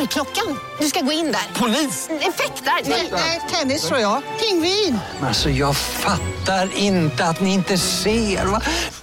Dörrklockan. 0.00 0.58
Du 0.80 0.86
ska 0.86 1.00
gå 1.00 1.12
in 1.12 1.24
där. 1.32 1.60
Polis? 1.60 2.08
Effektar? 2.10 2.90
Nej, 3.12 3.40
tennis 3.50 3.82
tror 3.88 4.00
jag. 4.00 4.22
Pingvin. 4.40 4.98
Alltså, 5.22 5.50
jag 5.50 5.76
fattar 5.76 6.76
inte 6.76 7.24
att 7.24 7.40
ni 7.40 7.54
inte 7.54 7.78
ser. 7.78 8.46
Va? 8.46 8.60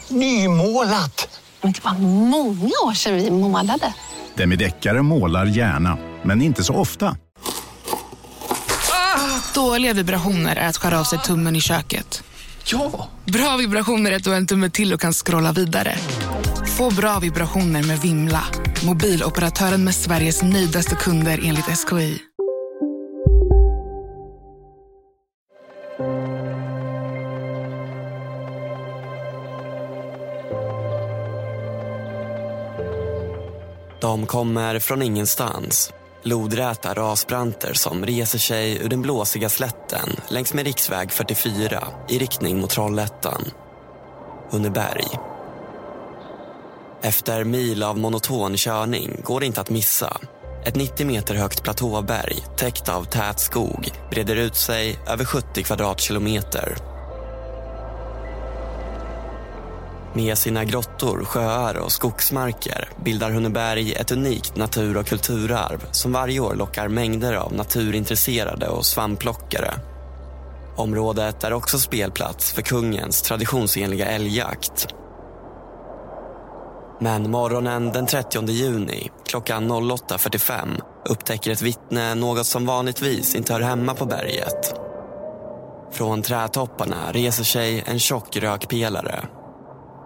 Nymålat. 0.08 1.42
Men 1.62 1.72
det 1.72 1.84
var 1.84 1.94
många 2.00 2.72
år 2.86 2.94
sedan 2.94 3.16
vi 3.16 3.32
målade. 3.32 3.94
Demideckare 4.36 5.02
målar 5.02 5.46
gärna, 5.46 5.98
men 6.24 6.42
inte 6.42 6.64
så 6.64 6.74
ofta. 6.74 7.18
Ah, 8.92 9.20
dåliga 9.54 9.94
vibrationer 9.94 10.56
är 10.56 10.68
att 10.68 10.78
skära 10.78 11.00
av 11.00 11.04
sig 11.04 11.20
tummen 11.20 11.56
i 11.56 11.62
köket. 11.62 12.24
Ja! 12.66 13.08
Bra 13.26 13.58
vibrationer 13.58 14.12
är 14.12 14.16
att 14.16 14.24
du 14.24 14.30
har 14.30 14.38
en 14.38 14.48
tumme 14.48 14.70
till 14.70 14.94
och 14.94 15.02
kan 15.02 15.14
scrolla 15.14 15.52
vidare. 15.52 15.98
Få 16.78 16.96
bra 16.96 17.20
vibrationer 17.20 17.84
med 17.84 18.00
Vimla. 18.00 18.44
Mobiloperatören 18.88 19.84
med 19.84 19.96
Sveriges 19.96 20.44
nöjdaste 20.44 20.96
kunder 20.96 21.40
enligt 21.44 21.66
SKI. 21.66 22.18
De 34.02 34.26
kommer 34.26 34.80
från 34.80 35.02
ingenstans. 35.02 35.94
Lodräta 36.24 36.94
rasbranter 36.94 37.74
som 37.74 38.06
reser 38.06 38.40
sig 38.40 38.78
ur 38.78 38.90
den 38.90 39.02
blåsiga 39.02 39.50
slätten 39.50 40.10
längs 40.30 40.54
med 40.54 40.66
riksväg 40.66 41.12
44 41.12 41.88
i 42.10 42.20
riktning 42.20 42.60
mot 42.60 42.70
Trollhättan. 42.70 43.46
Hunneberg. 44.50 45.37
Efter 47.02 47.44
mil 47.44 47.84
av 47.84 47.98
monoton 47.98 48.58
körning 48.58 49.22
går 49.24 49.40
det 49.40 49.46
inte 49.46 49.62
att 49.62 49.70
missa. 49.70 50.18
Ett 50.66 50.76
90 50.76 51.08
meter 51.08 51.36
högt 51.36 51.64
platåberg 51.64 52.46
täckt 52.58 52.90
av 52.90 53.04
tät 53.04 53.40
skog 53.40 53.90
breder 54.12 54.36
ut 54.36 54.56
sig 54.56 55.00
över 55.08 55.26
70 55.26 55.64
kvadratkilometer. 55.64 56.76
Med 60.14 60.38
sina 60.38 60.64
grottor, 60.64 61.26
sjöar 61.26 61.78
och 61.78 61.92
skogsmarker 61.92 62.90
bildar 63.04 63.32
Hunneberg 63.32 63.94
ett 63.94 64.12
unikt 64.12 64.56
natur 64.56 64.98
och 64.98 65.08
kulturarv 65.08 65.86
som 65.92 66.12
varje 66.12 66.40
år 66.40 66.56
lockar 66.56 66.88
mängder 66.88 67.34
av 67.34 67.54
naturintresserade 67.54 68.68
och 68.68 68.86
svampplockare. 68.86 69.74
Området 70.76 71.44
är 71.44 71.54
också 71.54 71.80
spelplats 71.80 72.54
för 72.54 72.62
kungens 72.62 73.22
traditionsenliga 73.22 74.06
älgjakt 74.06 74.88
men 77.00 77.32
morgonen 77.32 77.92
den 77.92 78.06
30 78.06 78.50
juni 78.50 79.10
klockan 79.26 79.72
08.45 79.72 80.82
upptäcker 81.06 81.52
ett 81.52 81.62
vittne 81.62 82.16
något 82.16 82.46
som 82.46 82.66
vanligtvis 82.66 83.36
inte 83.36 83.54
hör 83.54 83.62
hemma 83.62 83.94
på 83.94 84.06
berget. 84.06 84.74
Från 85.92 86.22
trädtopparna 86.22 87.12
reser 87.12 87.44
sig 87.44 87.84
en 87.86 88.00
tjock 88.00 88.38
rökpelare. 88.38 89.26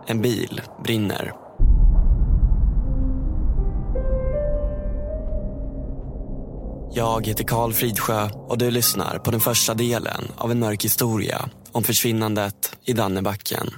En 0.07 0.21
bil 0.21 0.61
brinner. 0.83 1.33
Jag 6.93 7.27
heter 7.27 7.43
Karl 7.43 7.73
Fridsjö 7.73 8.29
och 8.47 8.57
du 8.57 8.71
lyssnar 8.71 9.17
på 9.17 9.31
den 9.31 9.39
första 9.39 9.73
delen 9.73 10.31
av 10.37 10.51
en 10.51 10.59
mörk 10.59 10.85
historia 10.85 11.49
om 11.71 11.83
försvinnandet 11.83 12.77
i 12.85 12.93
Dannebacken. 12.93 13.69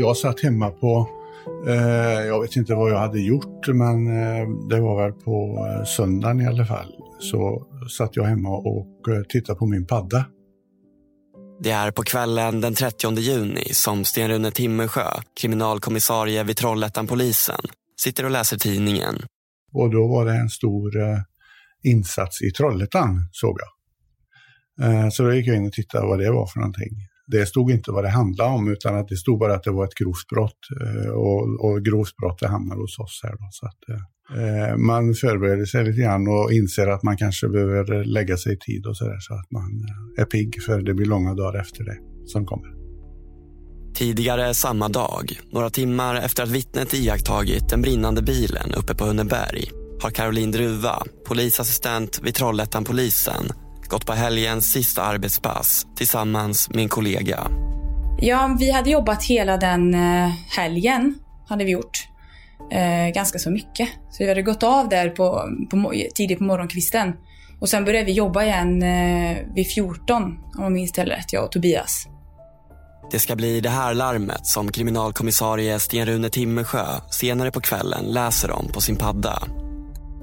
Jag 0.00 0.16
satt 0.16 0.42
hemma 0.42 0.70
på, 0.70 1.08
eh, 1.66 2.26
jag 2.26 2.40
vet 2.40 2.56
inte 2.56 2.74
vad 2.74 2.90
jag 2.90 2.98
hade 2.98 3.20
gjort, 3.20 3.68
men 3.68 4.06
eh, 4.06 4.48
det 4.68 4.80
var 4.80 5.02
väl 5.02 5.12
på 5.12 5.66
eh, 5.66 5.84
söndagen 5.84 6.40
i 6.40 6.46
alla 6.46 6.66
fall. 6.66 6.92
Så 7.20 7.66
satt 7.98 8.16
jag 8.16 8.24
hemma 8.24 8.48
och 8.48 9.08
eh, 9.08 9.22
tittade 9.28 9.58
på 9.58 9.66
min 9.66 9.86
padda. 9.86 10.24
Det 11.60 11.70
är 11.70 11.90
på 11.90 12.02
kvällen 12.02 12.60
den 12.60 12.74
30 12.74 13.18
juni 13.18 13.64
som 13.72 14.04
Sten-Rune 14.04 14.50
Timmersjö, 14.50 15.06
kriminalkommissarie 15.40 16.44
vid 16.44 16.56
Trollhättan-polisen, 16.56 17.60
sitter 18.00 18.24
och 18.24 18.30
läser 18.30 18.58
tidningen. 18.58 19.14
Och 19.72 19.90
då 19.90 20.06
var 20.06 20.24
det 20.24 20.32
en 20.32 20.50
stor 20.50 21.00
eh, 21.00 21.18
insats 21.82 22.42
i 22.42 22.50
Trollhättan, 22.50 23.28
såg 23.32 23.58
jag. 23.60 23.70
Eh, 24.88 25.08
så 25.10 25.22
då 25.22 25.34
gick 25.34 25.46
jag 25.46 25.56
in 25.56 25.66
och 25.66 25.72
tittade 25.72 26.06
vad 26.06 26.18
det 26.18 26.30
var 26.30 26.46
för 26.46 26.60
någonting. 26.60 27.08
Det 27.30 27.46
stod 27.46 27.70
inte 27.70 27.90
vad 27.90 28.04
det 28.04 28.10
handlade 28.10 28.50
om, 28.50 28.68
utan 28.68 28.94
att 28.94 29.08
det 29.08 29.16
stod 29.16 29.38
bara 29.38 29.54
att 29.54 29.62
det 29.62 29.70
var 29.70 29.84
ett 29.84 29.94
grovt 29.94 30.26
brott. 30.34 30.58
Eh, 30.80 31.10
och, 31.10 31.64
och 31.64 31.84
grovt 31.84 32.16
brott 32.16 32.38
det 32.40 32.48
hamnar 32.48 32.76
hos 32.76 32.98
oss 32.98 33.20
här. 33.22 33.30
Då, 33.30 33.48
så 33.50 33.66
att, 33.66 33.80
eh, 33.88 34.70
eh, 34.70 34.76
man 34.76 35.14
förbereder 35.14 35.64
sig 35.64 35.84
lite 35.84 36.00
grann 36.00 36.28
och 36.28 36.52
inser 36.52 36.86
att 36.86 37.02
man 37.02 37.16
kanske 37.16 37.48
behöver 37.48 38.04
lägga 38.04 38.36
sig 38.36 38.52
i 38.52 38.58
tid 38.58 38.86
och 38.86 38.96
så 38.96 39.04
där, 39.04 39.18
så 39.20 39.34
att 39.34 39.50
man 39.50 39.84
eh, 40.16 40.22
är 40.22 40.24
pigg, 40.24 40.62
för 40.62 40.82
det 40.82 40.94
blir 40.94 41.06
långa 41.06 41.34
dagar 41.34 41.60
efter 41.60 41.84
det 41.84 41.96
som 42.26 42.46
kommer. 42.46 42.78
Tidigare 43.94 44.54
samma 44.54 44.88
dag, 44.88 45.40
några 45.52 45.70
timmar 45.70 46.14
efter 46.14 46.42
att 46.42 46.50
vittnet 46.50 46.94
iakttagit 46.94 47.68
den 47.68 47.82
brinnande 47.82 48.22
bilen 48.22 48.74
uppe 48.74 48.94
på 48.94 49.04
Hunneberg 49.04 49.70
har 50.02 50.10
Caroline 50.10 50.50
Druva, 50.50 51.02
polisassistent 51.28 52.20
vid 52.22 52.34
Trollhättan-polisen 52.34 53.44
gått 53.88 54.06
på 54.06 54.12
helgens 54.12 54.72
sista 54.72 55.02
arbetspass 55.02 55.86
tillsammans 55.96 56.70
med 56.70 56.82
en 56.82 56.88
kollega. 56.88 57.46
Ja, 58.20 58.56
vi 58.58 58.70
hade 58.70 58.90
jobbat 58.90 59.24
hela 59.24 59.56
den 59.56 59.94
eh, 59.94 60.30
helgen, 60.56 61.14
hade 61.48 61.64
vi 61.64 61.70
gjort. 61.70 62.08
Eh, 62.70 63.14
ganska 63.14 63.38
så 63.38 63.50
mycket. 63.50 63.88
Så 64.10 64.24
vi 64.24 64.28
hade 64.28 64.42
gått 64.42 64.62
av 64.62 64.88
där 64.88 65.08
på, 65.08 65.48
på, 65.70 65.92
tidigt 66.14 66.38
på 66.38 66.44
morgonkvisten. 66.44 67.12
Och 67.60 67.68
sen 67.68 67.84
började 67.84 68.06
vi 68.06 68.12
jobba 68.12 68.44
igen 68.44 68.82
eh, 68.82 69.36
vid 69.54 69.66
14, 69.66 70.22
om 70.56 70.62
jag 70.62 70.72
minns 70.72 70.92
det 70.92 71.04
rätt, 71.04 71.32
jag 71.32 71.44
och 71.44 71.52
Tobias. 71.52 72.06
Det 73.10 73.18
ska 73.18 73.36
bli 73.36 73.60
det 73.60 73.68
här 73.68 73.94
larmet 73.94 74.46
som 74.46 74.72
kriminalkommissarie 74.72 75.78
Sten-Rune 75.78 76.30
Timmersjö 76.30 76.86
senare 77.10 77.50
på 77.50 77.60
kvällen 77.60 78.04
läser 78.04 78.50
om 78.50 78.68
på 78.72 78.80
sin 78.80 78.96
padda. 78.96 79.42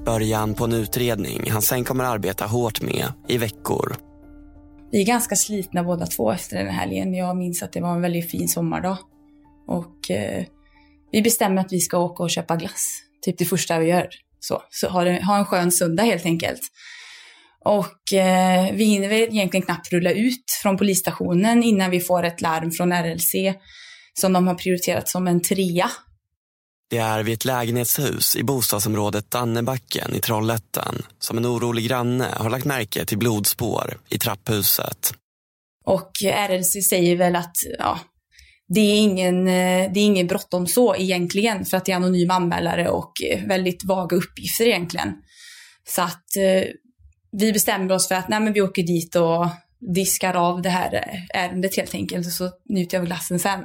Början 0.06 0.54
på 0.54 0.64
en 0.64 0.72
utredning 0.72 1.50
han 1.50 1.62
sen 1.62 1.84
kommer 1.84 2.04
arbeta 2.04 2.46
hårt 2.46 2.82
med 2.82 3.12
i 3.28 3.38
veckor. 3.38 3.96
Vi 4.90 5.00
är 5.00 5.06
ganska 5.06 5.36
slitna 5.36 5.84
båda 5.84 6.06
två 6.06 6.32
efter 6.32 6.56
den 6.56 6.66
här 6.66 6.80
helgen. 6.80 7.14
Jag 7.14 7.36
minns 7.36 7.62
att 7.62 7.72
det 7.72 7.80
var 7.80 7.94
en 7.94 8.00
väldigt 8.00 8.30
fin 8.30 8.48
sommardag. 8.48 8.98
Och 9.66 10.10
eh, 10.10 10.44
vi 11.12 11.22
bestämmer 11.22 11.60
att 11.60 11.72
vi 11.72 11.80
ska 11.80 11.98
åka 11.98 12.22
och 12.22 12.30
köpa 12.30 12.56
glass. 12.56 13.02
Typ 13.24 13.38
det 13.38 13.44
första 13.44 13.78
vi 13.78 13.86
gör. 13.86 14.08
Så, 14.40 14.62
så 14.70 14.88
ha, 14.88 15.04
det, 15.04 15.24
ha 15.24 15.38
en 15.38 15.44
skön 15.44 15.72
söndag 15.72 16.02
helt 16.02 16.26
enkelt. 16.26 16.60
Och 17.64 18.12
eh, 18.12 18.72
vi 18.72 18.84
hinner 18.84 19.08
väl 19.08 19.22
egentligen 19.22 19.66
knappt 19.66 19.92
rulla 19.92 20.12
ut 20.12 20.44
från 20.62 20.76
polisstationen 20.76 21.62
innan 21.62 21.90
vi 21.90 22.00
får 22.00 22.22
ett 22.22 22.40
larm 22.40 22.70
från 22.70 22.92
RLC 22.92 23.34
som 24.14 24.32
de 24.32 24.46
har 24.46 24.54
prioriterat 24.54 25.08
som 25.08 25.26
en 25.26 25.42
trea. 25.42 25.90
Det 26.90 26.98
är 26.98 27.22
vid 27.22 27.34
ett 27.34 27.44
lägenhetshus 27.44 28.36
i 28.36 28.42
bostadsområdet 28.42 29.30
Dannebacken 29.30 30.14
i 30.14 30.20
Trollhättan 30.20 31.02
som 31.18 31.38
en 31.38 31.46
orolig 31.46 31.88
granne 31.88 32.28
har 32.36 32.50
lagt 32.50 32.64
märke 32.64 33.04
till 33.04 33.18
blodspår 33.18 33.98
i 34.08 34.18
trapphuset. 34.18 35.14
Och 35.84 36.10
RLC 36.22 36.88
säger 36.88 37.16
väl 37.16 37.36
att 37.36 37.54
ja, 37.78 38.00
det 38.68 38.80
är 38.80 38.98
ingen, 38.98 39.48
eh, 39.48 39.92
det 39.92 40.00
är 40.00 40.04
ingen 40.04 40.26
bråttom 40.26 40.66
så 40.66 40.96
egentligen 40.96 41.64
för 41.64 41.76
att 41.76 41.84
det 41.84 41.92
är 41.92 41.96
anonym 41.96 42.30
anmälare 42.30 42.88
och 42.88 43.12
eh, 43.30 43.46
väldigt 43.46 43.84
vaga 43.84 44.16
uppgifter 44.16 44.66
egentligen. 44.66 45.14
Så 45.88 46.02
att 46.02 46.36
eh, 46.36 46.68
vi 47.32 47.52
bestämmer 47.52 47.94
oss 47.94 48.08
för 48.08 48.14
att 48.14 48.28
nej, 48.28 48.40
men 48.40 48.52
vi 48.52 48.60
åker 48.60 48.82
dit 48.82 49.14
och 49.14 49.48
diskar 49.94 50.34
av 50.34 50.62
det 50.62 50.70
här 50.70 51.02
ärendet 51.34 51.76
helt 51.76 51.94
enkelt 51.94 52.26
och 52.26 52.32
så 52.32 52.50
njuter 52.68 52.96
jag 52.96 53.02
av 53.02 53.06
glassen 53.06 53.38
sen. 53.38 53.60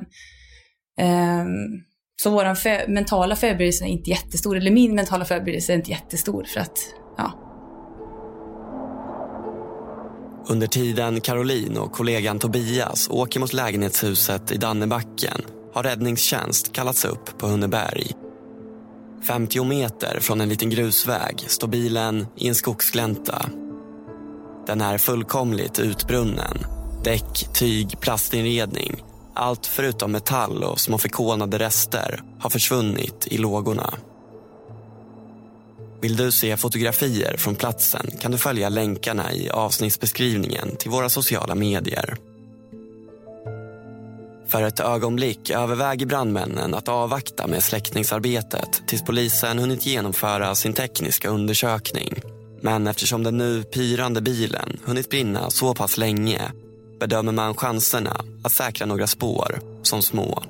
Um, 1.02 1.84
så 2.24 2.30
vår 2.30 2.56
för 2.56 2.88
mentala 2.88 3.36
förberedelse 3.36 3.84
är 3.84 3.88
inte 3.88 4.10
jättestor, 4.10 4.58
eller 4.58 4.72
min 4.72 4.96
mentala 4.96 5.26
förberedelse 5.26 5.74
är 5.74 5.76
inte 5.76 5.92
jättestor 5.92 6.44
för 6.44 6.60
att, 6.60 6.80
ja. 7.18 7.32
Under 10.48 10.68
tiden 10.68 11.22
Caroline 11.22 11.78
och 11.78 11.92
kollegan 11.92 12.40
Tobias 12.40 13.10
åker 13.10 13.40
mot 13.40 13.54
lägenhetshuset 13.54 14.52
i 14.52 14.58
Dannebacken 14.58 15.42
har 15.74 15.84
räddningstjänst 15.84 16.74
kallats 16.74 17.06
upp 17.06 17.38
på 17.38 17.48
Hunneberg. 17.48 18.12
50 19.28 19.64
meter 19.64 20.20
från 20.20 20.42
en 20.42 20.50
liten 20.50 20.70
grusväg 20.70 21.46
står 21.48 21.68
bilen 21.68 22.28
i 22.38 22.48
en 22.48 22.56
skogsglänta. 22.56 23.50
Den 24.68 24.82
är 24.82 24.98
fullkomligt 24.98 25.80
utbrunnen. 25.80 26.58
Däck, 27.04 27.48
tyg, 27.54 28.00
plastinredning 28.00 29.04
allt 29.36 29.66
förutom 29.66 30.12
metall 30.12 30.64
och 30.64 30.80
små 30.80 30.98
förkolnade 30.98 31.60
rester 31.60 32.24
har 32.40 32.50
försvunnit 32.50 33.28
i 33.28 33.38
lågorna. 33.38 33.94
Vill 36.02 36.16
du 36.16 36.32
se 36.32 36.58
fotografier 36.58 37.38
från 37.38 37.56
platsen 37.56 38.06
kan 38.20 38.32
du 38.32 38.38
följa 38.38 38.70
länkarna 38.70 39.34
i 39.34 39.50
avsnittsbeskrivningen 39.50 40.76
till 40.76 40.92
våra 40.92 41.10
sociala 41.10 41.56
medier. 41.56 42.18
För 44.48 44.64
ett 44.64 44.80
ögonblick 44.80 45.50
överväger 45.50 46.06
brandmännen 46.06 46.74
att 46.74 46.88
avvakta 46.88 47.48
med 47.48 47.64
släckningsarbetet 47.64 48.84
tills 48.88 49.04
polisen 49.04 49.60
hunnit 49.60 49.86
genomföra 49.86 50.56
sin 50.56 50.74
tekniska 50.74 51.30
undersökning. 51.30 52.22
Men 52.62 52.88
eftersom 52.88 53.24
den 53.24 53.38
nu 53.38 53.64
pyrande 53.64 54.22
bilen 54.22 54.80
hunnit 54.86 55.10
brinna 55.10 55.50
så 55.50 55.76
pass 55.76 55.98
länge 55.98 56.42
bedömer 57.02 57.32
man 57.32 57.56
chanserna 57.56 58.22
att 58.44 58.52
säkra 58.52 58.86
några 58.86 59.08
spår 59.08 59.60
som 59.82 60.02
små. 60.02 60.44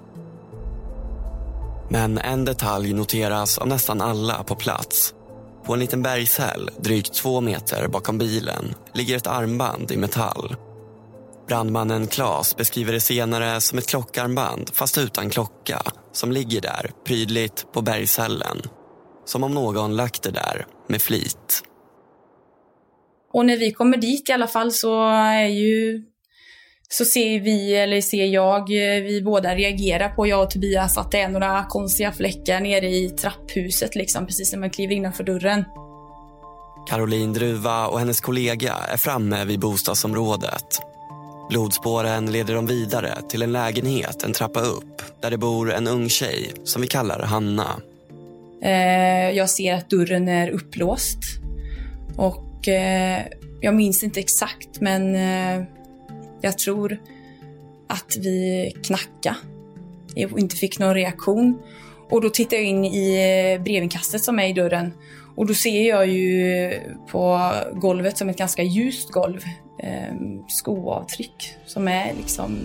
Men 1.89 2.17
en 2.17 2.45
detalj 2.45 2.93
noteras 2.93 3.57
av 3.57 3.67
nästan 3.67 4.01
alla 4.01 4.43
på 4.43 4.55
plats. 4.55 5.13
På 5.65 5.73
en 5.73 5.79
liten 5.79 6.01
bergshäll 6.01 6.69
drygt 6.79 7.13
två 7.13 7.41
meter 7.41 7.87
bakom 7.87 8.17
bilen 8.17 8.75
ligger 8.93 9.17
ett 9.17 9.27
armband 9.27 9.91
i 9.91 9.97
metall. 9.97 10.55
Brandmannen 11.47 12.07
Klas 12.07 12.55
beskriver 12.57 12.93
det 12.93 12.99
senare 12.99 13.61
som 13.61 13.77
ett 13.77 13.87
klockarmband 13.87 14.69
fast 14.73 14.97
utan 14.97 15.29
klocka 15.29 15.81
som 16.11 16.31
ligger 16.31 16.61
där 16.61 16.91
prydligt 17.05 17.71
på 17.73 17.81
bergshällen. 17.81 18.61
Som 19.25 19.43
om 19.43 19.53
någon 19.53 19.95
lagt 19.95 20.23
det 20.23 20.31
där 20.31 20.65
med 20.87 21.01
flit. 21.01 21.63
Och 23.33 23.45
när 23.45 23.57
vi 23.57 23.71
kommer 23.71 23.97
dit 23.97 24.29
i 24.29 24.31
alla 24.31 24.47
fall 24.47 24.71
så 24.71 25.09
är 25.09 25.47
ju 25.47 26.10
så 26.93 27.05
ser 27.05 27.39
vi, 27.39 27.75
eller 27.75 28.01
ser 28.01 28.25
jag, 28.25 28.69
vi 29.01 29.21
båda 29.25 29.55
reagerar 29.55 30.09
på, 30.09 30.27
jag 30.27 30.43
och 30.43 30.49
Tobias, 30.49 30.97
att 30.97 31.11
det 31.11 31.19
är 31.19 31.29
några 31.29 31.65
konstiga 31.65 32.11
fläckar 32.11 32.59
nere 32.59 32.89
i 32.89 33.09
trapphuset 33.09 33.95
liksom, 33.95 34.25
precis 34.25 34.51
när 34.51 34.59
man 34.59 34.69
kliver 34.69 34.95
innanför 34.95 35.23
dörren. 35.23 35.65
Caroline 36.89 37.33
Druva 37.33 37.87
och 37.87 37.99
hennes 37.99 38.21
kollega 38.21 38.73
är 38.89 38.97
framme 38.97 39.45
vid 39.45 39.59
bostadsområdet. 39.59 40.81
Blodspåren 41.49 42.31
leder 42.31 42.55
dem 42.55 42.65
vidare 42.65 43.17
till 43.29 43.41
en 43.41 43.51
lägenhet 43.51 44.23
en 44.23 44.33
trappa 44.33 44.59
upp 44.59 45.01
där 45.21 45.31
det 45.31 45.37
bor 45.37 45.73
en 45.73 45.87
ung 45.87 46.09
tjej 46.09 46.51
som 46.63 46.81
vi 46.81 46.87
kallar 46.87 47.19
Hanna. 47.19 47.81
Eh, 48.63 49.37
jag 49.37 49.49
ser 49.49 49.73
att 49.73 49.89
dörren 49.89 50.27
är 50.27 50.49
upplåst 50.49 51.19
och 52.17 52.67
eh, 52.67 53.21
jag 53.61 53.75
minns 53.75 54.03
inte 54.03 54.19
exakt 54.19 54.81
men 54.81 55.15
eh, 55.15 55.65
jag 56.41 56.57
tror 56.57 56.97
att 57.87 58.17
vi 58.19 58.73
knackade 58.83 59.37
och 60.31 60.39
inte 60.39 60.55
fick 60.55 60.79
någon 60.79 60.93
reaktion. 60.93 61.61
Och 62.09 62.21
då 62.21 62.29
tittar 62.29 62.57
jag 62.57 62.65
in 62.65 62.85
i 62.85 63.13
eh, 63.55 63.63
brevinkastet 63.63 64.23
som 64.23 64.39
är 64.39 64.47
i 64.47 64.53
dörren 64.53 64.93
och 65.35 65.47
då 65.47 65.53
ser 65.53 65.87
jag 65.89 66.07
ju 66.07 66.73
på 67.11 67.51
golvet 67.73 68.17
som 68.17 68.29
ett 68.29 68.37
ganska 68.37 68.63
ljust 68.63 69.11
golv 69.11 69.41
eh, 69.79 70.13
skoavtryck 70.47 71.55
som 71.65 71.87
är 71.87 72.13
liksom 72.17 72.57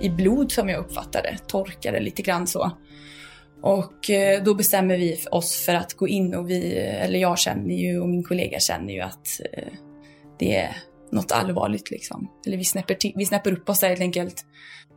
i 0.00 0.08
blod 0.08 0.52
som 0.52 0.68
jag 0.68 0.78
uppfattar 0.78 1.22
det, 1.22 1.38
torkade 1.46 2.00
lite 2.00 2.22
grann 2.22 2.46
så. 2.46 2.70
Och 3.62 4.10
eh, 4.10 4.42
då 4.42 4.54
bestämmer 4.54 4.98
vi 4.98 5.24
oss 5.30 5.64
för 5.64 5.74
att 5.74 5.94
gå 5.94 6.08
in 6.08 6.34
och 6.34 6.50
vi, 6.50 6.72
eller 6.76 7.18
jag 7.18 7.38
känner 7.38 7.74
ju 7.74 8.00
och 8.00 8.08
min 8.08 8.24
kollega 8.24 8.58
känner 8.58 8.92
ju 8.92 9.00
att 9.00 9.40
eh, 9.52 9.72
det 10.38 10.56
är 10.56 10.76
något 11.12 11.32
allvarligt 11.32 11.90
liksom. 11.90 12.30
Eller 12.46 12.56
vi 12.56 12.64
snäpper, 12.64 12.96
vi 13.14 13.26
snäpper 13.26 13.52
upp 13.52 13.68
oss 13.68 13.80
där 13.80 13.88
helt 13.88 14.00
enkelt. 14.00 14.44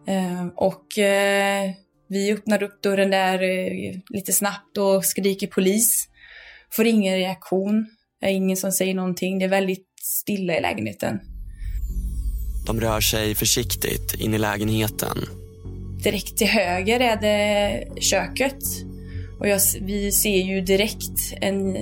Eh, 0.08 0.48
och 0.56 0.98
eh, 0.98 1.72
vi 2.10 2.34
öppnar 2.34 2.64
upp 2.64 2.82
dörren 2.82 3.10
där 3.10 3.44
eh, 3.44 3.96
lite 4.10 4.34
snabbt 4.34 4.78
och 4.78 5.06
skriker 5.06 5.48
polis. 5.48 6.08
Får 6.72 6.86
ingen 6.86 7.16
reaktion. 7.16 7.86
Det 8.22 8.26
är 8.26 8.32
ingen 8.32 8.58
som 8.58 8.72
säger 8.72 8.94
någonting. 8.94 9.40
Det 9.40 9.46
är 9.46 9.50
väldigt 9.50 9.88
stilla 10.02 10.58
i 10.58 10.62
lägenheten. 10.62 11.20
De 12.68 12.82
rör 12.82 13.02
sig 13.02 13.36
försiktigt 13.36 14.14
in 14.20 14.34
i 14.34 14.38
lägenheten. 14.38 15.18
Direkt 16.04 16.38
till 16.38 16.48
höger 16.48 17.00
är 17.00 17.22
det 17.22 18.02
köket. 18.02 18.64
Och 19.40 19.48
jag, 19.48 19.60
vi 19.82 20.12
ser 20.12 20.44
ju 20.44 20.62
direkt 20.62 21.34
en 21.42 21.78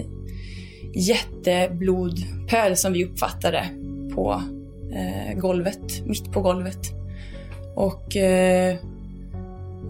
jätteblodpöl 0.95 2.77
som 2.77 2.93
vi 2.93 3.05
uppfattar 3.05 3.51
det 3.51 3.82
på 4.15 4.41
eh, 4.93 5.39
golvet, 5.39 6.05
mitt 6.05 6.31
på 6.31 6.41
golvet. 6.41 6.91
Och 7.75 8.15
eh, 8.15 8.69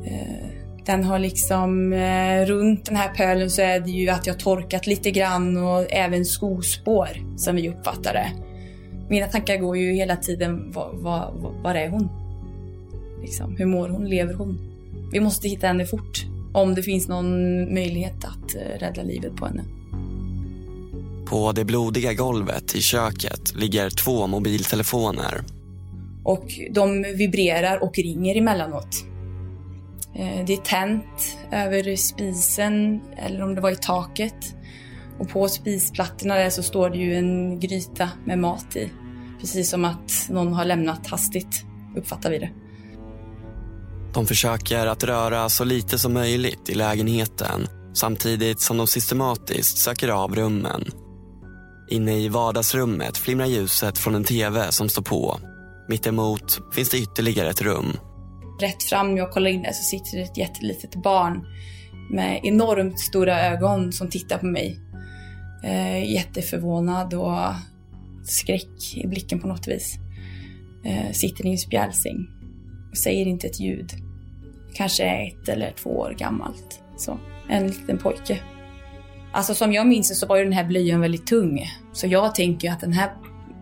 eh, 0.06 0.44
den 0.86 1.04
har 1.04 1.20
liksom, 1.20 1.94
eh, 1.94 2.46
runt 2.46 2.86
den 2.86 2.96
här 2.96 3.14
pölen 3.14 3.50
så 3.50 3.62
är 3.62 3.80
det 3.80 3.92
ju 3.92 4.10
att 4.10 4.28
jag 4.28 4.40
torkat 4.40 4.88
lite 4.88 5.12
grann 5.12 5.58
och 5.58 5.94
även 5.94 6.26
skospår 6.26 7.38
som 7.38 7.56
vi 7.56 7.70
uppfattar 7.70 8.14
det. 8.14 8.32
Mina 9.10 9.28
tankar 9.28 9.58
går 9.58 9.78
ju 9.78 9.94
hela 9.94 10.16
tiden, 10.16 10.72
var, 10.72 10.90
var, 10.94 11.34
var 11.64 11.76
är 11.76 11.90
hon? 11.90 12.10
Liksom, 13.22 13.56
hur 13.58 13.66
mår 13.66 13.90
hon? 13.90 14.10
Lever 14.10 14.34
hon? 14.34 14.60
Vi 15.12 15.20
måste 15.20 15.48
hitta 15.48 15.68
henne 15.68 15.86
fort. 15.86 16.26
Om 16.54 16.76
det 16.76 16.84
finns 16.84 17.08
någon 17.08 17.60
möjlighet 17.74 18.26
att 18.26 18.56
eh, 18.56 18.80
rädda 18.80 19.04
livet 19.04 19.36
på 19.36 19.46
henne. 19.46 19.64
På 21.26 21.52
det 21.52 21.66
blodiga 21.66 22.14
golvet 22.14 22.76
i 22.76 22.82
köket 22.82 23.56
ligger 23.56 23.90
två 23.90 24.28
mobiltelefoner. 24.28 25.44
Och 26.24 26.46
de 26.72 27.02
vibrerar 27.02 27.84
och 27.84 27.98
ringer 27.98 28.36
emellanåt. 28.36 29.06
Eh, 30.16 30.46
det 30.46 30.54
är 30.54 30.58
tänt 30.58 31.38
över 31.52 31.96
spisen, 31.96 33.02
eller 33.18 33.44
om 33.44 33.56
det 33.56 33.62
var 33.62 33.72
i 33.72 33.76
taket. 33.76 34.56
Och 35.20 35.30
på 35.30 35.48
spisplattorna 35.48 36.36
där 36.36 36.50
så 36.50 36.64
står 36.64 36.90
det 36.90 36.98
ju 36.98 37.16
en 37.16 37.60
gryta 37.60 38.10
med 38.26 38.40
mat 38.40 38.76
i. 38.76 38.92
Precis 39.40 39.70
som 39.70 39.86
att 39.86 40.28
någon 40.30 40.54
har 40.54 40.66
lämnat 40.66 41.08
hastigt, 41.08 41.66
uppfattar 41.96 42.32
vi 42.32 42.38
det. 42.40 42.50
De 44.14 44.28
försöker 44.28 44.88
att 44.88 45.04
röra 45.04 45.50
så 45.50 45.64
lite 45.64 46.00
som 46.00 46.14
möjligt 46.14 46.70
i 46.70 46.76
lägenheten 46.76 47.68
samtidigt 47.94 48.60
som 48.60 48.78
de 48.78 48.88
systematiskt 48.88 49.78
söker 49.78 50.10
av 50.10 50.36
rummen 50.36 50.92
Inne 51.90 52.18
i 52.18 52.30
vardagsrummet 52.30 53.18
flimrar 53.18 53.46
ljuset 53.46 53.98
från 53.98 54.16
en 54.16 54.24
tv 54.24 54.72
som 54.72 54.90
står 54.90 55.02
på. 55.02 55.40
Mittemot 55.88 56.60
finns 56.76 56.90
det 56.90 56.98
ytterligare 56.98 57.50
ett 57.50 57.62
rum. 57.62 57.98
Rätt 58.62 58.84
fram 58.84 59.12
när 59.12 59.18
jag 59.18 59.32
kollar 59.32 59.50
in 59.50 59.62
där 59.62 59.72
så 59.72 59.84
sitter 59.84 60.18
det 60.18 60.24
ett 60.24 60.38
jättelitet 60.38 60.96
barn 60.96 61.46
med 62.12 62.40
enormt 62.44 63.00
stora 63.00 63.42
ögon 63.42 63.92
som 63.92 64.10
tittar 64.10 64.38
på 64.38 64.46
mig. 64.46 64.80
Eh, 65.64 66.12
jätteförvånad 66.14 67.14
och 67.14 67.40
skräck 68.24 68.96
i 68.96 69.08
blicken 69.08 69.40
på 69.40 69.48
något 69.48 69.68
vis. 69.68 69.96
Eh, 70.86 71.12
sitter 71.12 71.46
i 71.46 71.52
en 71.52 71.58
spjälsäng 71.58 72.28
och 72.92 72.98
säger 72.98 73.26
inte 73.26 73.48
ett 73.48 73.60
ljud. 73.60 73.92
Kanske 74.74 75.04
ett 75.04 75.50
eller 75.50 75.72
två 75.72 75.90
år 75.90 76.16
gammalt. 76.18 76.82
Så, 76.98 77.20
en 77.50 77.68
liten 77.68 77.98
pojke. 77.98 78.40
Alltså 79.34 79.56
som 79.56 79.74
jag 79.74 79.88
minns 79.88 80.20
så 80.20 80.26
var 80.28 80.38
ju 80.38 80.44
den 80.44 80.54
här 80.54 80.64
blöjan 80.64 81.02
väldigt 81.02 81.28
tung. 81.28 81.72
Så 81.94 82.08
jag 82.08 82.36
tänker 82.36 82.72
att 82.72 82.80
den 82.80 82.94
här 82.94 83.12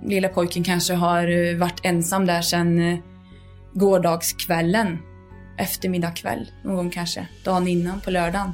lilla 0.05 0.27
pojken 0.27 0.63
kanske 0.63 0.93
har 0.93 1.27
eh, 1.27 1.57
varit 1.57 1.79
ensam 1.83 2.25
där 2.25 2.41
sedan 2.41 2.79
eh, 2.79 2.99
gårdagskvällen. 3.73 4.97
Eftermiddag 5.57 6.11
kväll, 6.11 6.51
någon 6.63 6.75
gång 6.75 6.89
kanske. 6.89 7.27
Dagen 7.45 7.67
innan 7.67 8.01
på 8.01 8.11
lördagen. 8.11 8.51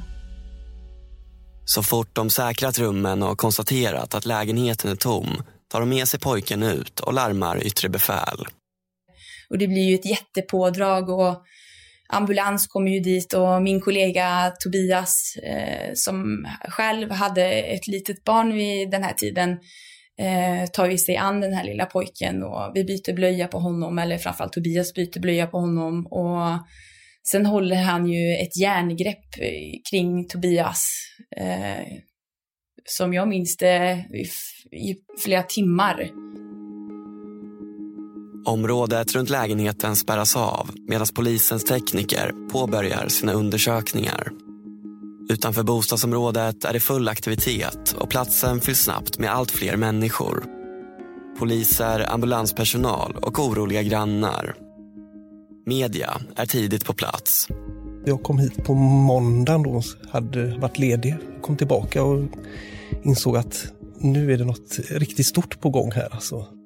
Så 1.64 1.82
fort 1.82 2.08
de 2.12 2.30
säkrat 2.30 2.78
rummen 2.78 3.22
och 3.22 3.38
konstaterat 3.38 4.14
att 4.14 4.26
lägenheten 4.26 4.90
är 4.90 4.96
tom 4.96 5.42
tar 5.68 5.80
de 5.80 5.88
med 5.88 6.08
sig 6.08 6.20
pojken 6.20 6.62
ut 6.62 7.00
och 7.00 7.12
larmar 7.12 7.66
yttre 7.66 7.88
befäl. 7.88 8.46
Och 9.50 9.58
det 9.58 9.66
blir 9.68 9.88
ju 9.88 9.94
ett 9.94 10.06
jättepådrag 10.06 11.08
och 11.10 11.44
ambulans 12.08 12.66
kom 12.66 12.88
ju 12.88 13.00
dit 13.00 13.32
och 13.32 13.62
min 13.62 13.80
kollega 13.80 14.52
Tobias 14.60 15.36
eh, 15.42 15.90
som 15.94 16.46
själv 16.68 17.10
hade 17.10 17.44
ett 17.44 17.86
litet 17.86 18.24
barn 18.24 18.52
vid 18.52 18.90
den 18.90 19.02
här 19.02 19.12
tiden 19.12 19.50
eh, 20.20 20.70
tar 20.72 20.86
ju 20.86 20.98
sig 20.98 21.16
an 21.16 21.40
den 21.40 21.52
här 21.52 21.64
lilla 21.64 21.86
pojken 21.86 22.42
och 22.42 22.72
vi 22.74 22.84
byter 22.84 23.12
blöja 23.12 23.48
på 23.48 23.58
honom 23.58 23.98
eller 23.98 24.18
framförallt 24.18 24.52
Tobias 24.52 24.94
byter 24.94 25.20
blöja 25.20 25.46
på 25.46 25.58
honom 25.58 26.06
och 26.06 26.66
Sen 27.30 27.46
håller 27.46 27.76
han 27.76 28.06
ju 28.06 28.34
ett 28.34 28.56
järngrepp 28.56 29.38
eh, 29.40 29.80
kring 29.90 30.28
Tobias. 30.28 30.90
Eh, 31.36 31.86
som 32.84 33.14
jag 33.14 33.28
minns 33.28 33.56
det 33.56 34.04
i, 34.14 34.26
i 34.76 34.96
flera 35.24 35.42
timmar. 35.42 36.10
Området 38.48 39.14
runt 39.14 39.30
lägenheten 39.30 39.96
spärras 39.96 40.36
av 40.36 40.70
medan 40.88 41.06
polisens 41.14 41.64
tekniker 41.64 42.32
påbörjar 42.52 43.08
sina 43.08 43.32
undersökningar. 43.32 44.28
Utanför 45.30 45.62
bostadsområdet 45.62 46.64
är 46.64 46.72
det 46.72 46.80
full 46.80 47.08
aktivitet 47.08 47.96
och 47.98 48.10
platsen 48.10 48.60
fylls 48.60 48.80
snabbt 48.80 49.18
med 49.18 49.30
allt 49.30 49.50
fler 49.50 49.76
människor. 49.76 50.44
Poliser, 51.38 52.12
ambulanspersonal 52.12 53.16
och 53.22 53.38
oroliga 53.38 53.82
grannar. 53.82 54.54
Media 55.66 56.20
är 56.36 56.46
tidigt 56.46 56.84
på 56.84 56.92
plats. 56.92 57.48
Jag 58.04 58.22
kom 58.22 58.38
hit 58.38 58.64
på 58.64 58.74
måndagen 58.74 59.62
då, 59.62 59.82
hade 60.10 60.58
varit 60.58 60.78
ledig, 60.78 61.16
kom 61.42 61.56
tillbaka 61.56 62.02
och 62.02 62.24
insåg 63.02 63.36
att 63.36 63.72
nu 63.98 64.32
är 64.32 64.38
det 64.38 64.44
något 64.44 64.78
riktigt 64.90 65.26
stort 65.26 65.60
på 65.60 65.70
gång 65.70 65.92
här. 65.92 66.08
Alltså. 66.14 66.57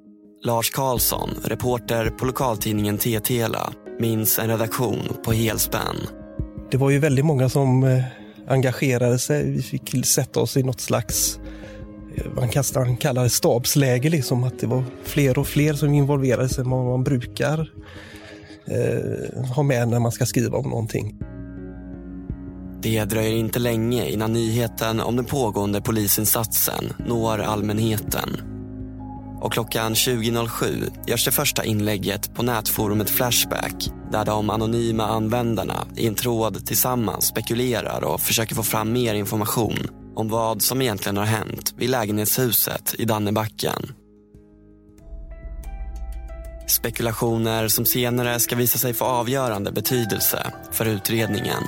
Lars 0.45 0.69
Karlsson, 0.69 1.29
reporter 1.43 2.09
på 2.09 2.25
lokaltidningen 2.25 2.97
TTela, 2.97 3.73
minns 3.99 4.39
en 4.39 4.47
redaktion 4.47 4.99
på 5.25 5.31
helspänn. 5.31 5.95
Det 6.71 6.77
var 6.77 6.89
ju 6.89 6.99
väldigt 6.99 7.25
många 7.25 7.49
som 7.49 7.83
eh, 7.83 8.03
engagerade 8.47 9.19
sig. 9.19 9.51
Vi 9.51 9.61
fick 9.61 10.05
sätta 10.05 10.39
oss 10.39 10.57
i 10.57 10.63
något 10.63 10.81
slags 10.81 11.39
eh, 12.15 12.31
man 12.35 12.49
kan 12.49 12.97
kalla 12.97 13.23
det 13.23 13.29
stabsläge, 13.29 14.09
liksom, 14.09 14.43
att 14.43 14.59
det 14.59 14.67
var 14.67 14.83
fler 15.03 15.39
och 15.39 15.47
fler 15.47 15.73
som 15.73 15.93
involverade 15.93 16.49
sig 16.49 16.63
än 16.63 16.69
vad 16.69 16.85
man 16.85 17.03
brukar 17.03 17.71
eh, 18.65 19.45
ha 19.55 19.63
med 19.63 19.87
när 19.87 19.99
man 19.99 20.11
ska 20.11 20.25
skriva 20.25 20.57
om 20.57 20.69
någonting. 20.69 21.19
Det 22.81 23.05
dröjer 23.05 23.37
inte 23.37 23.59
länge 23.59 24.09
innan 24.09 24.33
nyheten 24.33 24.99
om 24.99 25.15
den 25.15 25.25
pågående 25.25 25.81
polisinsatsen 25.81 26.93
når 27.07 27.39
allmänheten. 27.39 28.52
Och 29.43 29.53
klockan 29.53 29.93
20.07 29.93 30.91
görs 31.07 31.25
det 31.25 31.31
första 31.31 31.65
inlägget 31.65 32.35
på 32.35 32.43
nätforumet 32.43 33.09
Flashback 33.09 33.89
där 34.11 34.25
de 34.25 34.49
anonyma 34.49 35.07
användarna 35.07 35.87
i 35.95 36.07
en 36.07 36.15
tråd 36.15 36.65
tillsammans 36.65 37.27
spekulerar 37.27 38.03
och 38.03 38.21
försöker 38.21 38.55
få 38.55 38.63
fram 38.63 38.93
mer 38.93 39.13
information 39.13 39.87
om 40.15 40.29
vad 40.29 40.61
som 40.61 40.81
egentligen 40.81 41.17
har 41.17 41.25
hänt 41.25 41.73
vid 41.77 41.89
lägenhetshuset 41.89 42.95
i 42.97 43.05
Dannebacken. 43.05 43.93
Spekulationer 46.67 47.67
som 47.67 47.85
senare 47.85 48.39
ska 48.39 48.55
visa 48.55 48.77
sig 48.77 48.93
få 48.93 49.05
avgörande 49.05 49.71
betydelse 49.71 50.51
för 50.71 50.85
utredningen. 50.85 51.63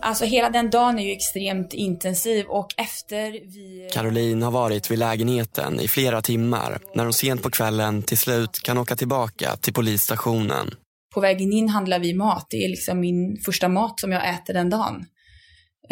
Alltså 0.00 0.24
hela 0.24 0.50
den 0.50 0.70
dagen 0.70 0.98
är 0.98 1.02
ju 1.02 1.12
extremt 1.12 1.74
intensiv 1.74 2.46
och 2.46 2.74
efter 2.76 3.30
vi... 3.30 3.88
Caroline 3.92 4.42
har 4.42 4.50
varit 4.50 4.90
vid 4.90 4.98
lägenheten 4.98 5.80
i 5.80 5.88
flera 5.88 6.22
timmar 6.22 6.78
när 6.94 7.04
hon 7.04 7.12
sent 7.12 7.42
på 7.42 7.50
kvällen 7.50 8.02
till 8.02 8.18
slut 8.18 8.60
kan 8.64 8.78
åka 8.78 8.96
tillbaka 8.96 9.56
till 9.56 9.72
polisstationen. 9.72 10.70
På 11.14 11.20
vägen 11.20 11.52
in 11.52 11.68
handlar 11.68 11.98
vi 11.98 12.14
mat. 12.14 12.46
Det 12.50 12.64
är 12.64 12.68
liksom 12.68 13.00
min 13.00 13.36
första 13.44 13.68
mat 13.68 14.00
som 14.00 14.12
jag 14.12 14.28
äter 14.28 14.54
den 14.54 14.70
dagen. 14.70 15.04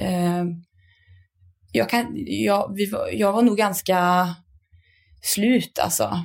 Uh, 0.02 0.44
jag, 1.72 1.90
kan, 1.90 2.06
jag, 2.26 2.74
vi, 2.74 2.92
jag 3.12 3.32
var 3.32 3.42
nog 3.42 3.56
ganska 3.56 4.28
slut 5.20 5.78
alltså. 5.78 6.24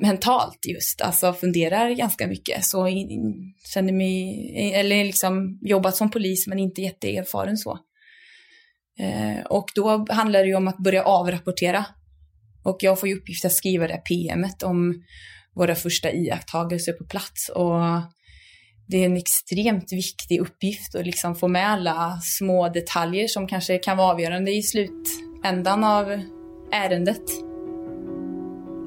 mentalt 0.00 0.58
just, 0.74 1.00
alltså 1.00 1.32
funderar 1.32 1.90
ganska 1.90 2.26
mycket. 2.26 2.64
Så 2.64 2.88
in, 2.88 3.54
känner 3.74 3.92
mig, 3.92 4.72
eller 4.74 5.04
liksom 5.04 5.58
jobbat 5.62 5.96
som 5.96 6.10
polis 6.10 6.46
men 6.46 6.58
inte 6.58 6.82
jätteerfaren 6.82 7.56
så. 7.56 7.78
Eh, 8.98 9.46
och 9.46 9.70
då 9.74 10.06
handlar 10.10 10.40
det 10.40 10.46
ju 10.46 10.54
om 10.54 10.68
att 10.68 10.78
börja 10.78 11.04
avrapportera. 11.04 11.86
Och 12.64 12.76
jag 12.80 13.00
får 13.00 13.08
ju 13.08 13.14
uppgift 13.14 13.44
att 13.44 13.52
skriva 13.52 13.88
det 13.88 13.96
PMet 13.96 14.62
om 14.62 15.02
våra 15.54 15.74
första 15.74 16.12
iakttagelser 16.12 16.92
på 16.92 17.04
plats. 17.04 17.48
Och 17.48 17.80
det 18.88 18.96
är 18.96 19.06
en 19.06 19.16
extremt 19.16 19.92
viktig 19.92 20.40
uppgift 20.40 20.94
att 20.94 21.06
liksom 21.06 21.34
få 21.34 21.48
med 21.48 21.68
alla 21.68 22.20
små 22.22 22.68
detaljer 22.68 23.28
som 23.28 23.48
kanske 23.48 23.78
kan 23.78 23.96
vara 23.96 24.12
avgörande 24.12 24.50
i 24.50 24.62
slutändan 24.62 25.84
av 25.84 26.20
ärendet. 26.72 27.51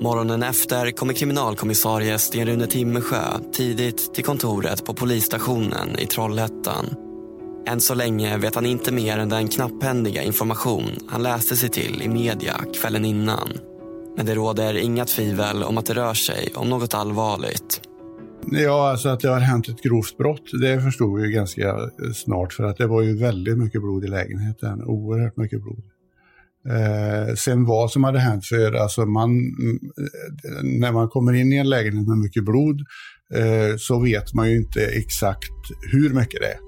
Morgonen 0.02 0.44
efter 0.44 0.92
kommer 0.92 1.14
kriminalkommissarie 1.14 2.20
Sten-Rune 2.20 2.68
Timmersjö 2.68 3.24
tidigt 3.54 4.14
till 4.14 4.24
kontoret 4.24 4.86
på 4.86 4.94
polisstationen 4.94 6.00
i 6.00 6.06
Trollhättan. 6.06 6.86
Än 7.68 7.82
så 7.82 7.94
länge 7.94 8.38
vet 8.38 8.56
han 8.56 8.66
inte 8.66 8.92
mer 8.92 9.18
än 9.18 9.30
den 9.30 9.48
knapphändiga 9.48 10.24
information 10.24 10.90
han 11.08 11.24
läste 11.24 11.56
sig 11.56 11.70
till 11.70 12.02
i 12.02 12.08
media 12.08 12.54
kvällen 12.82 13.06
innan. 13.06 13.50
Men 14.18 14.26
det 14.26 14.36
råder 14.36 14.74
inga 14.78 15.06
tvivel 15.06 15.64
om 15.64 15.78
att 15.78 15.86
det 15.86 15.94
rör 15.94 16.14
sig 16.14 16.52
om 16.56 16.70
något 16.70 16.94
allvarligt. 16.94 17.82
Ja, 18.52 18.90
alltså 18.90 19.10
att 19.10 19.20
det 19.20 19.30
har 19.30 19.40
hänt 19.40 19.70
ett 19.70 19.82
grovt 19.82 20.18
brott, 20.18 20.52
det 20.62 20.82
förstod 20.82 21.22
vi 21.22 21.32
ganska 21.32 21.76
snart 22.16 22.54
för 22.54 22.64
att 22.64 22.78
det 22.78 22.88
var 22.88 23.02
ju 23.02 23.18
väldigt 23.18 23.58
mycket 23.58 23.82
blod 23.82 24.04
i 24.04 24.08
lägenheten. 24.08 24.84
Oerhört 24.84 25.38
mycket 25.38 25.62
blod. 25.62 25.84
Eh, 26.70 27.36
sen 27.36 27.66
vad 27.66 27.92
som 27.92 28.04
hade 28.04 28.20
hänt, 28.20 28.46
för 28.46 28.72
alltså 28.72 29.06
man, 29.06 29.30
eh, 29.98 30.64
när 30.64 30.92
man 30.92 31.10
kommer 31.10 31.34
in 31.34 31.54
i 31.54 31.58
en 31.58 31.70
lägenhet 31.70 32.08
med 32.08 32.18
mycket 32.18 32.46
blod 32.46 32.82
eh, 33.34 33.78
så 33.78 34.00
vet 34.00 34.34
man 34.34 34.50
ju 34.50 34.58
inte 34.58 34.86
exakt 34.86 35.52
hur 35.92 36.10
mycket 36.10 36.42
det 36.42 36.48
är. 36.48 36.60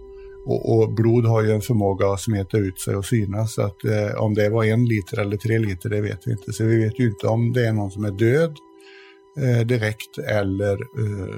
Och, 0.47 0.77
och, 0.77 0.93
blod 0.93 1.25
har 1.25 1.43
ju 1.43 1.51
en 1.51 1.61
förmåga 1.61 2.07
att 2.07 2.21
smeta 2.21 2.57
ut 2.57 2.81
sig 2.81 2.95
och 2.95 3.05
synas. 3.05 3.53
Så 3.53 3.61
att, 3.61 3.85
eh, 3.85 4.21
om 4.21 4.33
det 4.33 4.49
var 4.49 4.63
en 4.63 4.85
liter 4.85 5.19
eller 5.19 5.37
tre 5.37 5.59
liter, 5.59 5.89
det 5.89 6.01
vet 6.01 6.19
vi 6.25 6.31
inte. 6.31 6.53
Så 6.53 6.63
vi 6.63 6.83
vet 6.83 6.99
ju 6.99 7.07
inte 7.07 7.27
om 7.27 7.53
det 7.53 7.67
är 7.67 7.73
någon 7.73 7.91
som 7.91 8.05
är 8.05 8.11
död 8.11 8.55
eh, 9.39 9.65
direkt 9.67 10.17
eller 10.17 10.73
eh, 10.73 11.35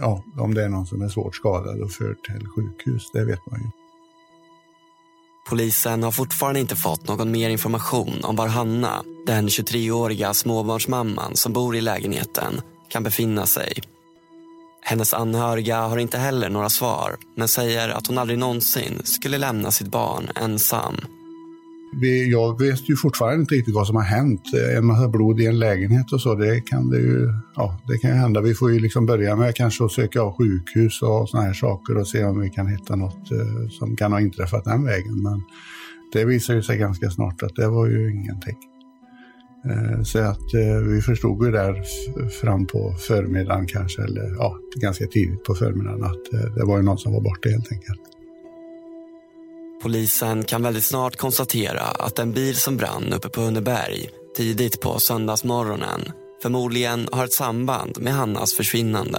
ja, 0.00 0.24
om 0.38 0.54
det 0.54 0.64
är 0.64 0.68
någon 0.68 0.86
som 0.86 1.02
är 1.02 1.08
svårt 1.08 1.34
skadad 1.34 1.80
och 1.80 1.90
förd 1.90 2.16
till 2.24 2.46
sjukhus. 2.46 3.10
Det 3.12 3.24
vet 3.24 3.40
man 3.50 3.60
ju. 3.60 3.87
Polisen 5.48 6.02
har 6.02 6.12
fortfarande 6.12 6.60
inte 6.60 6.76
fått 6.76 7.08
någon 7.08 7.30
mer 7.30 7.50
information 7.50 8.24
om 8.24 8.36
var 8.36 8.46
Hanna, 8.46 9.02
den 9.26 9.48
23-åriga 9.48 10.34
småbarnsmamman 10.34 11.36
som 11.36 11.52
bor 11.52 11.76
i 11.76 11.80
lägenheten, 11.80 12.60
kan 12.88 13.02
befinna 13.02 13.46
sig. 13.46 13.72
Hennes 14.82 15.14
anhöriga 15.14 15.80
har 15.80 15.98
inte 15.98 16.18
heller 16.18 16.48
några 16.48 16.68
svar 16.68 17.16
men 17.36 17.48
säger 17.48 17.88
att 17.88 18.06
hon 18.06 18.18
aldrig 18.18 18.38
någonsin 18.38 19.00
skulle 19.04 19.38
lämna 19.38 19.70
sitt 19.70 19.88
barn 19.88 20.30
ensam. 20.34 20.96
Vi, 21.92 22.30
jag 22.30 22.60
vet 22.60 22.90
ju 22.90 22.96
fortfarande 22.96 23.40
inte 23.40 23.54
riktigt 23.54 23.74
vad 23.74 23.86
som 23.86 23.96
har 23.96 24.02
hänt. 24.02 24.42
Eh, 24.54 24.78
en 24.78 24.86
massa 24.86 25.08
blod 25.08 25.40
i 25.40 25.46
en 25.46 25.58
lägenhet 25.58 26.12
och 26.12 26.20
så, 26.20 26.34
det 26.34 26.60
kan 26.60 26.90
det 26.90 26.98
ju 26.98 27.32
ja, 27.56 27.80
det 27.88 27.98
kan 27.98 28.10
hända. 28.10 28.40
Vi 28.40 28.54
får 28.54 28.72
ju 28.72 28.78
liksom 28.78 29.06
börja 29.06 29.36
med 29.36 29.54
kanske 29.54 29.84
att 29.84 29.92
söka 29.92 30.20
av 30.20 30.36
sjukhus 30.36 31.02
och 31.02 31.28
såna 31.28 31.42
här 31.42 31.52
saker 31.52 31.96
och 31.96 32.08
se 32.08 32.24
om 32.24 32.40
vi 32.40 32.50
kan 32.50 32.66
hitta 32.66 32.96
något 32.96 33.32
eh, 33.32 33.68
som 33.70 33.96
kan 33.96 34.12
ha 34.12 34.20
inträffat 34.20 34.64
den 34.64 34.84
vägen. 34.84 35.22
Men 35.22 35.42
det 36.12 36.24
visar 36.24 36.54
ju 36.54 36.62
sig 36.62 36.78
ganska 36.78 37.10
snart 37.10 37.42
att 37.42 37.56
det 37.56 37.68
var 37.68 37.86
ju 37.86 38.12
ingenting. 38.12 38.56
Eh, 39.70 40.02
så 40.02 40.18
att 40.18 40.54
vi 40.88 41.00
förstod 41.00 41.44
ju 41.44 41.52
där 41.52 41.82
fram 42.40 42.66
på 42.66 42.94
förmiddagen 43.08 43.66
kanske, 43.66 44.02
eller 44.02 44.34
ja, 44.38 44.56
ganska 44.80 45.06
tidigt 45.06 45.44
på 45.44 45.54
förmiddagen 45.54 46.04
att 46.04 46.54
det 46.56 46.64
var 46.64 46.76
ju 46.76 46.82
någon 46.82 46.98
som 46.98 47.12
var 47.12 47.20
borta 47.20 47.48
helt 47.48 47.72
enkelt. 47.72 48.17
Polisen 49.82 50.44
kan 50.44 50.62
väldigt 50.62 50.84
snart 50.84 51.16
konstatera 51.16 51.80
att 51.80 52.16
den 52.16 52.32
bil 52.32 52.56
som 52.56 52.76
brann 52.76 53.12
uppe 53.16 53.28
på 53.28 53.40
Hunneberg 53.40 54.08
tidigt 54.36 54.80
på 54.80 54.98
söndagsmorgonen 54.98 56.00
förmodligen 56.42 57.08
har 57.12 57.24
ett 57.24 57.32
samband 57.32 57.98
med 58.00 58.12
Hannas 58.12 58.54
försvinnande. 58.54 59.18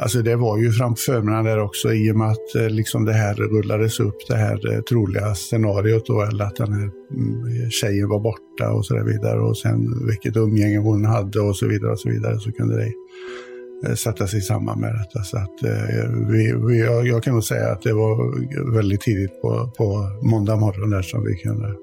Alltså 0.00 0.22
det 0.22 0.36
var 0.36 0.58
ju 0.58 0.72
fram 0.72 0.94
på 0.94 1.00
förmiddagen 1.06 1.44
där 1.44 1.58
också 1.58 1.92
i 1.92 2.12
och 2.12 2.16
med 2.16 2.30
att 2.30 2.54
eh, 2.54 2.70
liksom 2.70 3.04
det 3.04 3.12
här 3.12 3.34
rullades 3.34 4.00
upp, 4.00 4.16
det 4.28 4.36
här 4.36 4.72
eh, 4.72 4.80
troliga 4.80 5.34
scenariot 5.34 6.06
då, 6.06 6.22
eller 6.22 6.44
att 6.44 6.56
den 6.56 6.72
här 6.72 6.90
mm, 7.10 7.70
tjejen 7.70 8.08
var 8.08 8.20
borta 8.20 8.72
och 8.72 8.86
så 8.86 8.94
där 8.94 9.04
vidare 9.04 9.40
och 9.40 9.56
sen 9.56 10.06
vilket 10.06 10.36
umgänge 10.36 10.78
hon 10.78 11.04
hade 11.04 11.40
och 11.40 11.56
så 11.56 11.68
vidare 11.68 11.92
och 11.92 12.00
så 12.00 12.08
vidare 12.08 12.40
så 12.40 12.52
kunde 12.52 12.76
det 12.76 12.92
Eh, 13.84 13.94
sätta 13.94 14.26
sig 14.26 14.40
samman 14.40 14.80
med 14.80 14.94
detta. 14.94 15.24
Så 15.24 15.36
att, 15.36 15.62
eh, 15.62 16.10
vi, 16.28 16.52
vi, 16.68 16.80
jag 17.08 17.22
kan 17.22 17.34
nog 17.34 17.44
säga 17.44 17.72
att 17.72 17.82
det 17.82 17.92
var 17.92 18.72
väldigt 18.74 19.00
tidigt 19.00 19.42
på, 19.42 19.70
på 19.76 20.10
måndag 20.22 20.56
morgon 20.56 20.90
där 20.90 21.02
som 21.02 21.24
vi 21.24 21.34
kunde 21.34 21.74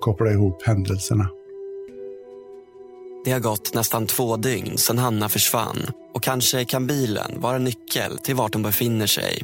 koppla 0.00 0.30
ihop 0.30 0.62
händelserna. 0.62 1.28
Det 3.24 3.30
har 3.32 3.40
gått 3.40 3.74
nästan 3.74 4.06
två 4.06 4.36
dygn 4.36 4.78
sedan 4.78 4.98
Hanna 4.98 5.28
försvann 5.28 5.78
och 6.14 6.22
kanske 6.22 6.64
kan 6.64 6.86
bilen 6.86 7.40
vara 7.40 7.58
nyckel 7.58 8.18
till 8.18 8.34
vart 8.34 8.54
hon 8.54 8.62
befinner 8.62 9.06
sig. 9.06 9.42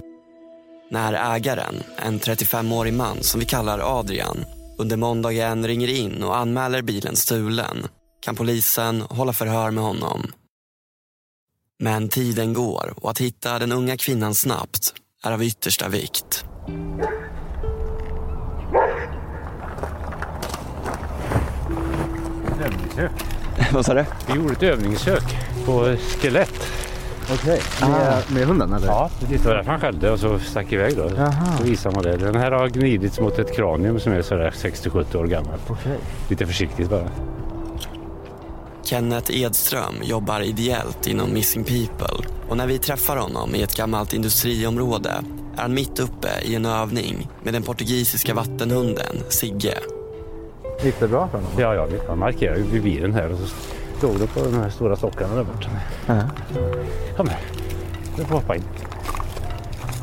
När 0.91 1.35
ägaren, 1.37 1.75
en 1.97 2.21
35-årig 2.21 2.93
man 2.93 3.17
som 3.23 3.41
vi 3.41 3.47
kallar 3.47 3.99
Adrian, 3.99 4.45
under 4.79 4.97
måndagen 4.97 5.67
ringer 5.67 5.89
in 5.89 6.23
och 6.23 6.37
anmäler 6.37 6.83
bilen 6.83 7.17
stulen 7.17 7.87
kan 8.21 8.37
polisen 8.37 9.01
hålla 9.01 9.33
förhör 9.33 9.71
med 9.71 9.85
honom. 9.85 10.33
Men 11.81 12.09
tiden 12.09 12.53
går 12.55 12.95
och 12.97 13.11
att 13.11 13.19
hitta 13.19 13.59
den 13.59 13.73
unga 13.73 13.97
kvinnan 13.97 14.35
snabbt 14.35 14.95
är 15.25 15.33
av 15.33 15.43
yttersta 15.43 15.89
vikt. 15.89 16.45
Övningssök. 22.65 23.11
Vad 23.73 23.87
sa 23.87 23.95
du? 23.95 24.05
Vi 24.27 24.35
gjorde 24.35 24.53
ett 24.53 24.63
övningssök 24.63 25.23
på 25.65 25.97
skelett. 26.21 26.69
Okej, 27.33 27.61
med, 27.81 28.23
med 28.33 28.47
hunden 28.47 28.73
eller? 28.73 28.87
Ja, 28.87 29.11
precis. 29.21 29.43
Det 29.43 29.49
var 29.49 29.57
därför 29.57 29.71
han 29.71 29.81
skällde 29.81 30.11
och 30.11 30.21
så 30.21 30.39
stack 30.39 30.73
iväg 30.73 30.97
då. 30.97 31.11
Jaha. 31.17 31.57
Så 31.59 31.65
visar 31.65 31.91
man 31.91 32.03
det. 32.03 32.17
Den 32.17 32.37
här 32.37 32.51
har 32.51 32.69
gnidits 32.69 33.21
mot 33.21 33.39
ett 33.39 33.57
kranium 33.57 34.01
som 34.01 34.13
är 34.13 34.23
sådär 34.23 34.51
60-70 34.51 35.17
år 35.17 35.27
gammalt. 35.27 35.63
Okej. 35.71 35.99
Lite 36.29 36.47
försiktigt 36.47 36.91
bara. 36.91 37.09
Kenneth 38.89 39.31
Edström 39.43 39.95
jobbar 40.03 40.41
ideellt 40.41 41.07
inom 41.07 41.33
Missing 41.33 41.65
People 41.65 42.27
och 42.49 42.57
när 42.57 42.67
vi 42.67 42.79
träffar 42.79 43.17
honom 43.17 43.55
i 43.55 43.63
ett 43.63 43.77
gammalt 43.77 44.13
industriområde 44.13 45.11
är 45.57 45.61
han 45.63 45.75
mitt 45.75 45.99
uppe 46.01 46.29
i 46.43 46.55
en 46.55 46.67
övning 46.67 47.29
med 47.43 47.53
den 47.55 47.63
portugisiska 47.63 48.35
vattenhunden 48.35 49.17
Sigge. 49.29 49.79
Gick 50.85 51.01
det 51.01 51.09
bra 51.09 51.29
för 51.29 51.39
honom? 51.39 51.53
Ja, 51.59 51.75
ja, 51.75 51.85
vi- 51.87 52.01
han 52.09 52.19
markerade 52.19 52.61
vid 52.61 52.83
bilen 52.83 53.13
här 53.15 53.33
och 53.33 53.39
så 53.39 53.47
stod 53.99 54.19
det 54.21 54.27
på 54.27 54.41
de 54.45 54.55
här 54.55 54.71
stora 54.71 54.97
stockarna 54.97 55.35
där 55.35 55.45
borta. 55.45 55.69
Ja. 56.07 56.21
Kom 57.17 57.29
här, 57.29 57.41
nu 58.17 58.25
får 58.25 58.29
vi 58.29 58.35
hoppa 58.35 58.57
in. 58.57 58.63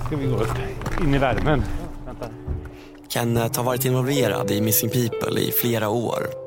Ska 0.08 0.16
vi 0.16 0.26
gå 0.28 0.36
upp 0.36 0.58
in 1.04 1.14
i 1.16 1.18
värmen. 1.18 1.64
Vänta. 2.06 2.26
Kenneth 3.10 3.58
har 3.60 3.66
varit 3.66 3.86
involverad 3.86 4.52
i 4.52 4.62
Missing 4.62 4.90
People 4.90 5.40
i 5.42 5.52
flera 5.52 5.90
år. 5.90 6.45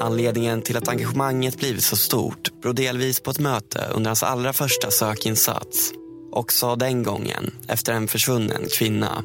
Anledningen 0.00 0.62
till 0.62 0.76
att 0.76 0.88
engagemanget 0.88 1.58
blivit 1.58 1.82
så 1.82 1.96
stort 1.96 2.60
beror 2.62 2.74
delvis 2.74 3.20
på 3.20 3.30
ett 3.30 3.38
möte 3.38 3.84
under 3.94 4.08
hans 4.08 4.22
allra 4.22 4.52
första 4.52 4.90
sökinsats. 4.90 5.92
Också 6.32 6.76
den 6.76 7.02
gången 7.02 7.50
efter 7.68 7.92
en 7.92 8.08
försvunnen 8.08 8.62
kvinna. 8.78 9.24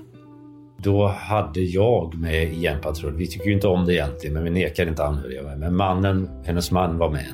Då 0.77 1.07
hade 1.07 1.59
jag 1.59 2.15
med 2.15 2.53
i 2.53 2.65
en 2.65 2.81
patrull. 2.81 3.15
Vi 3.15 3.27
tycker 3.27 3.45
ju 3.45 3.53
inte 3.53 3.67
om 3.67 3.85
det 3.85 3.93
egentligen, 3.93 4.33
men 4.33 4.43
vi 4.43 4.49
nekar 4.49 4.87
inte 4.87 5.05
anhöriga 5.05 5.43
med. 5.43 5.59
Men 5.59 5.75
mannen, 5.75 6.29
hennes 6.45 6.71
man 6.71 6.97
var 6.97 7.09
med. 7.09 7.33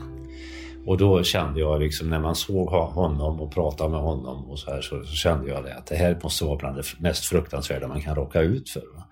Och 0.86 0.98
då 0.98 1.24
kände 1.24 1.60
jag 1.60 1.82
liksom 1.82 2.10
när 2.10 2.20
man 2.20 2.36
såg 2.36 2.70
honom 2.70 3.42
och 3.42 3.54
pratade 3.54 3.90
med 3.90 4.00
honom 4.00 4.46
och 4.50 4.60
så 4.60 4.72
här 4.72 4.82
så, 4.82 5.04
så 5.04 5.16
kände 5.16 5.50
jag 5.50 5.64
det 5.64 5.76
att 5.76 5.86
det 5.86 5.96
här 5.96 6.20
måste 6.24 6.46
vara 6.46 6.56
bland 6.56 6.76
det 6.76 6.84
mest 7.00 7.26
fruktansvärda 7.26 7.88
man 7.88 8.02
kan 8.02 8.16
råka 8.16 8.42
ut 8.42 8.70
för. 8.70 8.84
va. 8.96 9.04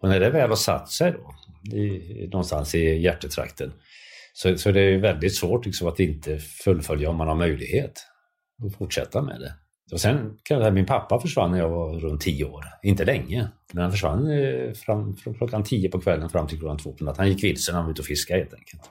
Och 0.00 0.08
när 0.08 0.20
det 0.20 0.30
väl 0.30 0.48
har 0.48 0.56
satt 0.56 0.90
sig 0.90 1.12
då, 1.12 1.34
i, 1.72 2.28
någonstans 2.32 2.74
i 2.74 2.78
hjärtetrakten, 2.78 3.72
så, 4.32 4.58
så 4.58 4.72
det 4.72 4.80
är 4.80 4.98
väldigt 4.98 5.36
svårt 5.36 5.66
liksom 5.66 5.88
att 5.88 6.00
inte 6.00 6.38
fullfölja 6.38 7.10
om 7.10 7.16
man 7.16 7.28
har 7.28 7.34
möjlighet 7.34 7.92
att 8.66 8.76
fortsätta 8.76 9.22
med 9.22 9.40
det. 9.40 9.54
Och 9.92 10.00
sen 10.00 10.16
kan 10.16 10.54
jag 10.54 10.62
säga, 10.62 10.70
min 10.70 10.86
pappa 10.86 11.20
försvann 11.20 11.50
när 11.50 11.58
jag 11.58 11.68
var 11.68 12.00
runt 12.00 12.20
tio 12.20 12.44
år. 12.44 12.64
Inte 12.82 13.04
länge, 13.04 13.48
men 13.72 13.82
han 13.82 13.92
försvann 13.92 14.30
eh, 14.30 14.72
fram, 14.72 15.16
från 15.16 15.34
klockan 15.34 15.64
tio 15.64 15.88
på 15.88 16.00
kvällen 16.00 16.30
fram 16.30 16.46
till 16.46 16.58
klockan 16.58 16.78
två 16.78 16.92
på 16.92 17.04
natten. 17.04 17.20
Han 17.20 17.28
gick 17.28 17.44
vilse 17.44 17.72
när 17.72 17.76
han 17.76 17.86
var 17.86 17.92
ute 17.92 18.02
och 18.02 18.06
fiskade 18.06 18.40
helt 18.40 18.54
enkelt. 18.54 18.82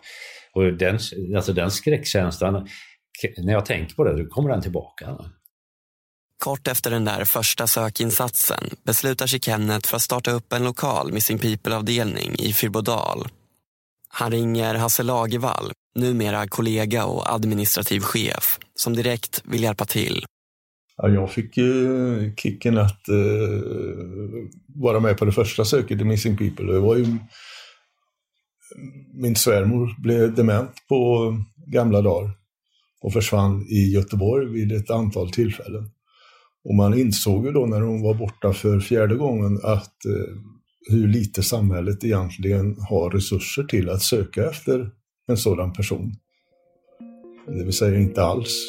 Och 0.53 0.73
den, 0.73 0.99
alltså 1.35 1.53
den 1.53 1.71
skräckkänslan, 1.71 2.67
när 3.37 3.53
jag 3.53 3.65
tänker 3.65 3.95
på 3.95 4.03
det, 4.03 4.23
då 4.23 4.29
kommer 4.29 4.49
den 4.49 4.61
tillbaka. 4.61 5.17
Kort 6.39 6.67
efter 6.67 6.91
den 6.91 7.05
där 7.05 7.25
första 7.25 7.67
sökinsatsen 7.67 8.69
beslutar 8.83 9.27
sig 9.27 9.39
Kenneth 9.39 9.89
för 9.89 9.95
att 9.95 10.01
starta 10.01 10.31
upp 10.31 10.53
en 10.53 10.63
lokal 10.63 11.13
Missing 11.13 11.39
People-avdelning 11.39 12.35
i 12.39 12.53
Fyrbodal. 12.53 13.27
Han 14.09 14.31
ringer 14.31 14.75
Hasse 14.75 15.03
Lagervall, 15.03 15.71
numera 15.95 16.47
kollega 16.47 17.05
och 17.05 17.33
administrativ 17.33 17.99
chef, 17.99 18.59
som 18.75 18.93
direkt 18.93 19.41
vill 19.45 19.63
hjälpa 19.63 19.85
till. 19.85 20.25
Ja, 20.97 21.09
jag 21.09 21.31
fick 21.31 21.57
ju 21.57 22.35
kicken 22.37 22.77
att 22.77 23.09
eh, 23.09 23.15
vara 24.75 24.99
med 24.99 25.17
på 25.17 25.25
det 25.25 25.31
första 25.31 25.65
söket 25.65 26.01
i 26.01 26.03
Missing 26.03 26.37
People. 26.37 26.73
Det 26.73 26.79
var 26.79 26.95
ju, 26.95 27.03
mm, 27.03 27.19
min 29.13 29.35
svärmor 29.35 30.01
blev 30.01 30.35
dement 30.35 30.71
på 30.89 31.33
gamla 31.67 32.01
dagar 32.01 32.31
och 33.01 33.13
försvann 33.13 33.65
i 33.69 33.91
Göteborg 33.93 34.45
vid 34.51 34.71
ett 34.71 34.89
antal 34.89 35.31
tillfällen. 35.31 35.91
Och 36.63 36.75
man 36.75 36.99
insåg 36.99 37.45
ju 37.45 37.51
då 37.51 37.65
när 37.65 37.81
hon 37.81 38.01
var 38.01 38.13
borta 38.13 38.53
för 38.53 38.79
fjärde 38.79 39.15
gången 39.15 39.59
att 39.63 40.05
eh, 40.05 40.35
hur 40.89 41.07
lite 41.07 41.43
samhället 41.43 42.03
egentligen 42.03 42.75
har 42.89 43.09
resurser 43.09 43.63
till 43.63 43.89
att 43.89 44.01
söka 44.01 44.49
efter 44.49 44.91
en 45.27 45.37
sådan 45.37 45.73
person. 45.73 46.15
Det 47.47 47.63
vill 47.63 47.73
säga 47.73 47.99
inte 47.99 48.23
alls. 48.23 48.67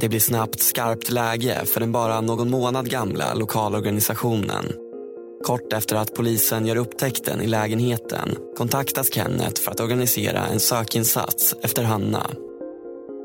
Det 0.00 0.08
blir 0.08 0.20
snabbt 0.20 0.62
skarpt 0.62 1.10
läge 1.10 1.64
för 1.64 1.80
den 1.80 1.92
bara 1.92 2.20
någon 2.20 2.50
månad 2.50 2.90
gamla 2.90 3.34
lokalorganisationen. 3.34 4.64
Kort 5.44 5.72
efter 5.72 5.96
att 5.96 6.14
polisen 6.14 6.66
gör 6.66 6.76
upptäckten 6.76 7.40
i 7.40 7.46
lägenheten 7.46 8.36
kontaktas 8.56 9.14
Kenneth 9.14 9.62
för 9.62 9.70
att 9.70 9.80
organisera 9.80 10.46
en 10.46 10.60
sökinsats 10.60 11.54
efter 11.62 11.82
Hanna. 11.84 12.30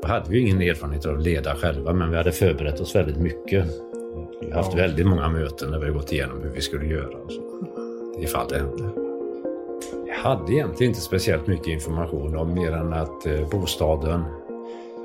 Vi 0.02 0.08
hade 0.08 0.34
ju 0.34 0.40
ingen 0.40 0.62
erfarenhet 0.62 1.06
av 1.06 1.16
att 1.16 1.22
leda 1.22 1.54
själva, 1.54 1.92
men 1.92 2.10
vi 2.10 2.16
hade 2.16 2.32
förberett 2.32 2.80
oss 2.80 2.94
väldigt 2.94 3.16
mycket. 3.16 3.66
Vi 4.40 4.50
har 4.50 4.62
haft 4.62 4.78
väldigt 4.78 5.06
många 5.06 5.28
möten 5.28 5.70
där 5.70 5.78
vi 5.78 5.86
har 5.86 5.92
gått 5.92 6.12
igenom 6.12 6.42
hur 6.42 6.50
vi 6.50 6.60
skulle 6.60 6.86
göra 6.86 7.18
och 7.18 7.32
så, 7.32 7.40
ifall 8.22 8.48
det 8.48 8.58
hände. 8.58 8.90
Jag 10.06 10.14
hade 10.14 10.52
egentligen 10.52 10.90
inte 10.90 11.00
speciellt 11.00 11.46
mycket 11.46 11.66
information 11.66 12.36
om 12.36 12.54
mer 12.54 12.72
än 12.72 12.92
att 12.92 13.26
eh, 13.26 13.48
bostaden, 13.50 14.20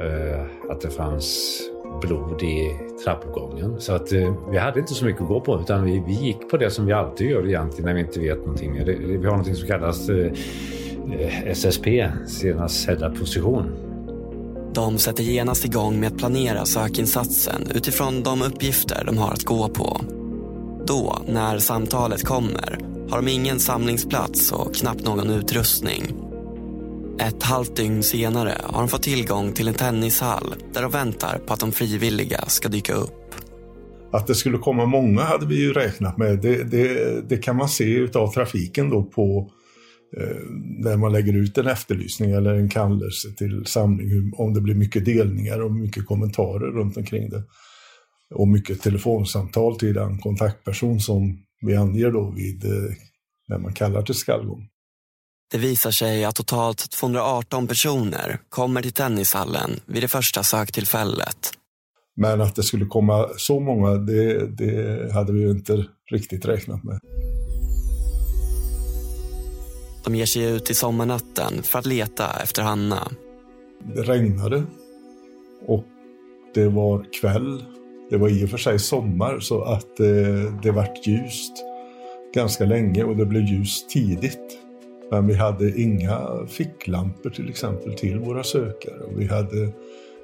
eh, 0.02 0.72
att 0.72 0.82
det 0.82 0.90
fanns 0.90 1.60
blod 2.02 2.44
i 2.44 2.80
trappuppgången. 3.04 3.82
Så 3.82 3.94
att 3.94 4.14
eh, 4.14 4.36
vi 4.52 4.58
hade 4.58 4.80
inte 4.80 4.94
så 4.94 5.06
mycket 5.06 5.22
att 5.22 5.28
gå 5.28 5.40
på 5.40 5.60
utan 5.60 5.86
vi, 5.86 6.04
vi 6.08 6.14
gick 6.14 6.50
på 6.50 6.58
det 6.58 6.70
som 6.70 6.86
vi 6.86 6.94
alltid 6.94 7.30
gör 7.30 7.48
egentligen 7.48 7.86
när 7.86 7.94
vi 7.94 8.00
inte 8.00 8.20
vet 8.20 8.38
någonting. 8.38 8.82
Det, 8.86 8.94
vi 8.94 9.16
har 9.18 9.24
någonting 9.24 9.56
som 9.56 9.68
kallas 9.68 10.10
SSP, 11.46 12.10
senast 12.28 12.84
sedda 12.84 13.10
position. 13.10 13.93
De 14.74 14.98
sätter 14.98 15.24
genast 15.24 15.66
igång 15.66 16.00
med 16.00 16.08
att 16.08 16.18
planera 16.18 16.66
sökinsatsen 16.66 17.72
utifrån 17.76 18.24
de 18.24 18.42
uppgifter 18.42 19.04
de 19.06 19.18
har 19.18 19.32
att 19.32 19.44
gå 19.44 19.70
på. 19.70 20.02
Då, 20.88 21.22
när 21.28 21.60
samtalet 21.60 22.24
kommer, 22.24 22.80
har 23.10 23.22
de 23.22 23.28
ingen 23.28 23.60
samlingsplats 23.60 24.52
och 24.52 24.76
knappt 24.76 25.06
någon 25.06 25.30
utrustning. 25.30 26.04
Ett 27.20 27.44
halvt 27.44 27.76
dygn 27.76 28.04
senare 28.04 28.62
har 28.64 28.80
de 28.80 28.90
fått 28.90 29.04
tillgång 29.04 29.54
till 29.54 29.68
en 29.68 29.74
tennishall 29.74 30.56
där 30.74 30.82
de 30.82 30.92
väntar 30.92 31.38
på 31.38 31.54
att 31.54 31.60
de 31.60 31.72
frivilliga 31.72 32.46
ska 32.48 32.70
dyka 32.70 32.94
upp. 32.94 33.36
Att 34.12 34.28
det 34.28 34.36
skulle 34.36 34.58
komma 34.58 34.86
många 34.86 35.22
hade 35.22 35.46
vi 35.46 35.62
ju 35.62 35.74
räknat 35.74 36.18
med. 36.18 36.42
Det, 36.42 36.64
det, 36.64 37.30
det 37.30 37.38
kan 37.38 37.56
man 37.56 37.70
se 37.70 37.84
utav 37.84 38.34
trafiken 38.34 38.90
då 38.90 39.04
på 39.04 39.52
när 40.62 40.98
man 40.98 41.12
lägger 41.12 41.34
ut 41.34 41.58
en 41.58 41.68
efterlysning 41.68 42.32
eller 42.32 42.54
en 42.54 42.70
kallelse 42.70 43.32
till 43.32 43.66
samling. 43.66 44.34
Om 44.38 44.54
det 44.54 44.62
blir 44.62 44.76
mycket 44.76 45.06
delningar 45.06 45.62
och 45.62 45.72
mycket 45.72 46.06
kommentarer 46.06 46.72
runt 46.72 46.98
omkring 46.98 47.30
det. 47.30 47.44
Och 48.36 48.48
mycket 48.48 48.82
telefonsamtal 48.82 49.80
till 49.80 49.94
den 49.94 50.20
kontaktperson 50.20 51.00
som 51.00 51.38
vi 51.62 51.76
anger 51.76 52.12
då 52.12 52.32
vid 52.32 52.66
eh, 52.66 52.96
när 53.48 53.58
man 53.58 53.74
kallar 53.74 54.02
till 54.02 54.16
skallgång. 54.16 54.68
Det 55.52 55.58
visar 55.58 55.92
sig 55.92 56.26
att 56.26 56.36
totalt 56.36 56.92
218 56.92 57.68
personer 57.68 58.40
kommer 58.50 58.82
till 58.82 58.92
tennishallen 58.92 59.80
vid 59.86 60.04
det 60.04 60.08
första 60.08 60.44
söktillfället. 60.44 61.52
Men 62.16 62.42
att 62.42 62.56
det 62.56 62.64
skulle 62.64 62.86
komma 62.86 63.30
så 63.38 63.60
många, 63.60 63.90
det, 63.90 64.48
det 64.48 65.14
hade 65.14 65.34
vi 65.34 65.40
ju 65.40 65.52
inte 65.52 65.86
riktigt 66.12 66.46
räknat 66.46 66.84
med. 66.84 67.00
De 70.04 70.16
ger 70.16 70.26
sig 70.26 70.44
ut 70.44 70.70
i 70.70 70.74
sommarnatten 70.74 71.64
för 71.64 71.80
att 71.80 71.86
leta 71.86 72.26
efter 72.44 72.62
Hanna. 72.62 73.12
Det 73.96 74.02
regnade 74.02 74.64
och 75.66 75.86
det 76.54 76.68
var 76.68 77.06
kväll. 77.22 77.64
Det 78.10 78.18
var 78.18 78.30
i 78.30 78.46
och 78.46 78.50
för 78.50 78.58
sig 78.58 78.80
sommar 78.80 79.40
så 79.40 79.62
att 79.62 80.00
eh, 80.00 80.62
det 80.64 80.72
vart 80.72 81.08
ljust 81.08 81.54
ganska 82.34 82.66
länge 82.66 83.04
och 83.04 83.18
det 83.18 83.26
blev 83.26 83.44
ljust 83.44 83.90
tidigt. 83.90 84.60
Men 85.12 85.28
vi 85.28 85.34
hade 85.34 85.82
inga 85.82 86.48
ficklampor 86.48 87.30
till 87.30 87.50
exempel 87.50 87.94
till 87.94 88.20
våra 88.20 88.44
sökare. 88.44 89.00
Och 89.00 89.22
vi 89.22 89.28
hade 89.28 89.72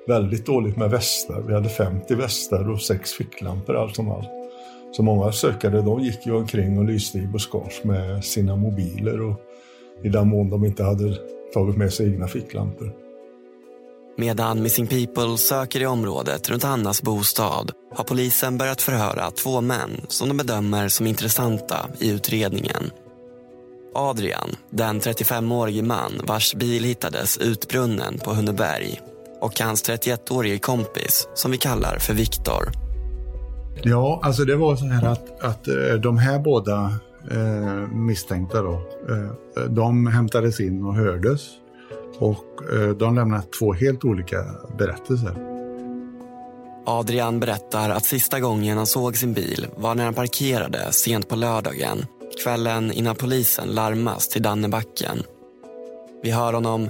väldigt 0.07 0.45
dåligt 0.45 0.77
med 0.77 0.89
västar. 0.89 1.41
Vi 1.47 1.53
hade 1.53 1.69
50 1.69 2.15
västar 2.15 2.69
och 2.69 2.81
sex 2.81 3.13
ficklampor 3.13 3.75
allt 3.75 3.95
som 3.95 4.11
allt. 4.11 4.29
Så 4.91 5.03
många 5.03 5.31
sökare 5.31 5.81
de 5.81 5.99
gick 5.99 6.25
ju 6.25 6.35
omkring 6.35 6.77
och 6.77 6.85
lyste 6.85 7.17
i 7.17 7.27
buskage 7.27 7.81
med 7.83 8.25
sina 8.25 8.55
mobiler 8.55 9.21
och 9.21 9.41
i 10.03 10.09
den 10.09 10.27
mån 10.27 10.49
de 10.49 10.65
inte 10.65 10.83
hade 10.83 11.17
tagit 11.53 11.77
med 11.77 11.93
sig 11.93 12.13
egna 12.13 12.27
ficklampor. 12.27 12.93
Medan 14.17 14.61
Missing 14.61 14.87
People 14.87 15.37
söker 15.37 15.81
i 15.81 15.85
området 15.85 16.49
runt 16.49 16.63
Hannas 16.63 17.01
bostad 17.01 17.71
har 17.95 18.03
polisen 18.03 18.57
börjat 18.57 18.81
förhöra 18.81 19.31
två 19.31 19.61
män 19.61 20.01
som 20.07 20.27
de 20.27 20.37
bedömer 20.37 20.87
som 20.87 21.07
intressanta 21.07 21.89
i 21.99 22.09
utredningen. 22.09 22.91
Adrian, 23.95 24.49
den 24.69 24.99
35-årige 24.99 25.83
man 25.83 26.11
vars 26.27 26.55
bil 26.55 26.83
hittades 26.83 27.37
utbrunnen 27.37 28.17
på 28.17 28.33
Hunneberg 28.33 28.99
och 29.41 29.59
hans 29.59 29.89
31-årige 29.89 30.59
kompis 30.59 31.27
som 31.33 31.51
vi 31.51 31.57
kallar 31.57 31.97
för 31.99 32.13
Viktor. 32.13 32.71
Ja, 33.83 34.19
alltså 34.23 34.45
det 34.45 34.55
var 34.55 34.75
så 34.75 34.85
här 34.85 35.07
att, 35.07 35.43
att 35.43 35.67
eh, 35.67 35.93
de 36.03 36.17
här 36.17 36.39
båda 36.39 36.99
eh, 37.31 37.91
misstänkta 37.91 38.61
då, 38.61 38.73
eh, 39.09 39.63
de 39.63 40.07
hämtades 40.07 40.59
in 40.59 40.85
och 40.85 40.95
hördes. 40.95 41.41
Och 42.19 42.73
eh, 42.73 42.89
de 42.89 43.15
lämnade 43.15 43.43
två 43.59 43.73
helt 43.73 44.05
olika 44.05 44.45
berättelser. 44.77 45.49
Adrian 46.85 47.39
berättar 47.39 47.89
att 47.89 48.05
sista 48.05 48.39
gången 48.39 48.77
han 48.77 48.85
såg 48.85 49.17
sin 49.17 49.33
bil 49.33 49.67
var 49.77 49.95
när 49.95 50.05
han 50.05 50.13
parkerade 50.13 50.91
sent 50.91 51.29
på 51.29 51.35
lördagen, 51.35 52.05
kvällen 52.43 52.91
innan 52.91 53.15
polisen 53.15 53.67
larmas 53.67 54.27
till 54.27 54.41
Dannebacken. 54.41 55.23
Vi 56.23 56.31
hör 56.31 56.53
honom 56.53 56.89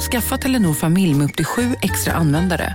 Skaffa 0.00 0.38
Telenor 0.38 0.74
familj 0.74 1.14
med 1.14 1.24
upp 1.24 1.36
till 1.36 1.44
sju 1.44 1.74
extra 1.82 2.12
användare. 2.12 2.74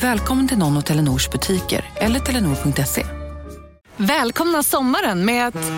Välkommen 0.00 0.48
till 0.48 0.58
någon 0.58 0.76
av 0.76 0.80
Telenors 0.80 1.30
butiker 1.30 1.84
eller 1.96 2.20
telenor.se. 2.20 3.06
Välkomna 3.96 4.62
sommaren 4.62 5.24
med 5.24 5.46
att... 5.46 5.72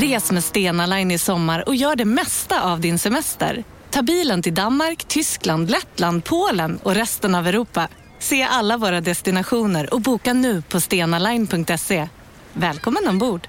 Res 0.00 0.32
med 0.32 0.44
Stena 0.44 0.86
Line 0.86 1.10
i 1.10 1.18
sommar 1.18 1.68
och 1.68 1.74
gör 1.74 1.96
det 1.96 2.04
mesta 2.04 2.62
av 2.62 2.80
din 2.80 2.98
semester. 2.98 3.64
Ta 3.90 4.02
bilen 4.02 4.42
till 4.42 4.54
Danmark, 4.54 5.04
Tyskland, 5.04 5.70
Lettland, 5.70 6.24
Polen 6.24 6.78
och 6.82 6.94
resten 6.94 7.34
av 7.34 7.46
Europa. 7.46 7.88
Se 8.18 8.42
alla 8.42 8.76
våra 8.76 9.00
destinationer 9.00 9.94
och 9.94 10.00
boka 10.00 10.32
nu 10.32 10.62
på 10.62 10.80
stenaline.se. 10.80 12.08
Välkommen 12.52 13.08
ombord! 13.08 13.48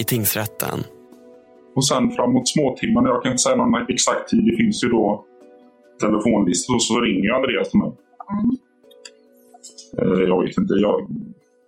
I 0.00 0.04
tingsrätten. 0.04 0.78
Och 1.76 1.86
sen 1.86 2.10
framåt 2.10 2.48
småtimmarna, 2.48 3.08
jag 3.08 3.22
kan 3.22 3.32
inte 3.32 3.42
säga 3.42 3.56
någon 3.56 3.86
exakt 3.88 4.28
tid, 4.30 4.44
det 4.50 4.56
finns 4.56 4.84
ju 4.84 4.88
då 4.88 5.24
telefonlistor, 6.00 6.74
och 6.74 6.82
så 6.82 7.00
ringer 7.00 7.30
Andreas 7.38 7.70
till 7.70 7.80
mig. 7.80 7.92
Mm. 8.32 8.56
Jag 10.30 10.42
vet 10.42 10.58
inte, 10.58 10.74
jag, 10.74 10.96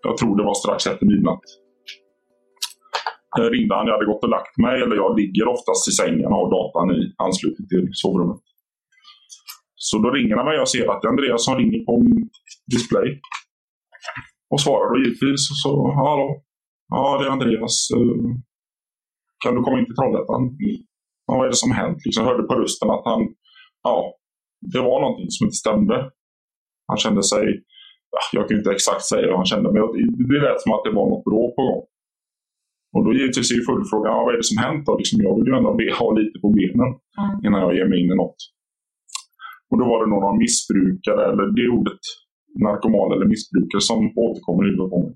jag 0.03 0.17
tror 0.17 0.37
det 0.37 0.45
var 0.45 0.55
strax 0.55 0.87
efter 0.87 1.07
midnatt. 1.07 1.45
Jag 3.39 3.55
ringde 3.55 3.75
han, 3.75 3.87
jag 3.87 3.95
hade 3.95 4.13
gått 4.13 4.25
och 4.25 4.35
lagt 4.39 4.57
mig, 4.59 4.83
eller 4.83 4.97
jag 4.97 5.19
ligger 5.21 5.49
oftast 5.49 5.89
i 5.89 5.93
sängen 6.01 6.27
och 6.27 6.39
har 6.41 6.51
datan 6.59 6.91
i 6.99 7.15
anslutning 7.27 7.69
till 7.69 7.89
sovrummet. 7.93 8.43
Så 9.75 9.99
då 9.99 10.11
ringer 10.11 10.37
han 10.37 10.47
mig 10.47 10.55
och 10.55 10.61
jag 10.61 10.69
ser 10.69 10.87
att 10.91 11.03
det 11.03 11.07
är 11.09 11.15
Andreas 11.15 11.45
som 11.45 11.57
ringer 11.57 11.85
på 11.85 11.93
min 12.03 12.29
display. 12.75 13.09
Och 14.51 14.61
svarar 14.61 14.87
då 14.91 14.97
givetvis 15.03 15.43
så, 15.63 15.93
hallå, 16.01 16.29
Ja, 16.91 17.19
det 17.19 17.25
är 17.27 17.31
Andreas. 17.31 17.77
Eh, 17.97 18.23
kan 19.45 19.55
du 19.55 19.61
komma 19.63 19.79
in 19.79 19.87
till 19.87 19.99
Trollhättan? 19.99 20.43
Ja, 21.27 21.33
vad 21.37 21.47
är 21.47 21.51
det 21.55 21.65
som 21.65 21.73
hänt? 21.81 21.99
Liksom, 22.05 22.25
hörde 22.25 22.43
på 22.43 22.55
rösten 22.55 22.91
att 22.91 23.05
han, 23.05 23.21
ja, 23.83 23.97
det 24.73 24.81
var 24.89 25.01
någonting 25.01 25.31
som 25.31 25.45
inte 25.47 25.63
stämde. 25.65 25.97
Han 26.91 26.99
kände 27.05 27.23
sig, 27.33 27.45
ja, 28.15 28.21
jag 28.37 28.49
kan 28.49 28.59
inte 28.59 28.73
exakt 28.77 29.05
säga 29.11 29.27
hur 29.27 29.41
han 29.41 29.51
kände, 29.53 29.67
men 29.73 29.83
det 30.31 30.41
lät 30.47 30.61
som 30.63 30.73
att 30.73 30.85
det 30.87 30.93
var 30.99 31.07
något 31.11 31.25
bråk 31.29 31.51
på 31.57 31.63
gång. 31.69 31.83
Och 32.95 33.03
då 33.05 33.11
givetvis 33.19 33.51
är 33.53 33.59
ju 33.61 33.65
följdfrågan, 33.71 34.13
ja, 34.13 34.19
vad 34.25 34.35
är 34.35 34.41
det 34.43 34.51
som 34.53 34.63
hänt 34.67 34.83
då? 34.87 34.93
Liksom, 35.01 35.17
jag 35.27 35.33
vill 35.37 35.49
ju 35.51 35.55
ändå 35.59 35.71
ha 36.03 36.09
lite 36.21 36.37
på 36.45 36.49
benen 36.59 36.91
mm. 37.21 37.35
innan 37.45 37.61
jag 37.65 37.73
ger 37.77 37.89
mig 37.91 37.99
in 38.03 38.13
i 38.15 38.17
något. 38.23 38.41
Och 39.71 39.77
då 39.81 39.85
var 39.91 39.99
det 40.03 40.11
några 40.15 40.31
missbrukare, 40.43 41.21
eller 41.31 41.45
det 41.59 41.67
ordet 41.79 42.03
narkoman 42.65 43.13
eller 43.15 43.27
missbrukare 43.35 43.83
som 43.91 44.01
återkommer 44.27 44.63
i 44.65 44.69
huvudet 44.71 44.91
på 44.95 44.99
mig. 45.05 45.15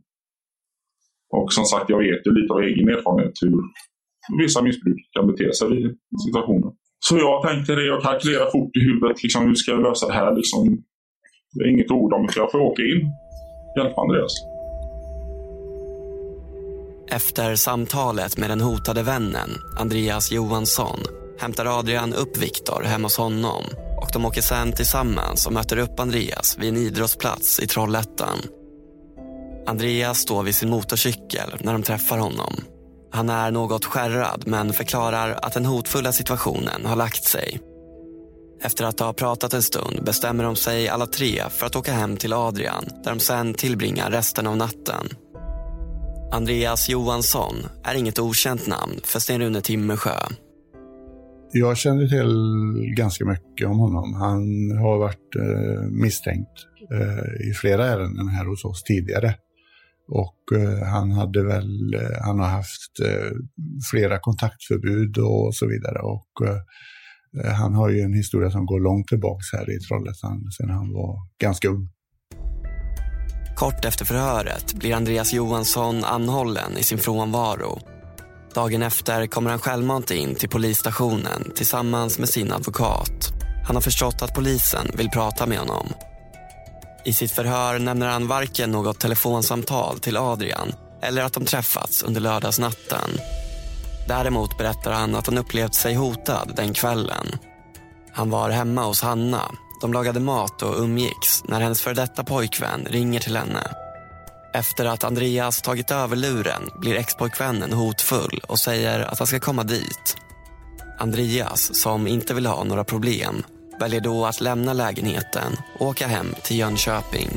Och 1.31 1.53
som 1.53 1.65
sagt, 1.65 1.91
jag 1.91 1.99
vet 1.99 2.27
ju 2.27 2.31
lite 2.41 2.53
av 2.55 2.61
egen 2.61 2.89
erfarenhet 2.89 3.33
hur 3.43 3.57
vissa 4.43 4.63
missbruk 4.63 5.01
kan 5.13 5.27
bete 5.27 5.53
sig 5.53 5.69
i 5.81 5.95
situationen. 6.27 6.73
Så 7.07 7.19
jag 7.19 7.43
tänkte 7.43 7.75
det, 7.75 7.87
jag 7.87 8.03
kalkylerar 8.03 8.51
fort 8.51 8.77
i 8.77 8.81
huvudet, 8.81 9.23
liksom, 9.23 9.47
hur 9.47 9.55
ska 9.55 9.71
jag 9.71 9.83
lösa 9.83 10.07
det 10.07 10.15
här? 10.15 10.37
Liksom, 10.37 10.83
det 11.55 11.65
är 11.65 11.69
inget 11.69 11.91
ord 11.91 12.13
om, 12.13 12.27
det, 12.27 12.33
jag 12.37 12.51
får 12.53 12.59
åka 12.59 12.83
in. 12.83 13.13
Hjälpa 13.79 14.01
Andreas. 14.01 14.33
Efter 17.11 17.55
samtalet 17.55 18.39
med 18.39 18.51
den 18.51 18.61
hotade 18.61 19.03
vännen, 19.03 19.51
Andreas 19.79 20.33
Johansson, 20.33 20.99
hämtar 21.39 21.79
Adrian 21.79 22.15
upp 22.15 22.43
Viktor 22.43 22.83
hemma 22.83 23.05
hos 23.05 23.19
honom 23.19 23.65
och 24.03 24.09
de 24.13 24.25
åker 24.25 24.41
sen 24.41 24.73
tillsammans 24.73 25.47
och 25.47 25.53
möter 25.53 25.79
upp 25.79 26.01
Andreas 26.01 26.59
vid 26.61 26.69
en 26.69 26.77
idrottsplats 26.77 27.61
i 27.61 27.67
Trollhättan 27.67 28.39
Andreas 29.67 30.19
står 30.19 30.43
vid 30.43 30.55
sin 30.55 30.71
motorcykel 30.71 31.51
när 31.61 31.73
de 31.73 31.83
träffar 31.83 32.19
honom. 32.19 32.55
Han 33.13 33.29
är 33.29 33.51
något 33.51 33.85
skärrad 33.85 34.43
men 34.47 34.73
förklarar 34.73 35.39
att 35.43 35.53
den 35.53 35.65
hotfulla 35.65 36.13
situationen 36.13 36.87
har 36.87 36.97
lagt 36.97 37.25
sig. 37.25 37.61
Efter 38.63 38.85
att 38.85 39.01
ha 39.01 39.13
pratat 39.13 39.55
en 39.55 39.63
stund 39.63 40.05
bestämmer 40.05 40.45
de 40.45 40.57
sig 40.57 40.89
alla 40.89 41.07
tre 41.07 41.43
för 41.51 41.67
att 41.67 41.77
åka 41.77 41.93
hem 41.93 42.17
till 42.17 42.33
Adrian 42.33 42.85
där 43.05 43.11
de 43.11 43.21
sen 43.21 43.55
tillbringar 43.55 44.11
resten 44.11 44.47
av 44.47 44.57
natten. 44.57 45.09
Andreas 46.33 46.89
Johansson 46.89 47.55
är 47.85 47.95
inget 47.95 48.19
okänt 48.19 48.67
namn 48.67 49.01
för 49.05 49.21
Sten-Rune 49.21 49.61
Timmersjö. 49.61 50.19
Jag 51.53 51.77
känner 51.77 52.07
till 52.07 52.95
ganska 52.95 53.25
mycket 53.25 53.67
om 53.67 53.79
honom. 53.79 54.15
Han 54.15 54.71
har 54.79 54.99
varit 54.99 55.37
eh, 55.37 55.83
misstänkt 55.91 56.67
eh, 56.93 57.49
i 57.51 57.53
flera 57.55 57.87
ärenden 57.87 58.29
här 58.29 58.45
hos 58.45 58.65
oss 58.65 58.83
tidigare. 58.83 59.35
Och 60.09 60.59
eh, 60.59 60.87
han 60.87 61.13
hade 61.13 61.45
väl, 61.45 61.95
eh, 61.95 62.25
han 62.25 62.39
har 62.39 62.49
haft 62.49 63.01
eh, 63.05 63.31
flera 63.91 64.19
kontaktförbud 64.19 65.19
och 65.19 65.55
så 65.55 65.67
vidare. 65.67 65.99
Och 65.99 66.47
eh, 66.47 66.61
eh, 67.45 67.53
han 67.53 67.75
har 67.75 67.89
ju 67.89 68.01
en 68.01 68.15
historia 68.15 68.51
som 68.51 68.67
går 68.67 68.81
långt 68.81 69.09
tillbaka 69.09 69.43
här 69.53 69.71
i 69.71 69.79
Trollhättan 69.81 70.51
sedan 70.51 70.71
han 70.71 70.93
var 70.93 71.17
ganska 71.41 71.69
ung. 71.69 71.89
Kort 73.57 73.85
efter 73.85 74.05
förhöret 74.05 74.75
blir 74.75 74.95
Andreas 74.95 75.33
Johansson 75.33 76.05
anhållen 76.05 76.79
i 76.79 76.83
sin 76.83 76.99
frånvaro. 76.99 77.79
Dagen 78.55 78.83
efter 78.83 79.27
kommer 79.27 79.51
han 79.51 79.59
självmant 79.59 80.11
in 80.11 80.35
till 80.35 80.49
polisstationen 80.49 81.53
tillsammans 81.55 82.19
med 82.19 82.29
sin 82.29 82.53
advokat. 82.53 83.33
Han 83.67 83.77
har 83.77 83.81
förstått 83.81 84.23
att 84.23 84.35
polisen 84.35 84.87
vill 84.97 85.11
prata 85.11 85.47
med 85.47 85.59
honom 85.59 85.87
i 87.05 87.13
sitt 87.13 87.33
förhör 87.33 87.79
nämner 87.79 88.07
han 88.07 88.27
varken 88.27 88.71
något 88.71 89.01
telefonsamtal 89.01 89.99
till 89.99 90.17
Adrian 90.17 90.73
eller 91.03 91.23
att 91.23 91.33
de 91.33 91.45
träffats 91.45 92.03
under 92.03 92.21
lördagsnatten. 92.21 93.11
Däremot 94.09 94.59
berättar 94.59 94.93
han 94.93 95.15
att 95.15 95.27
han 95.27 95.39
upplevt 95.39 95.75
sig 95.75 95.95
hotad 95.95 96.53
den 96.57 96.75
kvällen. 96.75 97.27
Han 98.13 98.31
var 98.31 98.51
hemma 98.51 98.85
hos 98.85 99.03
Hanna. 99.03 99.43
De 99.81 99.93
lagade 99.93 100.21
mat 100.21 100.63
och 100.63 100.81
umgicks 100.81 101.45
när 101.45 101.61
hennes 101.61 101.81
före 101.81 101.95
detta 101.95 102.25
pojkvän 102.25 102.87
ringer 102.91 103.21
till 103.21 103.37
henne. 103.37 103.71
Efter 104.55 104.85
att 104.85 105.05
Andreas 105.05 105.63
tagit 105.63 105.91
över 105.91 106.17
luren 106.17 106.71
blir 106.81 106.95
expojkvännen 106.95 107.73
hotfull 107.73 108.41
och 108.49 108.59
säger 108.59 109.01
att 109.01 109.19
han 109.19 109.27
ska 109.27 109.41
komma 109.41 109.63
dit. 109.63 110.17
Andreas, 110.99 111.81
som 111.81 112.07
inte 112.07 112.35
vill 112.35 112.47
ha 112.47 112.65
några 112.65 112.85
problem, 112.85 113.43
väljer 113.81 114.01
då 114.01 114.27
att 114.27 114.41
lämna 114.41 114.73
lägenheten 114.73 115.57
och 115.79 115.87
åka 115.87 116.07
hem 116.07 116.35
till 116.43 116.59
Jönköping. 116.59 117.29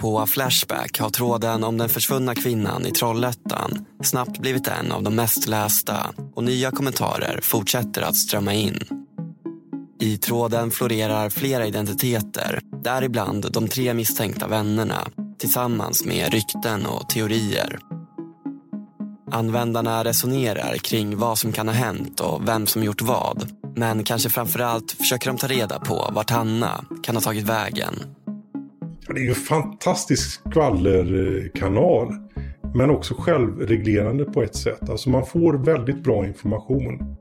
På 0.00 0.26
Flashback 0.26 0.98
har 0.98 1.10
tråden 1.10 1.64
om 1.64 1.78
den 1.78 1.88
försvunna 1.88 2.34
kvinnan 2.34 2.86
i 2.86 2.90
Trollhättan 2.90 3.86
snabbt 4.02 4.38
blivit 4.38 4.68
en 4.68 4.92
av 4.92 5.02
de 5.02 5.14
mest 5.14 5.48
lästa 5.48 6.14
och 6.34 6.44
nya 6.44 6.70
kommentarer 6.70 7.40
fortsätter 7.42 8.02
att 8.02 8.16
strömma 8.16 8.54
in. 8.54 8.78
I 10.00 10.16
tråden 10.16 10.70
florerar 10.70 11.30
flera 11.30 11.66
identiteter, 11.66 12.60
däribland 12.82 13.52
de 13.52 13.68
tre 13.68 13.94
misstänkta 13.94 14.46
vännerna 14.46 15.08
tillsammans 15.40 16.04
med 16.04 16.32
rykten 16.32 16.86
och 16.86 17.08
teorier. 17.08 17.78
Användarna 19.30 20.04
resonerar 20.04 20.76
kring 20.76 21.16
vad 21.16 21.38
som 21.38 21.52
kan 21.52 21.68
ha 21.68 21.74
hänt 21.74 22.20
och 22.20 22.48
vem 22.48 22.66
som 22.66 22.84
gjort 22.84 23.02
vad 23.02 23.48
Men 23.76 24.04
kanske 24.04 24.30
framförallt 24.30 24.92
försöker 24.92 25.26
de 25.26 25.36
ta 25.36 25.46
reda 25.46 25.78
på 25.78 26.10
vart 26.12 26.30
Hanna 26.30 26.84
kan 27.02 27.16
ha 27.16 27.22
tagit 27.22 27.44
vägen. 27.44 27.94
Det 29.06 29.20
är 29.20 29.24
ju 29.24 29.28
en 29.28 29.34
fantastisk 29.34 30.40
skvallerkanal. 30.40 32.14
Men 32.74 32.90
också 32.90 33.14
självreglerande 33.14 34.24
på 34.24 34.42
ett 34.42 34.56
sätt. 34.56 34.90
Alltså 34.90 35.10
man 35.10 35.26
får 35.26 35.54
väldigt 35.54 36.02
bra 36.02 36.26
information. 36.26 37.16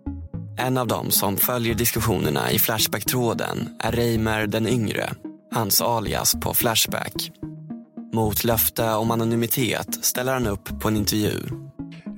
En 0.57 0.77
av 0.77 0.87
dem 0.87 1.11
som 1.11 1.37
följer 1.37 1.75
diskussionerna 1.75 2.51
i 2.51 2.59
Flashback-tråden 2.59 3.57
är 3.79 3.91
Reimer 3.91 4.47
den 4.47 4.67
yngre, 4.67 5.09
hans 5.51 5.81
alias 5.81 6.35
på 6.41 6.53
Flashback. 6.53 7.31
Mot 8.13 8.43
löfte 8.43 8.91
om 8.93 9.11
anonymitet 9.11 10.05
ställer 10.05 10.33
han 10.33 10.47
upp 10.47 10.79
på 10.79 10.87
en 10.87 10.97
intervju. 10.97 11.33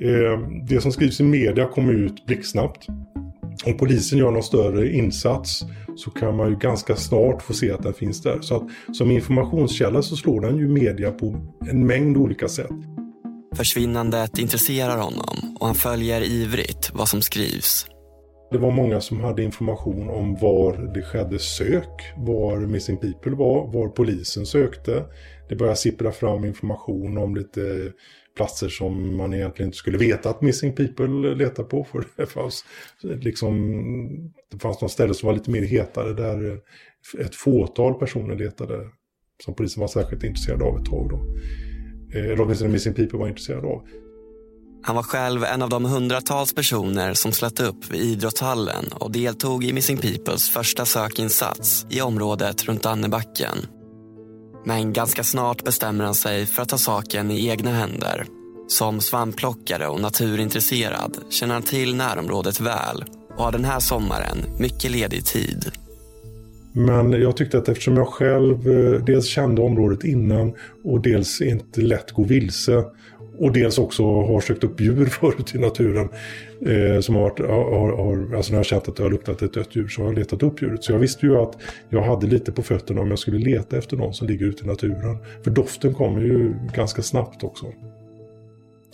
Eh, 0.02 0.40
det 0.68 0.82
som 0.82 0.92
skrivs 0.92 1.20
i 1.20 1.24
media 1.24 1.68
kommer 1.68 1.94
ut 1.94 2.26
blixtsnabbt. 2.26 2.88
Om 3.66 3.78
polisen 3.78 4.20
gör 4.20 4.32
någon 4.32 4.44
större 4.44 4.94
insats 4.94 5.62
så 5.96 6.12
kan 6.12 6.36
man 6.36 6.50
ju 6.50 6.56
ganska 6.56 6.96
snart 6.96 7.42
få 7.42 7.54
se 7.54 7.72
att 7.72 7.84
den 7.84 7.94
finns 7.94 8.22
där. 8.22 8.42
Så 8.42 8.56
att 8.56 8.96
som 8.96 9.12
informationskälla 9.12 10.02
så 10.02 10.16
slår 10.16 10.42
den 10.42 10.58
ju 10.58 10.68
media 10.68 11.12
på 11.12 11.36
en 11.70 11.88
mängd 11.88 12.18
olika 12.18 12.48
sätt. 12.48 12.72
Försvinnandet 13.56 14.38
intresserar 14.38 14.98
honom 14.98 15.58
och 15.60 15.66
han 15.66 15.76
följer 15.76 16.22
ivrigt 16.22 16.92
vad 16.94 17.08
som 17.08 17.22
skrivs. 17.22 17.86
Det 18.52 18.58
var 18.58 18.72
många 18.72 19.02
som 19.02 19.20
hade 19.20 19.44
information 19.44 20.10
om 20.10 20.36
var 20.36 20.94
det 20.94 21.02
skedde 21.02 21.40
sök, 21.40 22.14
var 22.18 22.60
Missing 22.60 22.98
People 22.98 23.36
var, 23.36 23.68
var 23.74 23.88
polisen 23.88 24.46
sökte. 24.46 25.04
Det 25.52 25.58
började 25.58 25.78
sippra 25.78 26.12
fram 26.12 26.46
information 26.46 27.18
om 27.18 27.36
lite 27.36 27.92
platser 28.36 28.70
som 28.70 29.18
man 29.18 29.34
egentligen 29.34 29.68
inte 29.68 29.78
skulle 29.78 29.98
veta 29.98 30.30
att 30.30 30.42
Missing 30.42 30.76
People 30.76 31.36
letar 31.36 31.64
på. 31.64 31.84
För 31.84 32.04
det 32.16 32.26
fanns, 32.26 32.66
liksom, 33.02 33.72
det 34.52 34.60
fanns 34.60 34.82
något 34.82 34.92
ställe 34.92 35.14
som 35.14 35.28
var 35.28 35.34
lite 35.34 35.52
mer 35.52 35.62
hetare 35.62 36.14
där 36.14 36.60
ett 37.20 37.36
fåtal 37.36 37.94
personer 37.94 38.36
letade. 38.36 38.90
Som 39.44 39.56
polisen 39.56 39.82
var 39.82 39.88
särskilt 39.88 40.24
intresserad 40.24 40.62
av 40.62 40.80
ett 40.80 40.86
tag 40.86 41.10
då. 41.10 41.20
Eh, 42.18 42.26
eller 42.26 42.42
åtminstone 42.42 42.72
Missing 42.72 42.94
People 42.94 43.20
var 43.20 43.28
intresserad 43.28 43.66
av. 43.66 43.88
Han 44.84 44.96
var 44.96 45.04
själv 45.04 45.44
en 45.44 45.62
av 45.62 45.70
de 45.70 45.86
hundratals 45.86 46.56
personer 46.56 47.14
som 47.14 47.32
slöt 47.32 47.60
upp 47.60 47.92
vid 47.92 48.02
idrottshallen 48.02 48.86
och 48.92 49.12
deltog 49.12 49.64
i 49.64 49.74
Missing 49.74 49.98
Peoples 49.98 50.50
första 50.50 50.86
sökinsats 50.86 51.86
i 51.90 52.02
området 52.02 52.64
runt 52.66 52.86
Annebacken. 52.86 53.81
Men 54.66 54.94
ganska 54.94 55.24
snart 55.24 55.64
bestämmer 55.64 56.06
han 56.06 56.16
sig 56.16 56.46
för 56.46 56.62
att 56.62 56.70
ta 56.70 56.78
saken 56.78 57.32
i 57.32 57.48
egna 57.48 57.72
händer. 57.72 58.26
Som 58.68 59.02
svampplockare 59.02 59.88
och 59.88 60.02
naturintresserad 60.02 61.18
känner 61.30 61.54
han 61.54 61.64
till 61.64 61.96
närområdet 61.96 62.60
väl 62.60 63.06
och 63.38 63.44
har 63.44 63.52
den 63.52 63.66
här 63.66 63.80
sommaren 63.80 64.38
mycket 64.60 64.92
ledig 64.92 65.26
tid. 65.26 65.72
Men 66.74 67.12
jag 67.12 67.38
tyckte 67.38 67.58
att 67.58 67.70
eftersom 67.70 67.98
jag 67.98 68.08
själv 68.08 68.70
eh, 68.70 69.06
dels 69.06 69.26
kände 69.26 69.62
området 69.62 70.04
innan 70.04 70.54
och 70.84 71.02
dels 71.02 71.42
inte 71.42 71.82
lätt 71.82 72.12
gå 72.12 72.24
vilse 72.24 72.84
och 73.38 73.52
dels 73.52 73.78
också 73.78 74.04
har 74.04 74.42
sökt 74.42 74.64
upp 74.64 74.82
djur 74.82 75.06
förut 75.22 75.56
i 75.56 75.58
naturen. 75.58 76.10
Eh, 76.66 77.00
som 77.02 77.16
har 77.16 77.22
varit, 77.22 77.40
har, 77.40 77.98
har, 77.98 78.36
alltså 78.36 78.52
när 78.52 78.60
jag 78.60 78.66
känt 78.66 78.88
att 78.88 78.96
det 78.96 79.04
har 79.04 79.10
luktat 79.10 79.42
ett 79.42 79.54
dött 79.54 79.76
djur 79.76 79.88
så 79.88 80.02
har 80.02 80.08
jag 80.08 80.18
letat 80.18 80.44
upp 80.44 80.62
djuret. 80.62 80.84
Så 80.84 80.92
jag 80.92 81.00
visste 81.00 81.26
ju 81.26 81.38
att 81.38 81.58
jag 81.90 82.02
hade 82.02 82.28
lite 82.28 82.52
på 82.52 82.64
fötterna 82.64 83.02
om 83.02 83.10
jag 83.10 83.20
skulle 83.20 83.38
leta 83.38 83.78
efter 83.78 83.98
någon 83.98 84.14
som 84.14 84.28
ligger 84.28 84.46
ute 84.46 84.64
i 84.64 84.68
naturen. 84.68 85.18
För 85.44 85.52
doften 85.52 85.94
kommer 85.94 86.22
ju 86.22 86.54
ganska 86.74 87.02
snabbt 87.02 87.44
också. 87.44 87.66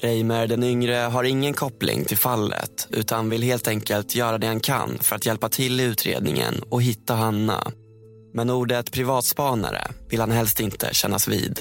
Reimer 0.01 0.47
den 0.47 0.63
yngre 0.63 0.95
har 0.95 1.23
ingen 1.23 1.53
koppling 1.53 2.05
till 2.05 2.17
fallet 2.17 2.87
utan 2.89 3.29
vill 3.29 3.43
helt 3.43 3.67
enkelt 3.67 4.15
göra 4.15 4.37
det 4.37 4.47
han 4.47 4.59
kan 4.59 4.97
för 5.01 5.15
att 5.15 5.25
hjälpa 5.25 5.49
till 5.49 5.79
i 5.79 5.83
utredningen 5.83 6.53
och 6.69 6.81
hitta 6.81 7.13
Hanna. 7.13 7.71
Men 8.33 8.49
ordet 8.49 8.91
privatspanare 8.91 9.81
vill 10.09 10.19
han 10.19 10.31
helst 10.31 10.59
inte 10.59 10.89
kännas 10.91 11.27
vid. 11.27 11.59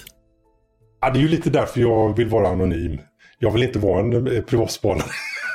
Ja, 1.00 1.10
det 1.10 1.18
är 1.18 1.20
ju 1.20 1.28
lite 1.28 1.50
därför 1.50 1.80
jag 1.80 2.16
vill 2.16 2.28
vara 2.28 2.48
anonym. 2.48 2.98
Jag 3.38 3.50
vill 3.50 3.62
inte 3.62 3.78
vara 3.78 4.00
en 4.00 4.36
eh, 4.36 4.42
privatspanare. 4.42 5.10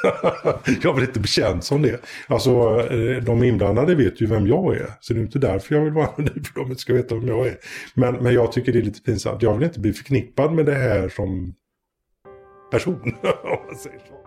jag 0.83 0.93
vill 0.93 1.03
inte 1.03 1.19
bli 1.19 1.29
känd 1.29 1.63
som 1.63 1.81
det. 1.81 2.01
Alltså, 2.27 2.51
eh, 2.91 3.23
de 3.23 3.43
inblandade 3.43 3.95
vet 3.95 4.21
ju 4.21 4.25
vem 4.25 4.47
jag 4.47 4.75
är. 4.75 4.87
Så 4.99 5.13
det 5.13 5.19
är 5.19 5.21
inte 5.21 5.39
därför 5.39 5.75
jag 5.75 5.83
vill 5.83 5.93
vara 5.93 6.07
anonym, 6.17 6.43
för 6.43 6.65
de 6.65 6.75
ska 6.75 6.93
veta 6.93 7.15
vem 7.15 7.27
jag 7.27 7.47
är. 7.47 7.57
Men, 7.93 8.15
men 8.15 8.33
jag 8.33 8.51
tycker 8.51 8.73
det 8.73 8.79
är 8.79 8.83
lite 8.83 9.01
pinsamt. 9.01 9.41
Jag 9.41 9.53
vill 9.53 9.63
inte 9.63 9.79
bli 9.79 9.93
förknippad 9.93 10.53
med 10.53 10.65
det 10.65 10.75
här 10.75 11.09
som 11.09 11.53
person. 12.71 13.01
om 13.43 13.65
man 13.67 13.77
säger 13.77 13.99
så. 13.99 14.21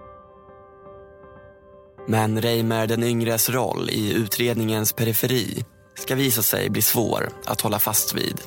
Men 2.07 2.43
Reimer 2.43 2.87
den 2.87 3.05
yngres 3.05 3.51
roll 3.51 3.91
i 3.91 4.13
utredningens 4.13 4.93
periferi 4.93 5.65
ska 5.95 6.15
visa 6.15 6.43
sig 6.43 6.71
bli 6.71 6.83
svår 6.83 7.29
att 7.45 7.61
hålla 7.61 7.79
fast 7.79 8.15
vid. 8.15 8.41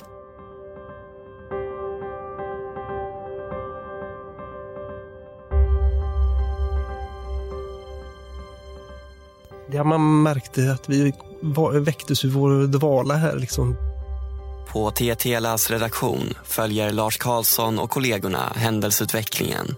Ja, 9.71 9.83
man 9.83 10.23
märkte 10.23 10.71
att 10.71 10.89
vi 10.89 11.13
väcktes 11.73 12.25
ur 12.25 12.29
vår 12.29 12.67
dvala 12.67 13.15
här 13.15 13.35
liksom. 13.35 13.75
På 14.67 14.91
TTLAs 14.91 15.71
redaktion 15.71 16.33
följer 16.45 16.91
Lars 16.91 17.17
Karlsson 17.17 17.79
och 17.79 17.89
kollegorna 17.89 18.53
händelseutvecklingen. 18.55 19.75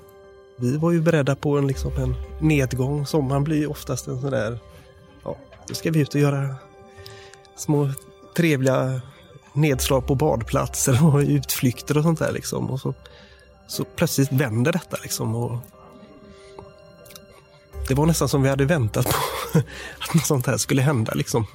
Vi 0.59 0.77
var 0.77 0.91
ju 0.91 1.01
beredda 1.01 1.35
på 1.35 1.57
en, 1.57 1.67
liksom, 1.67 1.91
en 1.97 2.15
nedgång. 2.39 3.05
Sommaren 3.05 3.43
blir 3.43 3.69
oftast 3.69 4.07
en 4.07 4.21
sån 4.21 4.31
där... 4.31 4.59
Ja, 5.23 5.37
då 5.67 5.73
ska 5.73 5.91
vi 5.91 5.99
ut 5.99 6.15
och 6.15 6.21
göra 6.21 6.55
små 7.55 7.89
trevliga 8.35 9.01
nedslag 9.53 10.07
på 10.07 10.15
badplatser 10.15 11.05
och 11.15 11.19
utflykter 11.19 11.97
och 11.97 12.03
sånt 12.03 12.19
där. 12.19 12.31
Liksom. 12.31 12.69
Och 12.69 12.79
så, 12.79 12.93
så 13.67 13.83
plötsligt 13.83 14.31
vänder 14.31 14.71
detta. 14.71 14.97
Liksom, 15.01 15.35
och 15.35 15.57
det 17.87 17.93
var 17.93 18.05
nästan 18.05 18.29
som 18.29 18.41
vi 18.41 18.49
hade 18.49 18.65
väntat 18.65 19.05
på 19.05 19.59
att 19.99 20.13
något 20.13 20.25
sånt 20.25 20.47
här 20.47 20.57
skulle 20.57 20.81
hända. 20.81 21.13
Liksom. 21.13 21.45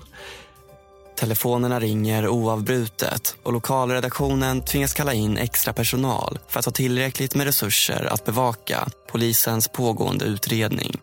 Telefonerna 1.25 1.81
ringer 1.81 2.29
oavbrutet 2.29 3.37
och 3.43 3.53
lokalredaktionen 3.53 4.61
tvingas 4.61 4.95
kalla 4.95 5.15
in 5.15 5.39
extra 5.39 5.73
personal 5.73 6.39
för 6.49 6.59
att 6.59 6.65
ha 6.65 6.73
tillräckligt 6.73 7.35
med 7.35 7.47
resurser 7.47 8.09
att 8.13 8.25
bevaka 8.25 8.89
polisens 9.13 9.69
pågående 9.69 10.25
utredning. 10.25 10.97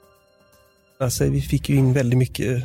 Alltså, 1.00 1.26
vi 1.26 1.42
fick 1.42 1.70
ju 1.70 1.76
in 1.76 1.94
väldigt 1.94 2.18
mycket 2.18 2.64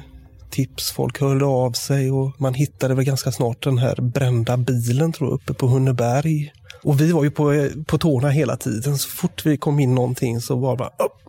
tips. 0.51 0.93
Folk 0.93 1.21
hörde 1.21 1.45
av 1.45 1.73
sig 1.73 2.11
och 2.11 2.41
man 2.41 2.55
hittade 2.55 2.95
väl 2.95 3.05
ganska 3.05 3.33
snart 3.33 3.63
den 3.65 3.79
här 3.79 4.01
brända 4.01 4.57
bilen 4.57 5.13
tror 5.13 5.31
jag, 5.31 5.35
uppe 5.35 5.55
på 5.55 5.67
Hunneberg. 5.67 6.53
Och 6.83 7.01
vi 7.01 7.13
var 7.13 7.25
ju 7.25 7.31
på, 7.31 7.69
på 7.87 7.99
tårna 7.99 8.31
hela 8.31 8.57
tiden. 8.57 8.99
Så 8.99 9.09
fort 9.09 9.47
vi 9.47 9.57
kom 9.57 9.81
in 9.81 9.95
någonting 9.95 10.41
så 10.41 10.57
var 10.57 10.71
det 10.71 10.79
bara 10.79 10.89
upp, 10.89 11.27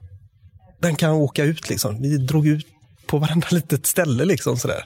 den 0.82 0.96
kan 0.96 1.12
åka 1.12 1.44
ut 1.44 1.70
liksom. 1.70 2.02
Vi 2.02 2.18
drog 2.18 2.48
ut 2.48 2.68
på 3.08 3.17
varenda 3.17 3.48
litet 3.52 3.86
ställe 3.86 4.26
liksom 4.26 4.58
sådär. 4.58 4.86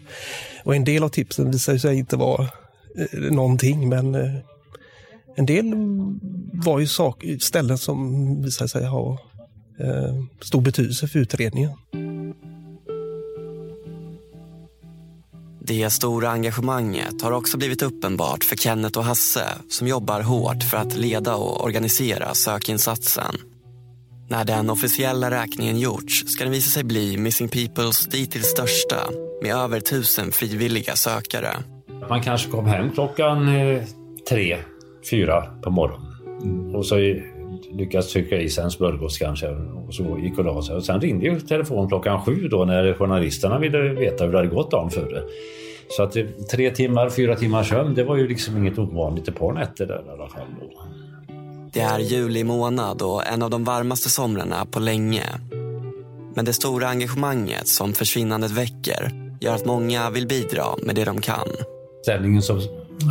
Och 0.64 0.76
en 0.76 0.84
del 0.84 1.04
av 1.04 1.10
tipsen 1.10 1.52
visade 1.52 1.80
sig 1.80 1.98
inte 1.98 2.16
vara 2.16 2.44
eh, 2.98 3.20
någonting, 3.20 3.90
men 3.90 4.16
eh, 4.16 4.36
en 5.36 5.46
del 5.46 5.74
var 6.54 6.80
ju 6.80 6.88
sak, 6.88 7.24
ställen 7.40 7.78
som 7.78 8.42
visade 8.42 8.70
sig 8.70 8.86
ha 8.86 9.12
eh, 9.80 10.16
stor 10.42 10.62
betydelse 10.62 11.08
för 11.08 11.20
utredningen. 11.20 11.72
Det 15.64 15.90
stora 15.90 16.30
engagemanget 16.30 17.22
har 17.22 17.32
också 17.32 17.58
blivit 17.58 17.82
uppenbart 17.82 18.44
för 18.44 18.56
Kenneth 18.56 19.00
och 19.00 19.06
Hasse 19.06 19.48
som 19.70 19.88
jobbar 19.88 20.22
hårt 20.22 20.64
för 20.64 20.78
att 20.78 20.98
leda 20.98 21.36
och 21.36 21.64
organisera 21.64 22.34
sökinsatsen. 22.34 23.36
När 24.32 24.46
den 24.46 24.70
officiella 24.70 25.32
räkningen 25.32 25.80
gjorts 25.80 26.24
ska 26.26 26.44
den 26.44 26.54
visa 26.54 26.70
sig 26.70 26.84
bli 26.84 27.18
Missing 27.18 27.50
Peoples 27.50 28.08
dittills 28.08 28.46
största 28.46 28.96
med 29.42 29.56
över 29.56 29.80
tusen 29.80 30.32
frivilliga 30.32 30.96
sökare. 30.96 31.48
Man 32.10 32.22
kanske 32.22 32.52
kom 32.52 32.66
hem 32.66 32.92
klockan 32.92 33.48
eh, 33.48 33.84
tre, 34.30 34.58
fyra 35.10 35.42
på 35.62 35.70
morgonen. 35.70 36.76
Och 36.76 36.86
så 36.86 36.96
lyckades 37.72 38.14
trycka 38.14 38.38
i 38.38 38.50
sig 38.50 38.64
en 38.64 38.72
smörgås 38.72 39.18
kanske 39.18 39.48
och 39.88 39.94
så 39.94 40.20
gick 40.20 40.38
och 40.38 40.46
la 40.46 40.62
sig. 40.62 40.76
Och 40.76 40.84
sen 40.84 41.02
ringde 41.02 41.26
ju 41.26 41.40
telefonen 41.40 41.88
klockan 41.88 42.22
sju 42.22 42.48
då 42.48 42.66
när 42.66 42.94
journalisterna 42.94 43.60
ville 43.60 43.80
veta 43.80 44.24
hur 44.24 44.32
det 44.32 44.38
hade 44.38 44.50
gått 44.50 44.72
dagen 44.72 44.90
före. 44.90 45.24
Så 45.90 46.04
att 46.04 46.16
tre 46.52 46.72
timmar, 46.72 47.10
fyra 47.10 47.36
timmars 47.36 47.70
sömn, 47.70 47.96
det 47.96 48.04
var 48.04 48.16
ju 48.16 48.28
liksom 48.28 48.58
inget 48.58 48.80
ovanligt 48.80 49.28
ett 49.28 49.40
par 49.40 49.54
nätter 49.54 49.86
där 49.86 50.04
i 50.08 50.10
alla 50.10 50.28
fall. 50.28 50.48
Då. 50.60 51.01
Det 51.74 51.80
är 51.80 52.00
juli 52.00 52.44
månad 52.44 53.02
och 53.02 53.28
en 53.28 53.42
av 53.42 53.50
de 53.50 53.64
varmaste 53.64 54.10
somrarna 54.10 54.66
på 54.72 54.80
länge. 54.80 55.24
Men 56.36 56.46
det 56.46 56.54
stora 56.54 56.88
engagemanget 56.88 57.68
som 57.68 57.94
försvinnandet 57.94 58.52
väcker 58.52 59.12
gör 59.42 59.56
att 59.56 59.66
många 59.66 60.10
vill 60.10 60.28
bidra 60.28 60.66
med 60.84 60.96
det 60.96 61.06
de 61.06 61.22
kan. 61.22 61.48
Ställningen 62.02 62.42
som 62.42 62.62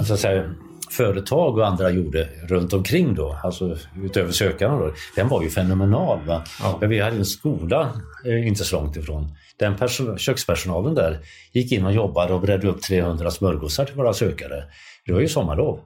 så 0.06 0.14
att 0.14 0.20
säga, 0.20 0.54
företag 0.90 1.58
och 1.58 1.66
andra 1.66 1.90
gjorde 1.90 2.28
runt 2.48 2.72
omkring 2.72 3.14
då, 3.14 3.36
alltså 3.44 3.76
utöver 4.02 4.32
sökarna 4.32 4.78
då, 4.78 4.92
den 5.16 5.28
var 5.28 5.42
ju 5.42 5.50
fenomenal. 5.50 6.18
Va? 6.26 6.42
Ja. 6.62 6.78
Men 6.80 6.90
vi 6.90 7.00
hade 7.00 7.16
en 7.16 7.24
skola 7.24 7.92
eh, 8.24 8.48
inte 8.48 8.64
så 8.64 8.76
långt 8.76 8.96
ifrån. 8.96 9.28
Den 9.56 9.76
kökspersonalen 10.18 10.94
där 10.94 11.18
gick 11.52 11.72
in 11.72 11.84
och 11.84 11.92
jobbade 11.92 12.32
och 12.32 12.40
bredde 12.40 12.68
upp 12.68 12.82
300 12.82 13.30
smörgåsar 13.30 13.84
till 13.84 13.96
våra 13.96 14.12
sökare. 14.12 14.64
Det 15.06 15.12
var 15.12 15.20
ju 15.20 15.28
sommarlov. 15.28 15.80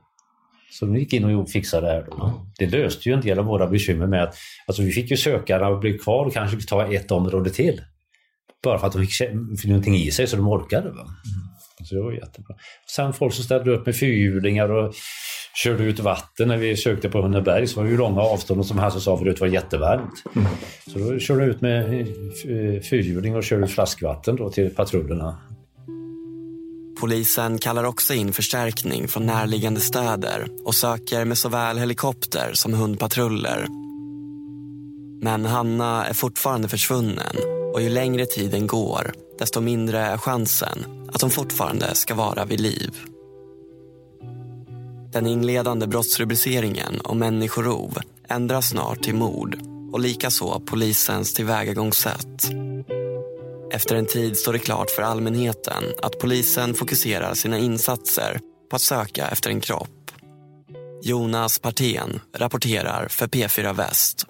Så 0.78 0.87
de 0.87 0.96
gick 0.96 1.12
in 1.12 1.24
och 1.24 1.50
fixade 1.50 1.87
det 1.87 1.92
här. 1.92 2.06
Då. 2.10 2.46
Det 2.58 2.66
löste 2.66 3.08
ju 3.08 3.14
en 3.14 3.20
del 3.20 3.38
av 3.38 3.44
våra 3.44 3.66
bekymmer 3.66 4.06
med 4.06 4.22
att 4.22 4.37
alltså 4.66 4.82
vi 4.82 4.92
fick 4.92 5.10
ju 5.10 5.16
sökarna 5.16 5.66
att 5.66 5.80
bli 5.80 5.98
kvar 5.98 6.24
och 6.26 6.32
kanske 6.32 6.60
ta 6.68 6.92
ett 6.92 7.10
område 7.10 7.50
till. 7.50 7.80
Bara 8.64 8.78
för 8.78 8.87
att 8.87 8.92
de 8.92 9.06
fick, 9.06 9.14
fick 9.60 9.70
någonting 9.70 9.96
i 9.96 10.10
sig 10.10 10.26
så 10.26 10.37
de 10.37 10.48
orkade. 10.48 10.90
Va? 10.90 11.00
Mm. 11.00 11.88
Så 11.88 11.94
det 11.94 12.02
var 12.02 12.12
jättebra. 12.12 12.56
Sen 12.96 13.12
folk 13.12 13.34
som 13.34 13.44
ställde 13.44 13.70
upp 13.70 13.87
med 13.87 13.96
fyrhjulingar 13.96 14.68
och 14.68 14.94
körde 15.62 15.84
ut 15.84 16.00
vatten 16.00 16.48
när 16.48 16.56
vi 16.56 16.76
sökte 16.76 17.08
på 17.08 17.22
Hunneberg 17.22 17.66
så 17.66 17.76
var 17.76 17.84
det 17.84 17.90
ju 17.90 17.96
långa 17.96 18.20
avstånd 18.20 18.60
och 18.60 18.66
som 18.66 18.78
Hasse 18.78 19.00
sa 19.00 19.18
förut 19.18 19.40
var 19.40 19.46
jättevarmt. 19.46 20.22
Mm. 20.37 20.48
Så 20.87 20.98
då 20.98 21.18
körde 21.18 21.40
jag 21.40 21.50
ut 21.50 21.60
med 21.60 22.06
fyrhjuling 22.90 23.37
och 23.37 23.44
körde 23.44 23.64
ut 23.64 23.70
flaskvatten 23.70 24.37
då 24.37 24.50
till 24.50 24.74
patrullerna. 24.74 25.38
Polisen 26.96 27.59
kallar 27.59 27.85
också 27.85 28.14
in 28.14 28.33
förstärkning 28.33 29.09
från 29.09 29.26
närliggande 29.26 29.80
städer 29.80 30.48
och 30.64 30.74
söker 30.74 31.24
med 31.24 31.38
såväl 31.38 31.78
helikopter 31.78 32.50
som 32.54 32.74
hundpatruller. 32.74 33.66
Men 35.20 35.44
Hanna 35.44 36.07
är 36.07 36.14
fortfarande 36.14 36.68
försvunnen 36.68 37.37
och 37.74 37.83
ju 37.83 37.88
längre 37.88 38.26
tiden 38.26 38.66
går 38.66 39.12
desto 39.38 39.61
mindre 39.61 39.98
är 39.98 40.18
chansen 40.18 41.09
att 41.12 41.22
hon 41.22 41.30
fortfarande 41.30 41.94
ska 41.94 42.14
vara 42.14 42.44
vid 42.44 42.61
liv. 42.61 42.90
Den 45.12 45.26
inledande 45.26 45.87
brottsrubriceringen 45.87 47.00
om 47.04 47.18
människorov 47.18 47.98
ändras 48.28 48.68
snart 48.68 49.02
till 49.02 49.14
mord 49.14 49.59
och 49.92 50.00
likaså 50.00 50.61
polisens 50.66 51.35
tillvägagångssätt. 51.35 52.50
Efter 53.74 53.96
en 53.96 54.06
tid 54.06 54.37
står 54.37 54.52
det 54.52 54.58
klart 54.58 54.90
för 54.90 55.02
allmänheten 55.02 55.84
att 56.02 56.18
polisen 56.18 56.74
fokuserar 56.74 57.34
sina 57.34 57.58
insatser 57.58 58.40
på 58.70 58.76
att 58.76 58.82
söka 58.82 59.28
efter 59.28 59.50
en 59.50 59.60
kropp. 59.60 60.10
Jonas 61.02 61.58
Partén 61.58 62.20
rapporterar 62.37 63.08
för 63.08 63.26
P4 63.26 63.74
Väst. 63.74 64.26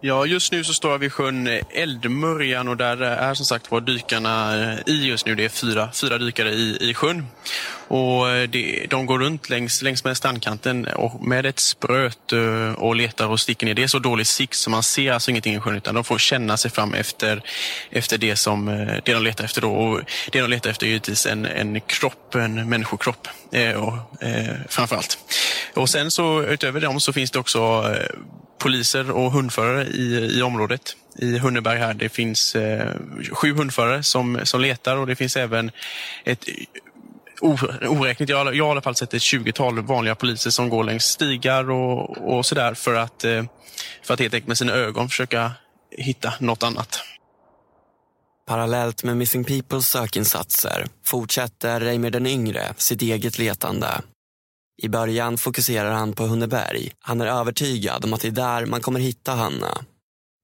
Ja, 0.00 0.26
just 0.26 0.52
nu 0.52 0.64
så 0.64 0.74
står 0.74 0.90
jag 0.90 0.98
vid 0.98 1.12
sjön 1.12 1.48
Eldmörjan 1.70 2.68
och 2.68 2.76
där 2.76 3.00
är 3.00 3.34
som 3.34 3.46
sagt 3.46 3.70
var 3.70 3.80
dykarna 3.80 4.62
eh, 4.72 4.78
i 4.86 5.08
just 5.08 5.26
nu. 5.26 5.34
Det 5.34 5.44
är 5.44 5.48
fyra, 5.48 5.92
fyra 5.92 6.18
dykare 6.18 6.50
i, 6.50 6.90
i 6.90 6.94
sjön. 6.94 7.26
Och 7.88 8.30
eh, 8.30 8.48
det, 8.48 8.86
de 8.90 9.06
går 9.06 9.18
runt 9.18 9.50
längs, 9.50 9.82
längs 9.82 10.04
med 10.04 10.16
strandkanten 10.16 10.86
och 10.86 11.26
med 11.26 11.46
ett 11.46 11.58
spröt 11.58 12.32
eh, 12.32 12.72
och 12.72 12.96
letar 12.96 13.28
och 13.28 13.40
sticker 13.40 13.66
ner. 13.66 13.74
Det 13.74 13.82
är 13.82 13.86
så 13.86 13.98
dålig 13.98 14.26
sikt 14.26 14.54
så 14.54 14.70
man 14.70 14.82
ser 14.82 15.12
alltså 15.12 15.30
ingenting 15.30 15.54
i 15.54 15.60
sjön 15.60 15.76
utan 15.76 15.94
de 15.94 16.04
får 16.04 16.18
känna 16.18 16.56
sig 16.56 16.70
fram 16.70 16.94
efter, 16.94 17.42
efter 17.90 18.18
det, 18.18 18.36
som, 18.36 18.68
eh, 18.68 18.96
det 19.04 19.12
de 19.14 19.22
letar 19.22 19.44
efter. 19.44 19.60
Då. 19.60 19.72
Och 19.72 20.00
det 20.32 20.40
de 20.40 20.50
letar 20.50 20.70
efter 20.70 20.86
är 20.86 20.88
givetvis 20.90 21.26
en, 21.26 21.46
en 21.46 21.80
kropp, 21.80 22.34
en 22.34 22.68
människokropp 22.68 23.28
eh, 23.52 23.72
och, 23.72 24.22
eh, 24.22 24.54
framför 24.68 24.98
Och 25.74 25.90
sen 25.90 26.10
så 26.10 26.42
utöver 26.42 26.80
dem 26.80 27.00
så 27.00 27.12
finns 27.12 27.30
det 27.30 27.38
också 27.38 27.58
eh, 27.94 28.16
poliser 28.58 29.10
och 29.10 29.32
hundförare 29.32 29.86
i, 29.86 30.38
i 30.38 30.42
området 30.42 30.96
i 31.18 31.38
Hunneberg 31.38 31.78
här. 31.78 31.94
Det 31.94 32.08
finns 32.08 32.54
eh, 32.56 32.94
sju 33.32 33.54
hundförare 33.54 34.02
som, 34.02 34.40
som 34.42 34.60
letar 34.60 34.96
och 34.96 35.06
det 35.06 35.16
finns 35.16 35.36
även 35.36 35.70
ett 36.24 36.44
oräkneligt. 37.40 38.30
jag, 38.30 38.54
jag 38.54 38.64
har 38.64 38.70
i 38.70 38.72
alla 38.72 38.82
fall 38.82 38.94
sett 38.94 39.14
ett 39.14 39.22
20-tal 39.22 39.80
vanliga 39.82 40.14
poliser 40.14 40.50
som 40.50 40.68
går 40.68 40.84
längs 40.84 41.04
stigar 41.04 41.70
och, 41.70 42.18
och 42.36 42.46
sådär 42.46 42.74
för 42.74 42.94
att, 42.94 43.24
eh, 43.24 43.44
för 44.02 44.14
att 44.14 44.20
helt 44.20 44.34
enkelt 44.34 44.48
med 44.48 44.58
sina 44.58 44.72
ögon 44.72 45.08
försöka 45.08 45.52
hitta 45.90 46.34
något 46.40 46.62
annat. 46.62 47.00
Parallellt 48.46 49.04
med 49.04 49.16
Missing 49.16 49.44
Peoples 49.44 49.88
sökinsatser 49.88 50.86
fortsätter 51.04 51.80
Reimer 51.80 52.10
den 52.10 52.26
yngre 52.26 52.74
sitt 52.76 53.02
eget 53.02 53.38
letande. 53.38 54.00
I 54.82 54.88
början 54.88 55.38
fokuserar 55.38 55.92
han 55.92 56.12
på 56.12 56.26
Hunneberg. 56.26 56.92
Han 57.00 57.20
är 57.20 57.26
övertygad 57.26 58.04
om 58.04 58.14
att 58.14 58.20
det 58.20 58.28
är 58.28 58.32
där 58.32 58.66
man 58.66 58.80
kommer 58.80 59.00
hitta 59.00 59.32
Hanna. 59.32 59.84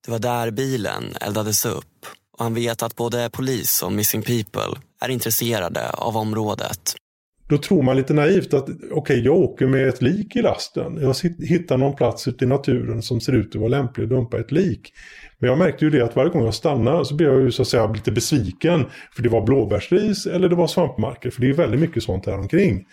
Det 0.04 0.11
var 0.11 0.18
där 0.18 0.50
bilen 0.50 1.16
eldades 1.20 1.64
upp 1.66 1.93
och 2.38 2.44
han 2.44 2.55
vet 2.55 2.83
att 2.83 2.97
både 2.97 3.31
polis 3.33 3.83
och 3.83 3.92
Missing 3.92 4.23
People 4.23 4.81
är 5.01 5.09
intresserade 5.09 5.90
av 5.90 6.16
området. 6.16 6.94
Då 7.49 7.59
tror 7.59 7.83
man 7.83 7.97
lite 7.97 8.14
naivt 8.14 8.55
att 8.55 8.68
okej, 8.68 8.90
okay, 8.92 9.20
jag 9.20 9.37
åker 9.37 9.66
med 9.66 9.88
ett 9.88 10.03
lik 10.03 10.37
i 10.37 10.42
lasten. 10.42 10.99
Jag 11.01 11.14
hittar 11.38 11.77
någon 11.79 11.97
plats 11.97 12.29
ute 12.29 12.44
i 12.44 12.49
naturen 12.49 13.03
som 13.03 13.20
ser 13.20 13.33
ut 13.33 13.55
att 13.55 13.61
vara 13.61 13.68
lämplig 13.68 14.05
att 14.05 14.11
dumpa 14.11 14.38
ett 14.38 14.53
lik. 14.53 14.92
Men 15.38 15.51
jag 15.51 15.59
märkte 15.59 15.85
ju 15.85 15.90
det 15.90 16.05
att 16.05 16.16
varje 16.16 16.31
gång 16.31 16.44
jag 16.44 16.55
stannade 16.55 17.05
så 17.05 17.14
blev 17.14 17.33
jag 17.33 17.42
ju 17.42 17.53
så 17.53 17.62
att 17.62 17.68
säga 17.68 17.87
lite 17.87 18.12
besviken. 18.12 18.85
För 19.16 19.23
det 19.23 19.29
var 19.29 19.47
blåbärsris 19.47 20.27
eller 20.27 20.49
det 20.49 20.55
var 20.55 20.66
svampmarker. 20.66 21.31
För 21.31 21.40
det 21.40 21.49
är 21.49 21.53
väldigt 21.53 21.81
mycket 21.81 22.03
sånt 22.03 22.27
här 22.27 22.38
omkring. 22.38 22.85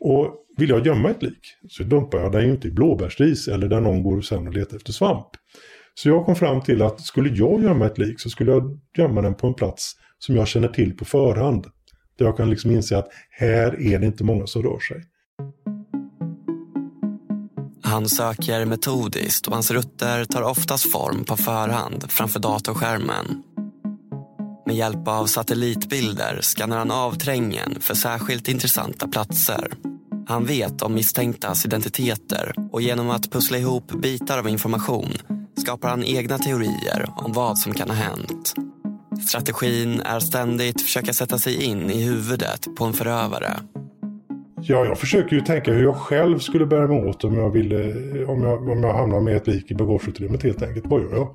Och 0.00 0.34
vill 0.56 0.68
jag 0.68 0.86
gömma 0.86 1.10
ett 1.10 1.22
lik 1.22 1.40
så 1.68 1.82
dumpar 1.82 2.18
jag 2.18 2.32
den 2.32 2.44
ju 2.44 2.50
inte 2.50 2.68
i 2.68 2.70
blåbärsris 2.70 3.48
eller 3.48 3.68
där 3.68 3.80
någon 3.80 4.02
går 4.02 4.20
sen 4.20 4.48
och 4.48 4.54
letar 4.54 4.76
efter 4.76 4.92
svamp. 4.92 5.28
Så 6.02 6.08
jag 6.08 6.26
kom 6.26 6.36
fram 6.36 6.60
till 6.60 6.82
att 6.82 7.00
skulle 7.00 7.28
jag 7.28 7.62
gömma 7.62 7.86
ett 7.86 7.98
lik 7.98 8.20
så 8.20 8.30
skulle 8.30 8.50
jag 8.50 8.80
gömma 8.98 9.22
den 9.22 9.34
på 9.34 9.46
en 9.46 9.54
plats 9.54 9.92
som 10.18 10.36
jag 10.36 10.48
känner 10.48 10.68
till 10.68 10.96
på 10.96 11.04
förhand. 11.04 11.66
Där 12.18 12.24
jag 12.24 12.36
kan 12.36 12.50
liksom 12.50 12.70
inse 12.70 12.98
att 12.98 13.08
här 13.30 13.80
är 13.82 13.98
det 13.98 14.06
inte 14.06 14.24
många 14.24 14.46
som 14.46 14.62
rör 14.62 14.78
sig. 14.78 15.02
Han 17.82 18.08
söker 18.08 18.64
metodiskt 18.64 19.46
och 19.46 19.52
hans 19.52 19.70
rutter 19.70 20.24
tar 20.24 20.42
oftast 20.42 20.92
form 20.92 21.24
på 21.24 21.36
förhand 21.36 22.10
framför 22.10 22.40
datorskärmen. 22.40 23.42
Med 24.66 24.76
hjälp 24.76 25.08
av 25.08 25.26
satellitbilder 25.26 26.38
skannar 26.42 26.78
han 26.78 26.90
av 26.90 27.12
trängen 27.12 27.76
för 27.80 27.94
särskilt 27.94 28.48
intressanta 28.48 29.08
platser. 29.08 29.72
Han 30.26 30.44
vet 30.44 30.82
om 30.82 30.94
misstänktas 30.94 31.64
identiteter 31.64 32.54
och 32.72 32.82
genom 32.82 33.10
att 33.10 33.30
pussla 33.30 33.58
ihop 33.58 33.92
bitar 33.92 34.38
av 34.38 34.48
information 34.48 35.12
skapar 35.60 35.88
han 35.88 36.04
egna 36.04 36.38
teorier 36.38 37.06
om 37.16 37.32
vad 37.32 37.58
som 37.58 37.72
kan 37.72 37.88
ha 37.88 37.96
hänt. 37.96 38.54
Strategin 39.28 40.00
är 40.00 40.20
ständigt 40.20 40.82
försöka 40.82 41.12
sätta 41.12 41.38
sig 41.38 41.64
in 41.64 41.90
i 41.90 42.04
huvudet 42.04 42.66
på 42.78 42.84
en 42.84 42.92
förövare. 42.92 43.50
Ja, 44.62 44.84
jag 44.84 44.98
försöker 44.98 45.36
ju 45.36 45.42
tänka 45.42 45.72
hur 45.72 45.82
jag 45.82 45.96
själv 45.96 46.38
skulle 46.38 46.66
bära 46.66 46.86
mig 46.86 47.08
åt 47.08 47.24
om 47.24 47.34
jag, 47.34 47.50
ville, 47.50 47.94
om 48.24 48.42
jag, 48.42 48.68
om 48.68 48.82
jag 48.82 48.94
hamnar 48.94 49.20
med 49.20 49.36
ett 49.36 49.46
lik 49.46 49.70
i 49.70 49.74
bagageutrymmet 49.74 50.42
helt 50.42 50.62
enkelt. 50.62 50.86
Vad 50.86 51.02
gör 51.02 51.12
jag? 51.12 51.34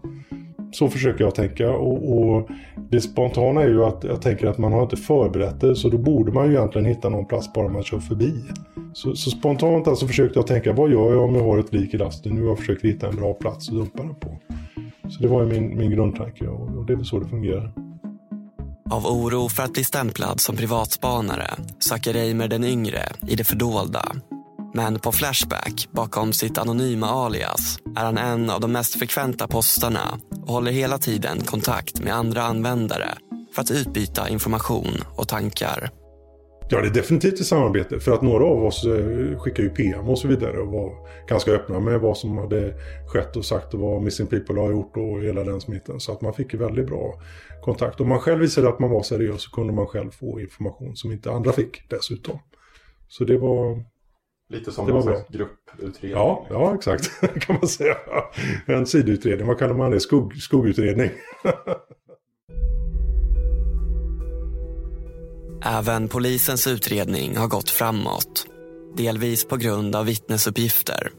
Så 0.72 0.90
försöker 0.90 1.24
jag 1.24 1.36
tänka 1.36 1.72
och, 1.72 2.20
och, 2.20 2.50
det 2.90 3.02
spontana 3.02 3.62
är 3.62 3.68
ju 3.68 3.84
att 3.84 4.04
jag 4.04 4.22
tänker 4.22 4.48
att 4.48 4.58
man 4.58 4.74
har 4.74 4.84
inte 4.84 4.98
förberett 4.98 5.62
det 5.62 5.76
så 5.76 5.90
då 5.90 5.98
borde 5.98 6.32
man 6.32 6.46
ju 6.46 6.52
egentligen 6.52 6.86
hitta 6.86 7.10
någon 7.10 7.26
plats 7.26 7.54
bara 7.54 7.70
man 7.70 7.84
kör 7.84 8.00
förbi. 8.00 8.34
Så, 8.94 9.16
så 9.16 9.30
spontant 9.30 9.88
alltså 9.88 10.08
försökte 10.08 10.40
jag 10.40 10.48
tänka 10.48 10.74
vad 10.74 10.92
gör 10.92 11.14
jag 11.14 11.24
om 11.24 11.36
jag 11.36 11.44
har 11.44 11.58
ett 11.58 11.74
lik 11.74 11.94
i 11.94 11.98
lasten? 11.98 12.36
Nu 12.36 12.42
har 12.42 12.48
jag 12.48 12.60
försökt 12.60 12.86
hitta 12.86 13.08
en 13.08 13.16
bra 13.16 13.34
plats 13.34 13.70
att 13.70 13.76
dumpa 13.76 14.04
den 14.04 14.16
på. 14.16 14.38
Så 15.10 15.22
det 15.22 15.28
var 15.28 15.44
ju 15.44 15.50
min, 15.50 15.78
min 15.78 15.92
grundtanke 15.92 16.48
och 16.48 16.86
det 16.86 16.94
är 16.94 16.98
väl 16.98 17.06
så 17.06 17.20
det 17.20 17.28
fungerar. 17.28 17.74
Av 18.92 19.06
oro 19.06 19.50
för 19.50 19.64
att 19.64 19.74
bli 19.74 19.84
stämplad 19.84 20.40
som 20.40 20.56
privatspanare 20.56 21.48
söker 21.80 22.14
Reimer 22.14 22.48
den 22.48 22.64
yngre 22.64 23.02
i 23.28 23.36
det 23.36 23.44
fördolda. 23.44 24.12
Men 24.76 25.00
på 25.00 25.12
Flashback, 25.12 25.88
bakom 25.92 26.34
sitt 26.34 26.58
anonyma 26.58 27.08
alias, 27.08 27.80
är 27.96 28.06
han 28.06 28.18
en 28.18 28.50
av 28.50 28.62
de 28.62 28.72
mest 28.72 29.00
frekventa 29.00 29.48
postarna 29.48 30.20
och 30.42 30.54
håller 30.54 30.72
hela 30.72 30.98
tiden 30.98 31.42
kontakt 31.42 32.04
med 32.04 32.14
andra 32.14 32.42
användare 32.42 33.10
för 33.54 33.62
att 33.62 33.72
utbyta 33.72 34.30
information 34.30 34.94
och 35.16 35.28
tankar. 35.28 35.90
Ja, 36.70 36.82
det 36.82 36.88
är 36.88 36.94
definitivt 36.94 37.40
ett 37.40 37.46
samarbete. 37.46 38.00
För 38.00 38.12
att 38.12 38.22
några 38.22 38.46
av 38.46 38.64
oss 38.64 38.86
eh, 38.86 39.40
skickar 39.40 39.64
ju 39.64 39.70
PM 39.70 40.10
och 40.10 40.20
så 40.20 40.28
vidare 40.28 40.58
och 40.58 40.72
var 40.72 40.92
ganska 41.28 41.52
öppna 41.52 41.80
med 41.80 42.00
vad 42.00 42.18
som 42.18 42.38
hade 42.38 42.74
skett 43.08 43.36
och 43.36 43.46
sagt 43.46 43.74
och 43.74 43.80
vad 43.80 44.02
Missing 44.02 44.28
People 44.28 44.60
har 44.60 44.72
gjort 44.72 44.98
och 44.98 45.22
hela 45.22 45.44
den 45.44 45.62
smitten. 45.62 46.00
Så 46.00 46.12
att 46.12 46.22
man 46.22 46.34
fick 46.34 46.54
ju 46.54 46.60
väldigt 46.60 46.88
bra 46.88 47.22
kontakt. 47.62 48.02
Om 48.02 48.10
man 48.10 48.20
själv 48.20 48.40
visade 48.40 48.70
att 48.70 48.80
man 48.80 48.90
var 48.90 49.04
seriös 49.04 49.44
så 49.44 49.52
kunde 49.52 49.74
man 49.74 49.88
själv 49.88 50.12
få 50.12 50.40
information 50.40 50.96
som 50.96 51.12
inte 51.12 51.32
andra 51.32 51.52
fick 51.52 51.90
dessutom. 51.90 52.40
Så 53.08 53.24
det 53.24 53.38
var... 53.38 53.95
Lite 54.50 54.72
som 54.72 54.90
en 54.90 55.24
grupputredning. 55.30 56.12
Ja, 56.12 56.48
ja, 56.50 56.76
exakt. 56.76 57.12
kan 57.40 57.56
man 57.56 57.68
säga. 57.68 57.98
En 58.66 58.86
sidutredning, 58.86 59.48
vad 59.48 59.60
kallar 59.60 59.74
man 59.74 59.92
det? 59.92 60.00
Skugg, 60.00 60.42
skuggutredning. 60.42 61.12
Även 65.64 66.08
polisens 66.08 66.68
utredning 66.68 67.38
har 67.38 67.48
gått 67.48 67.70
framåt. 67.70 68.46
Delvis 68.98 69.46
på 69.48 69.58
grund 69.58 69.96
av 69.96 70.06
vittnesuppgifter. 70.06 71.12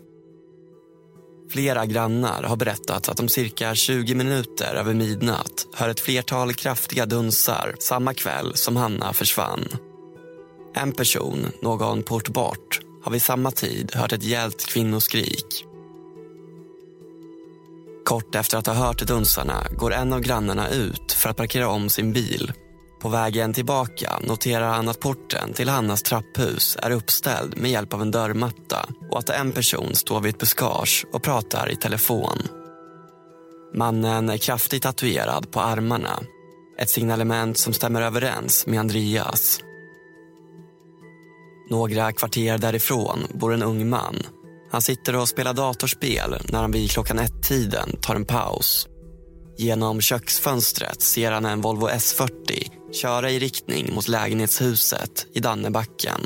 Flera 1.50 1.86
grannar 1.86 2.42
har 2.42 2.56
berättat 2.56 3.08
att 3.08 3.16
de 3.16 3.28
cirka 3.28 3.74
20 3.74 4.14
minuter 4.14 4.74
över 4.74 4.94
midnatt 4.94 5.66
hör 5.74 5.88
ett 5.88 6.00
flertal 6.00 6.54
kraftiga 6.54 7.06
dunsar 7.06 7.74
samma 7.78 8.14
kväll 8.14 8.54
som 8.54 8.76
Hanna 8.76 9.12
försvann. 9.12 9.64
En 10.74 10.92
person, 10.92 11.46
någon 11.62 12.02
port 12.02 12.28
bort, 12.28 12.80
har 13.06 13.12
vid 13.12 13.22
samma 13.22 13.50
tid 13.50 13.94
hört 13.94 14.12
ett 14.12 14.22
gällt 14.22 14.66
kvinnoskrik. 14.66 15.66
Kort 18.04 18.34
efter 18.34 18.58
att 18.58 18.66
ha 18.66 18.74
hört 18.74 19.06
dunsarna 19.06 19.66
går 19.78 19.92
en 19.92 20.12
av 20.12 20.20
grannarna 20.20 20.68
ut 20.68 21.12
för 21.12 21.30
att 21.30 21.36
parkera 21.36 21.68
om 21.68 21.88
sin 21.88 22.12
bil. 22.12 22.52
På 23.00 23.08
vägen 23.08 23.52
tillbaka 23.52 24.18
noterar 24.26 24.68
han 24.68 24.88
att 24.88 25.00
porten 25.00 25.52
till 25.52 25.68
Hannas 25.68 26.02
trapphus 26.02 26.76
är 26.82 26.90
uppställd 26.90 27.56
med 27.56 27.70
hjälp 27.70 27.94
av 27.94 28.02
en 28.02 28.10
dörrmatta 28.10 28.88
och 29.10 29.18
att 29.18 29.30
en 29.30 29.52
person 29.52 29.94
står 29.94 30.20
vid 30.20 30.34
ett 30.34 30.40
buskage 30.40 31.06
och 31.12 31.22
pratar 31.22 31.70
i 31.70 31.76
telefon. 31.76 32.38
Mannen 33.74 34.28
är 34.28 34.36
kraftigt 34.36 34.82
tatuerad 34.82 35.50
på 35.50 35.60
armarna. 35.60 36.20
Ett 36.78 36.90
signalement 36.90 37.58
som 37.58 37.72
stämmer 37.72 38.02
överens 38.02 38.66
med 38.66 38.80
Andreas. 38.80 39.60
Några 41.70 42.12
kvarter 42.12 42.58
därifrån 42.58 43.26
bor 43.34 43.54
en 43.54 43.62
ung 43.62 43.88
man. 43.88 44.16
Han 44.70 44.82
sitter 44.82 45.16
och 45.16 45.28
spelar 45.28 45.54
datorspel 45.54 46.36
när 46.48 46.60
han 46.60 46.72
vid 46.72 46.90
klockan 46.90 47.18
ett-tiden 47.18 47.96
tar 48.00 48.14
en 48.14 48.24
paus. 48.24 48.88
Genom 49.58 50.00
köksfönstret 50.00 51.02
ser 51.02 51.32
han 51.32 51.44
en 51.44 51.60
Volvo 51.60 51.88
S40 51.88 52.70
köra 52.92 53.30
i 53.30 53.38
riktning 53.38 53.94
mot 53.94 54.08
lägenhetshuset 54.08 55.26
i 55.34 55.40
Dannebacken. 55.40 56.20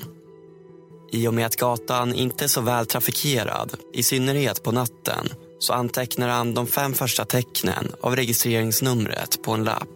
I 1.13 1.29
och 1.29 1.35
med 1.35 1.47
att 1.47 1.57
gatan 1.57 2.15
inte 2.15 2.45
är 2.45 2.49
så 2.49 2.61
väl 2.61 2.87
trafikerad, 2.87 3.75
i 3.95 4.03
synnerhet 4.03 4.63
på 4.63 4.73
natten 4.73 5.29
så 5.59 5.73
antecknar 5.73 6.29
han 6.29 6.55
de 6.55 6.67
fem 6.67 6.93
första 6.93 7.25
tecknen 7.25 7.93
av 8.01 8.17
registreringsnumret 8.17 9.43
på 9.43 9.53
en 9.53 9.65
lapp. 9.65 9.89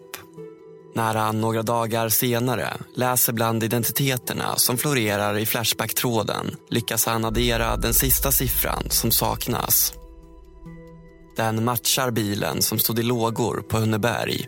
När 0.95 1.15
han 1.15 1.41
några 1.41 1.63
dagar 1.63 2.09
senare 2.09 2.69
läser 2.97 3.33
bland 3.33 3.63
identiteterna 3.63 4.57
som 4.57 4.77
florerar 4.77 5.39
i 5.39 5.47
Flashback-tråden 5.47 6.47
lyckas 6.71 7.07
han 7.07 7.25
addera 7.25 7.77
den 7.77 7.95
sista 7.95 8.31
siffran 8.31 8.83
som 8.91 9.11
saknas. 9.11 9.95
Den 11.37 11.65
matchar 11.65 12.11
bilen 12.11 12.63
som 12.63 12.79
stod 12.79 12.99
i 12.99 13.03
lågor 13.03 13.63
på 13.69 13.79
Hunneberg. 13.79 14.47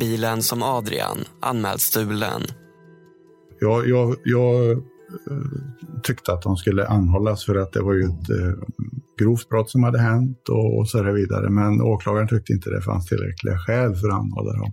Bilen 0.00 0.42
som 0.42 0.62
Adrian 0.62 1.18
anmält 1.40 1.80
stulen. 1.80 2.42
Jag, 3.60 3.88
jag, 3.88 4.16
jag 4.24 4.70
eh, 4.70 4.78
tyckte 6.02 6.32
att 6.32 6.42
de 6.42 6.56
skulle 6.56 6.86
anhållas 6.88 7.44
för 7.44 7.54
att 7.54 7.72
det 7.72 7.82
var 7.82 7.94
ju 7.94 8.02
ett 8.02 8.30
eh, 8.30 8.64
grovt 9.18 9.48
brott 9.48 9.70
som 9.70 9.82
hade 9.82 10.00
hänt 10.00 10.48
och, 10.48 10.78
och 10.78 10.88
så 10.88 11.02
vidare. 11.02 11.50
Men 11.50 11.82
åklagaren 11.82 12.28
tyckte 12.28 12.52
inte 12.52 12.70
det 12.70 12.82
fanns 12.82 13.06
tillräckliga 13.06 13.58
skäl 13.58 13.94
för 13.94 14.08
att 14.08 14.14
anhålla 14.14 14.52
dem. 14.52 14.72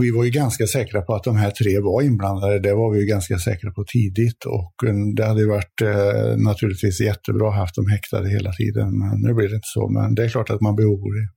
Vi 0.00 0.10
var 0.10 0.24
ju 0.24 0.30
ganska 0.30 0.66
säkra 0.66 1.02
på 1.02 1.14
att 1.14 1.24
de 1.24 1.36
här 1.36 1.50
tre 1.50 1.80
var 1.80 2.02
inblandade. 2.02 2.58
Det 2.58 2.74
var 2.74 2.92
vi 2.92 3.00
ju 3.00 3.06
ganska 3.06 3.38
säkra 3.38 3.70
på 3.70 3.84
tidigt 3.84 4.44
och 4.44 4.88
eh, 4.88 4.94
det 5.16 5.26
hade 5.26 5.40
ju 5.40 5.48
varit 5.48 5.80
eh, 5.82 6.36
naturligtvis 6.36 7.00
jättebra 7.00 7.48
att 7.48 7.54
ha 7.54 7.60
haft 7.60 7.74
dem 7.74 7.88
häktade 7.88 8.28
hela 8.28 8.52
tiden. 8.52 8.98
Men 8.98 9.20
nu 9.20 9.34
blir 9.34 9.48
det 9.48 9.54
inte 9.54 9.72
så. 9.74 9.88
Men 9.88 10.14
det 10.14 10.24
är 10.24 10.28
klart 10.28 10.50
att 10.50 10.60
man 10.60 10.76
blir 10.76 10.86
orolig. 10.86 11.28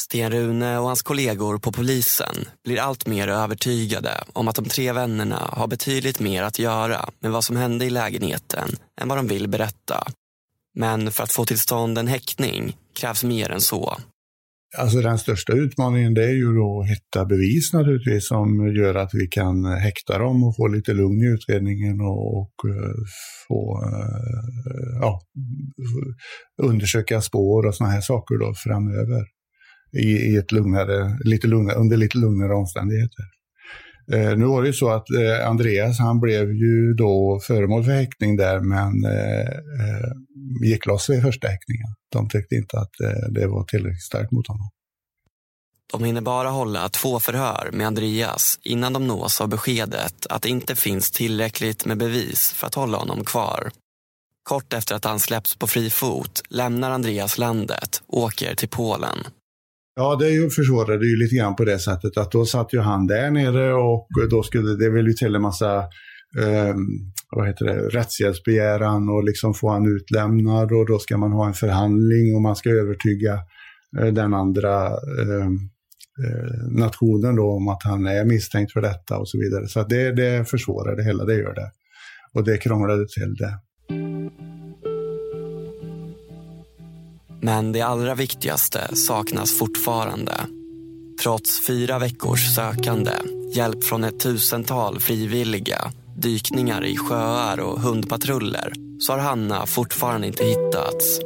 Sten-Rune 0.00 0.78
och 0.78 0.86
hans 0.86 1.02
kollegor 1.02 1.58
på 1.58 1.72
polisen 1.72 2.34
blir 2.64 2.80
allt 2.80 3.06
mer 3.06 3.28
övertygade 3.28 4.10
om 4.32 4.48
att 4.48 4.56
de 4.56 4.64
tre 4.64 4.92
vännerna 4.92 5.48
har 5.52 5.66
betydligt 5.66 6.20
mer 6.20 6.42
att 6.42 6.58
göra 6.58 7.10
med 7.20 7.30
vad 7.30 7.44
som 7.44 7.56
hände 7.56 7.84
i 7.84 7.90
lägenheten 7.90 8.68
än 9.00 9.08
vad 9.08 9.18
de 9.18 9.26
vill 9.26 9.48
berätta. 9.48 10.06
Men 10.74 11.10
för 11.10 11.22
att 11.24 11.32
få 11.32 11.44
till 11.44 11.58
stånd 11.58 11.98
en 11.98 12.06
häktning 12.06 12.76
krävs 13.00 13.24
mer 13.24 13.50
än 13.50 13.60
så. 13.60 13.96
Alltså 14.76 15.00
den 15.00 15.18
största 15.18 15.52
utmaningen 15.52 16.14
det 16.14 16.24
är 16.24 16.34
ju 16.34 16.54
då 16.54 16.80
att 16.80 16.90
hitta 16.90 17.24
bevis 17.24 17.72
naturligtvis 17.72 18.28
som 18.28 18.74
gör 18.76 18.94
att 18.94 19.10
vi 19.12 19.26
kan 19.26 19.64
häkta 19.64 20.18
dem 20.18 20.44
och 20.44 20.56
få 20.56 20.68
lite 20.68 20.92
lugn 20.94 21.22
i 21.22 21.26
utredningen 21.26 22.00
och, 22.00 22.38
och 22.38 22.54
eh, 22.68 22.94
få 23.48 23.82
eh, 23.84 24.98
ja, 25.00 25.20
undersöka 26.62 27.20
spår 27.20 27.66
och 27.66 27.74
sådana 27.74 27.92
här 27.92 28.00
saker 28.00 28.38
då 28.38 28.54
framöver 28.54 29.24
i, 29.92 30.06
i 30.06 30.36
ett 30.36 30.52
lugnare, 30.52 31.18
lite 31.24 31.46
lugnare, 31.46 31.76
under 31.76 31.96
lite 31.96 32.18
lugnare 32.18 32.54
omständigheter. 32.54 33.24
Eh, 34.12 34.36
nu 34.36 34.44
var 34.44 34.62
det 34.62 34.68
ju 34.68 34.74
så 34.74 34.90
att 34.90 35.10
eh, 35.10 35.48
Andreas 35.48 35.98
han 35.98 36.20
blev 36.20 36.52
ju 36.52 36.94
då 36.94 37.40
föremål 37.46 37.84
för 37.84 37.92
häktning 37.92 38.36
där 38.36 38.60
men 38.60 39.04
eh, 39.04 39.48
eh 39.48 40.12
gick 40.64 40.86
loss 40.86 41.10
vid 41.10 41.22
första 41.22 41.48
häktningen. 41.48 41.86
De 42.12 42.28
tyckte 42.28 42.54
inte 42.54 42.78
att 42.78 43.00
eh, 43.00 43.28
det 43.30 43.46
var 43.46 43.64
tillräckligt 43.64 44.02
starkt 44.02 44.32
mot 44.32 44.48
honom. 44.48 44.68
De 45.92 46.04
hinner 46.04 46.20
bara 46.20 46.48
hålla 46.48 46.88
två 46.88 47.20
förhör 47.20 47.70
med 47.72 47.86
Andreas 47.86 48.58
innan 48.62 48.92
de 48.92 49.06
nås 49.06 49.40
av 49.40 49.48
beskedet 49.48 50.26
att 50.30 50.42
det 50.42 50.48
inte 50.48 50.76
finns 50.76 51.10
tillräckligt 51.10 51.84
med 51.84 51.98
bevis 51.98 52.52
för 52.52 52.66
att 52.66 52.74
hålla 52.74 52.98
honom 52.98 53.24
kvar. 53.24 53.70
Kort 54.42 54.72
efter 54.72 54.94
att 54.94 55.04
han 55.04 55.20
släppts 55.20 55.56
på 55.56 55.66
fri 55.66 55.90
fot 55.90 56.42
lämnar 56.48 56.90
Andreas 56.90 57.38
landet 57.38 58.02
och 58.06 58.18
åker 58.18 58.54
till 58.54 58.68
Polen. 58.68 59.18
Ja, 60.00 60.16
det 60.16 60.54
försvårade 60.54 61.06
ju 61.06 61.16
lite 61.16 61.34
grann 61.34 61.56
på 61.56 61.64
det 61.64 61.78
sättet 61.78 62.16
att 62.16 62.32
då 62.32 62.44
satt 62.44 62.74
ju 62.74 62.80
han 62.80 63.06
där 63.06 63.30
nere 63.30 63.74
och 63.74 64.08
då 64.30 64.42
skulle 64.42 64.76
det 64.76 64.90
väl 64.90 65.06
ju 65.06 65.12
till 65.12 65.34
en 65.34 65.42
massa 65.42 65.78
eh, 66.38 66.74
vad 67.36 67.46
heter 67.46 67.64
det, 67.64 67.88
rättshjälpsbegäran 67.88 69.08
och 69.08 69.24
liksom 69.24 69.54
få 69.54 69.70
han 69.70 69.96
utlämnad 69.96 70.72
och 70.72 70.86
då 70.86 70.98
ska 70.98 71.16
man 71.16 71.32
ha 71.32 71.46
en 71.46 71.54
förhandling 71.54 72.34
och 72.34 72.42
man 72.42 72.56
ska 72.56 72.70
övertyga 72.70 73.34
eh, 73.98 74.06
den 74.06 74.34
andra 74.34 74.86
ehm, 74.86 75.54
eh, 76.24 76.68
nationen 76.70 77.36
då 77.36 77.50
om 77.50 77.68
att 77.68 77.82
han 77.84 78.06
är 78.06 78.24
misstänkt 78.24 78.72
för 78.72 78.80
detta 78.80 79.18
och 79.18 79.28
så 79.28 79.38
vidare. 79.38 79.68
Så 79.68 79.82
det, 79.82 80.12
det 80.12 80.48
försvårar 80.48 80.96
det 80.96 81.04
hela, 81.04 81.24
det 81.24 81.34
gör 81.34 81.54
det. 81.54 81.70
Och 82.34 82.44
det 82.44 82.58
krånglade 82.58 83.06
till 83.08 83.34
det. 83.34 83.58
Men 87.40 87.72
det 87.72 87.82
allra 87.82 88.14
viktigaste 88.14 88.96
saknas 88.96 89.58
fortfarande. 89.58 90.32
Trots 91.22 91.66
fyra 91.66 91.98
veckors 91.98 92.54
sökande, 92.54 93.12
hjälp 93.54 93.84
från 93.84 94.04
ett 94.04 94.20
tusental 94.20 95.00
frivilliga, 95.00 95.92
dykningar 96.16 96.84
i 96.84 96.96
sjöar 96.96 97.60
och 97.60 97.80
hundpatruller 97.80 98.72
så 98.98 99.12
har 99.12 99.18
Hanna 99.18 99.66
fortfarande 99.66 100.26
inte 100.26 100.44
hittats. 100.44 101.20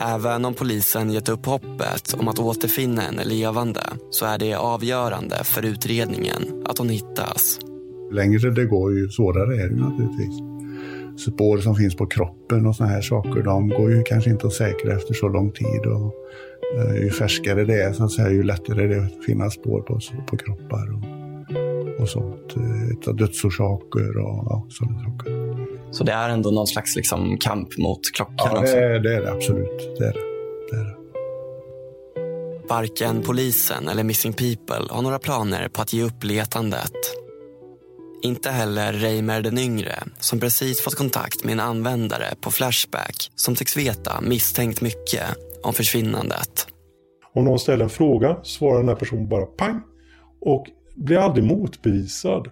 Även 0.00 0.44
om 0.44 0.54
polisen 0.54 1.10
gett 1.10 1.28
upp 1.28 1.46
hoppet 1.46 2.14
om 2.18 2.28
att 2.28 2.38
återfinna 2.38 3.00
henne 3.00 3.24
levande 3.24 3.82
så 4.10 4.26
är 4.26 4.38
det 4.38 4.54
avgörande 4.54 5.44
för 5.44 5.64
utredningen 5.64 6.64
att 6.66 6.78
hon 6.78 6.88
hittas. 6.88 7.58
Längre 8.12 8.50
det 8.50 8.64
går 8.64 8.98
ju 8.98 9.08
svårare 9.08 9.62
är 9.62 9.68
det 9.68 9.76
naturligtvis 9.76 10.55
spår 11.20 11.58
som 11.58 11.74
finns 11.74 11.96
på 11.96 12.06
kroppen 12.06 12.66
och 12.66 12.76
såna 12.76 12.90
här 12.90 13.00
saker, 13.00 13.42
de 13.42 13.68
går 13.68 13.92
ju 13.92 14.02
kanske 14.02 14.30
inte 14.30 14.46
att 14.46 14.52
säkra 14.52 14.96
efter 14.96 15.14
så 15.14 15.28
lång 15.28 15.50
tid. 15.52 15.86
Och, 15.86 16.14
uh, 16.78 16.96
ju 17.02 17.10
färskare 17.10 17.64
det 17.64 17.82
är, 17.82 17.92
så 17.92 18.04
att 18.04 18.12
säga, 18.12 18.30
ju 18.30 18.42
lättare 18.42 18.84
är 18.84 18.88
det 18.88 19.04
att 19.04 19.24
finna 19.24 19.50
spår 19.50 19.80
på, 19.80 20.00
på 20.26 20.36
kroppar 20.36 20.86
och, 20.94 22.02
och 22.02 22.08
sånt. 22.08 22.56
Uh, 22.56 23.14
dödsorsaker 23.14 24.18
och 24.18 24.44
ja, 24.50 24.66
sådana 24.70 24.98
saker. 24.98 25.56
Så 25.90 26.04
det 26.04 26.12
är 26.12 26.28
ändå 26.28 26.50
någon 26.50 26.66
slags 26.66 26.96
liksom, 26.96 27.38
kamp 27.40 27.78
mot 27.78 28.00
klockan? 28.14 28.36
Ja, 28.54 28.60
det 28.60 28.84
är, 28.84 29.00
det 29.00 29.16
är 29.16 29.22
det 29.22 29.32
absolut. 29.32 29.98
Det 29.98 30.04
är 30.04 30.12
det. 30.12 30.20
det, 30.70 30.76
är 30.76 30.84
det. 30.84 30.96
Varken 32.68 33.22
polisen 33.22 33.88
eller 33.88 34.04
Missing 34.04 34.32
People 34.32 34.86
har 34.90 35.02
några 35.02 35.18
planer 35.18 35.68
på 35.68 35.82
att 35.82 35.92
ge 35.92 36.02
upp 36.02 36.24
letandet. 36.24 37.25
Inte 38.26 38.50
heller 38.50 38.92
Reimer 38.92 39.42
den 39.42 39.58
yngre 39.58 39.94
som 40.18 40.40
precis 40.40 40.80
fått 40.80 40.94
kontakt 40.94 41.44
med 41.44 41.52
en 41.52 41.60
användare 41.60 42.24
på 42.40 42.50
Flashback 42.50 43.30
som 43.34 43.54
tycks 43.54 43.76
veta 43.76 44.20
misstänkt 44.20 44.80
mycket 44.80 45.22
om 45.62 45.72
försvinnandet. 45.72 46.66
Om 47.32 47.44
någon 47.44 47.58
ställer 47.58 47.84
en 47.84 47.90
fråga 47.90 48.36
svarar 48.42 48.78
den 48.78 48.88
här 48.88 48.96
personen 48.96 49.28
bara 49.28 49.46
pang 49.46 49.80
och 50.40 50.66
blir 50.94 51.18
aldrig 51.18 51.44
motbevisad. 51.44 52.50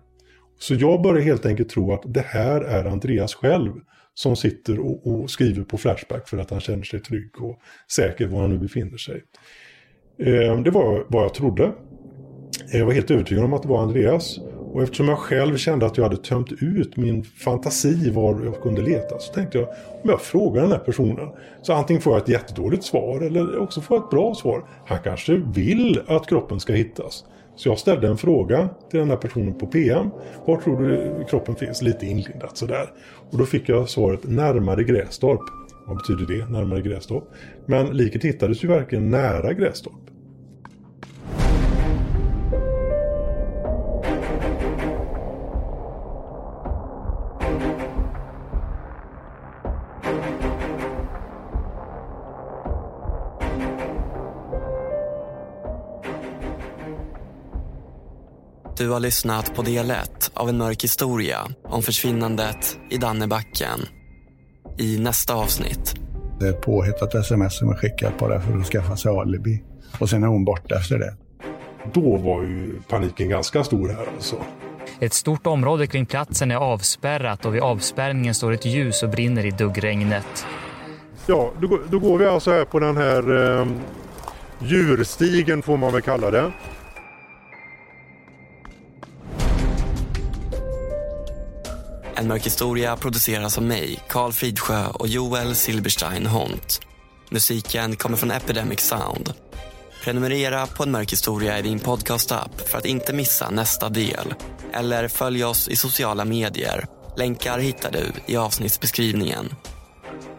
Så 0.59 0.75
jag 0.75 1.03
börjar 1.03 1.23
helt 1.23 1.47
enkelt 1.47 1.69
tro 1.69 1.93
att 1.93 2.03
det 2.05 2.25
här 2.27 2.61
är 2.61 2.85
Andreas 2.85 3.35
själv 3.35 3.73
som 4.15 4.37
sitter 4.37 4.81
och, 4.81 5.07
och 5.07 5.31
skriver 5.31 5.65
på 5.65 5.79
Flashback 5.79 6.29
för 6.29 6.39
att 6.39 6.51
han 6.51 6.61
känner 6.61 6.83
sig 6.83 7.01
trygg 7.01 7.41
och 7.41 7.59
säker 7.93 8.27
var 8.27 8.41
han 8.41 8.51
nu 8.51 8.59
befinner 8.59 8.97
sig. 8.97 9.25
Eh, 10.19 10.61
det 10.61 10.71
var 10.71 11.07
vad 11.09 11.25
jag 11.25 11.35
trodde. 11.35 11.73
Jag 12.73 12.87
var 12.87 12.93
helt 12.93 13.11
övertygad 13.11 13.45
om 13.45 13.53
att 13.53 13.63
det 13.63 13.69
var 13.69 13.83
Andreas. 13.83 14.39
Och 14.75 14.83
eftersom 14.83 15.09
jag 15.09 15.19
själv 15.19 15.57
kände 15.57 15.87
att 15.87 15.97
jag 15.97 16.05
hade 16.05 16.17
tömt 16.17 16.53
ut 16.53 16.97
min 16.97 17.25
fantasi 17.25 18.11
var 18.11 18.45
jag 18.45 18.63
kunde 18.63 18.83
leta 18.83 19.19
så 19.19 19.33
tänkte 19.33 19.59
jag 19.59 19.69
om 20.03 20.11
jag 20.11 20.21
frågar 20.21 20.63
den 20.63 20.73
här 20.73 20.79
personen 20.79 21.29
så 21.63 21.73
antingen 21.73 22.03
får 22.03 22.13
jag 22.13 22.23
ett 22.23 22.29
jättedåligt 22.29 22.85
svar 22.85 23.21
eller 23.21 23.59
också 23.59 23.81
får 23.81 23.97
jag 23.97 24.05
ett 24.05 24.11
bra 24.11 24.35
svar. 24.35 24.65
Han 24.87 24.99
kanske 25.05 25.37
vill 25.55 26.01
att 26.07 26.27
kroppen 26.27 26.61
ska 26.61 26.73
hittas. 26.73 27.25
Så 27.57 27.69
jag 27.69 27.79
ställde 27.79 28.09
en 28.09 28.17
fråga 28.17 28.69
till 28.91 28.99
den 28.99 29.11
här 29.11 29.17
personen 29.17 29.59
på 29.59 29.67
PM. 29.67 30.11
Var 30.47 30.57
tror 30.57 30.83
du 30.83 31.25
kroppen 31.29 31.55
finns? 31.55 31.83
Lite 31.83 32.07
inlindat 32.07 32.57
sådär. 32.57 32.91
Och 33.31 33.39
då 33.39 33.47
fick 33.47 33.69
jag 33.69 33.89
svaret 33.89 34.21
närmare 34.25 34.85
Grästorp. 34.85 35.43
Vad 35.87 35.97
betyder 35.97 36.39
det? 36.39 36.53
Närmare 36.53 36.83
Grästorp? 36.83 37.25
Men 37.67 37.87
liket 37.87 38.25
hittades 38.25 38.65
ju 38.65 38.69
verkligen 38.69 39.11
nära 39.11 39.53
Grästorp. 39.53 40.14
Har 58.95 59.01
lyssnat 59.01 59.55
på 59.55 59.63
del 59.63 59.91
1 59.91 60.31
av 60.35 60.49
en 60.49 60.59
mörk 60.59 60.85
historia 60.85 61.39
om 61.65 61.83
försvinnandet 61.83 62.79
i 62.91 62.97
Dannebacken. 62.97 63.81
I 64.79 64.99
nästa 64.99 65.35
avsnitt. 65.35 65.95
Det 66.41 66.49
är 66.49 66.53
påhittat 66.53 67.15
sms 67.15 67.59
som 67.59 67.69
är 67.69 67.75
skickat 67.75 68.19
bara 68.19 68.41
för 68.41 68.59
att 68.59 68.67
skaffa 68.67 68.97
sig 68.97 69.19
alibi. 69.19 69.63
Och 69.99 70.11
sen 70.11 70.23
är 70.23 70.27
hon 70.27 70.45
borta 70.45 70.77
efter 70.77 70.99
det. 70.99 71.15
Då 71.93 72.17
var 72.17 72.43
ju 72.43 72.81
paniken 72.89 73.29
ganska 73.29 73.65
stor 73.65 73.89
här 73.89 74.07
alltså. 74.15 74.37
Ett 75.01 75.13
stort 75.13 75.47
område 75.47 75.87
kring 75.87 76.07
platsen 76.07 76.51
är 76.51 76.57
avspärrat 76.57 77.47
och 77.47 77.55
vid 77.55 77.63
avspärrningen 77.63 78.35
står 78.35 78.53
ett 78.53 78.67
ljus 78.67 79.03
och 79.03 79.09
brinner 79.09 79.47
i 79.47 79.51
duggregnet. 79.51 80.47
Ja, 81.27 81.53
då, 81.61 81.81
då 81.91 81.99
går 81.99 82.19
vi 82.19 82.27
alltså 82.27 82.51
här 82.51 82.65
på 82.65 82.81
den 82.81 82.97
här 82.97 83.59
eh, 83.61 83.67
djurstigen 84.59 85.63
får 85.63 85.77
man 85.77 85.93
väl 85.93 86.03
kalla 86.03 86.31
det. 86.31 86.53
En 92.25 92.29
mörk 92.29 92.47
historia 92.47 92.97
produceras 92.97 93.59
av 93.59 93.65
mig, 93.65 94.01
Karl 94.09 94.33
Fridsjö 94.33 94.87
och 94.87 95.09
Joel 95.09 95.55
Silberstein 95.55 96.27
Hont. 96.27 96.81
Musiken 97.31 97.97
kommer 97.97 98.17
från 98.17 98.31
Epidemic 98.31 98.81
Sound. 98.81 99.33
Prenumerera 100.05 100.67
på 100.67 100.83
En 100.83 100.91
mörk 100.91 101.13
historia 101.13 101.59
i 101.59 101.63
din 101.63 101.81
podcastapp 101.81 102.69
för 102.69 102.79
att 102.79 102.85
inte 102.85 103.13
missa 103.13 103.51
nästa 103.51 103.89
del. 103.89 104.35
Eller 104.73 105.09
följ 105.09 105.45
oss 105.45 105.69
i 105.69 105.77
sociala 105.77 106.25
medier. 106.25 106.87
Länkar 107.17 107.59
hittar 107.59 107.93
du 107.93 108.13
i 108.27 108.37
avsnittsbeskrivningen. 108.37 109.55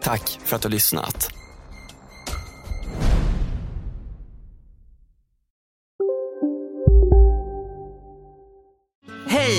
Tack 0.02 0.38
för 0.44 0.56
att 0.56 0.62
du 0.62 0.68
har 0.68 0.72
lyssnat. 0.72 1.30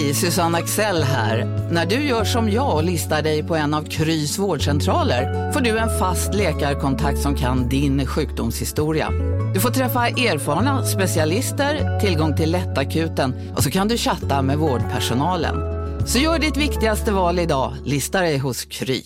Hej, 0.08 0.16
Susanne 0.16 0.58
Axel 0.58 1.04
här. 1.04 1.46
När 1.72 1.86
du 1.86 1.96
gör 1.96 2.24
som 2.24 2.52
jag 2.52 2.76
och 2.76 2.84
listar 2.84 3.22
dig 3.22 3.44
på 3.44 3.56
en 3.56 3.74
av 3.74 3.84
Krys 3.84 4.38
vårdcentraler 4.38 5.52
får 5.52 5.62
du 5.62 5.78
en 5.78 6.00
fast 6.00 6.34
läkarkontakt 6.34 7.20
som 7.20 7.36
kan 7.36 7.70
din 7.70 8.06
sjukdomshistoria. 8.06 9.10
Du 9.54 9.60
får 9.60 9.70
träffa 9.70 10.08
erfarna 10.08 10.86
specialister, 10.86 12.00
tillgång 12.00 12.36
till 12.36 12.52
lättakuten 12.52 13.54
och 13.56 13.64
så 13.64 13.72
kan 13.72 13.88
du 13.88 13.98
chatta 13.98 14.42
med 14.42 14.58
vårdpersonalen. 14.58 15.56
Så 16.08 16.20
gör 16.20 16.40
ditt 16.40 16.58
viktigaste 16.58 17.12
val 17.12 17.40
idag, 17.40 17.74
listar 17.86 18.22
dig 18.22 18.38
hos 18.38 18.66
Kry. 18.66 19.04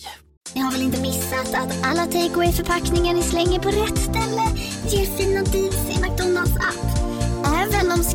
Ni 0.54 0.60
har 0.60 0.72
väl 0.72 0.82
inte 0.82 1.00
missat 1.00 1.54
att 1.54 1.86
alla 1.86 2.06
takeaway 2.06 2.52
förpackningar 2.52 3.14
ni 3.14 3.22
slänger 3.22 3.58
på 3.58 3.68
rätt 3.68 3.98
ställe 3.98 4.42
ger 4.88 5.06
fina 5.06 5.42
deals 5.42 5.98
i 5.98 6.02
McDonalds 6.02 6.56
app. 6.56 6.81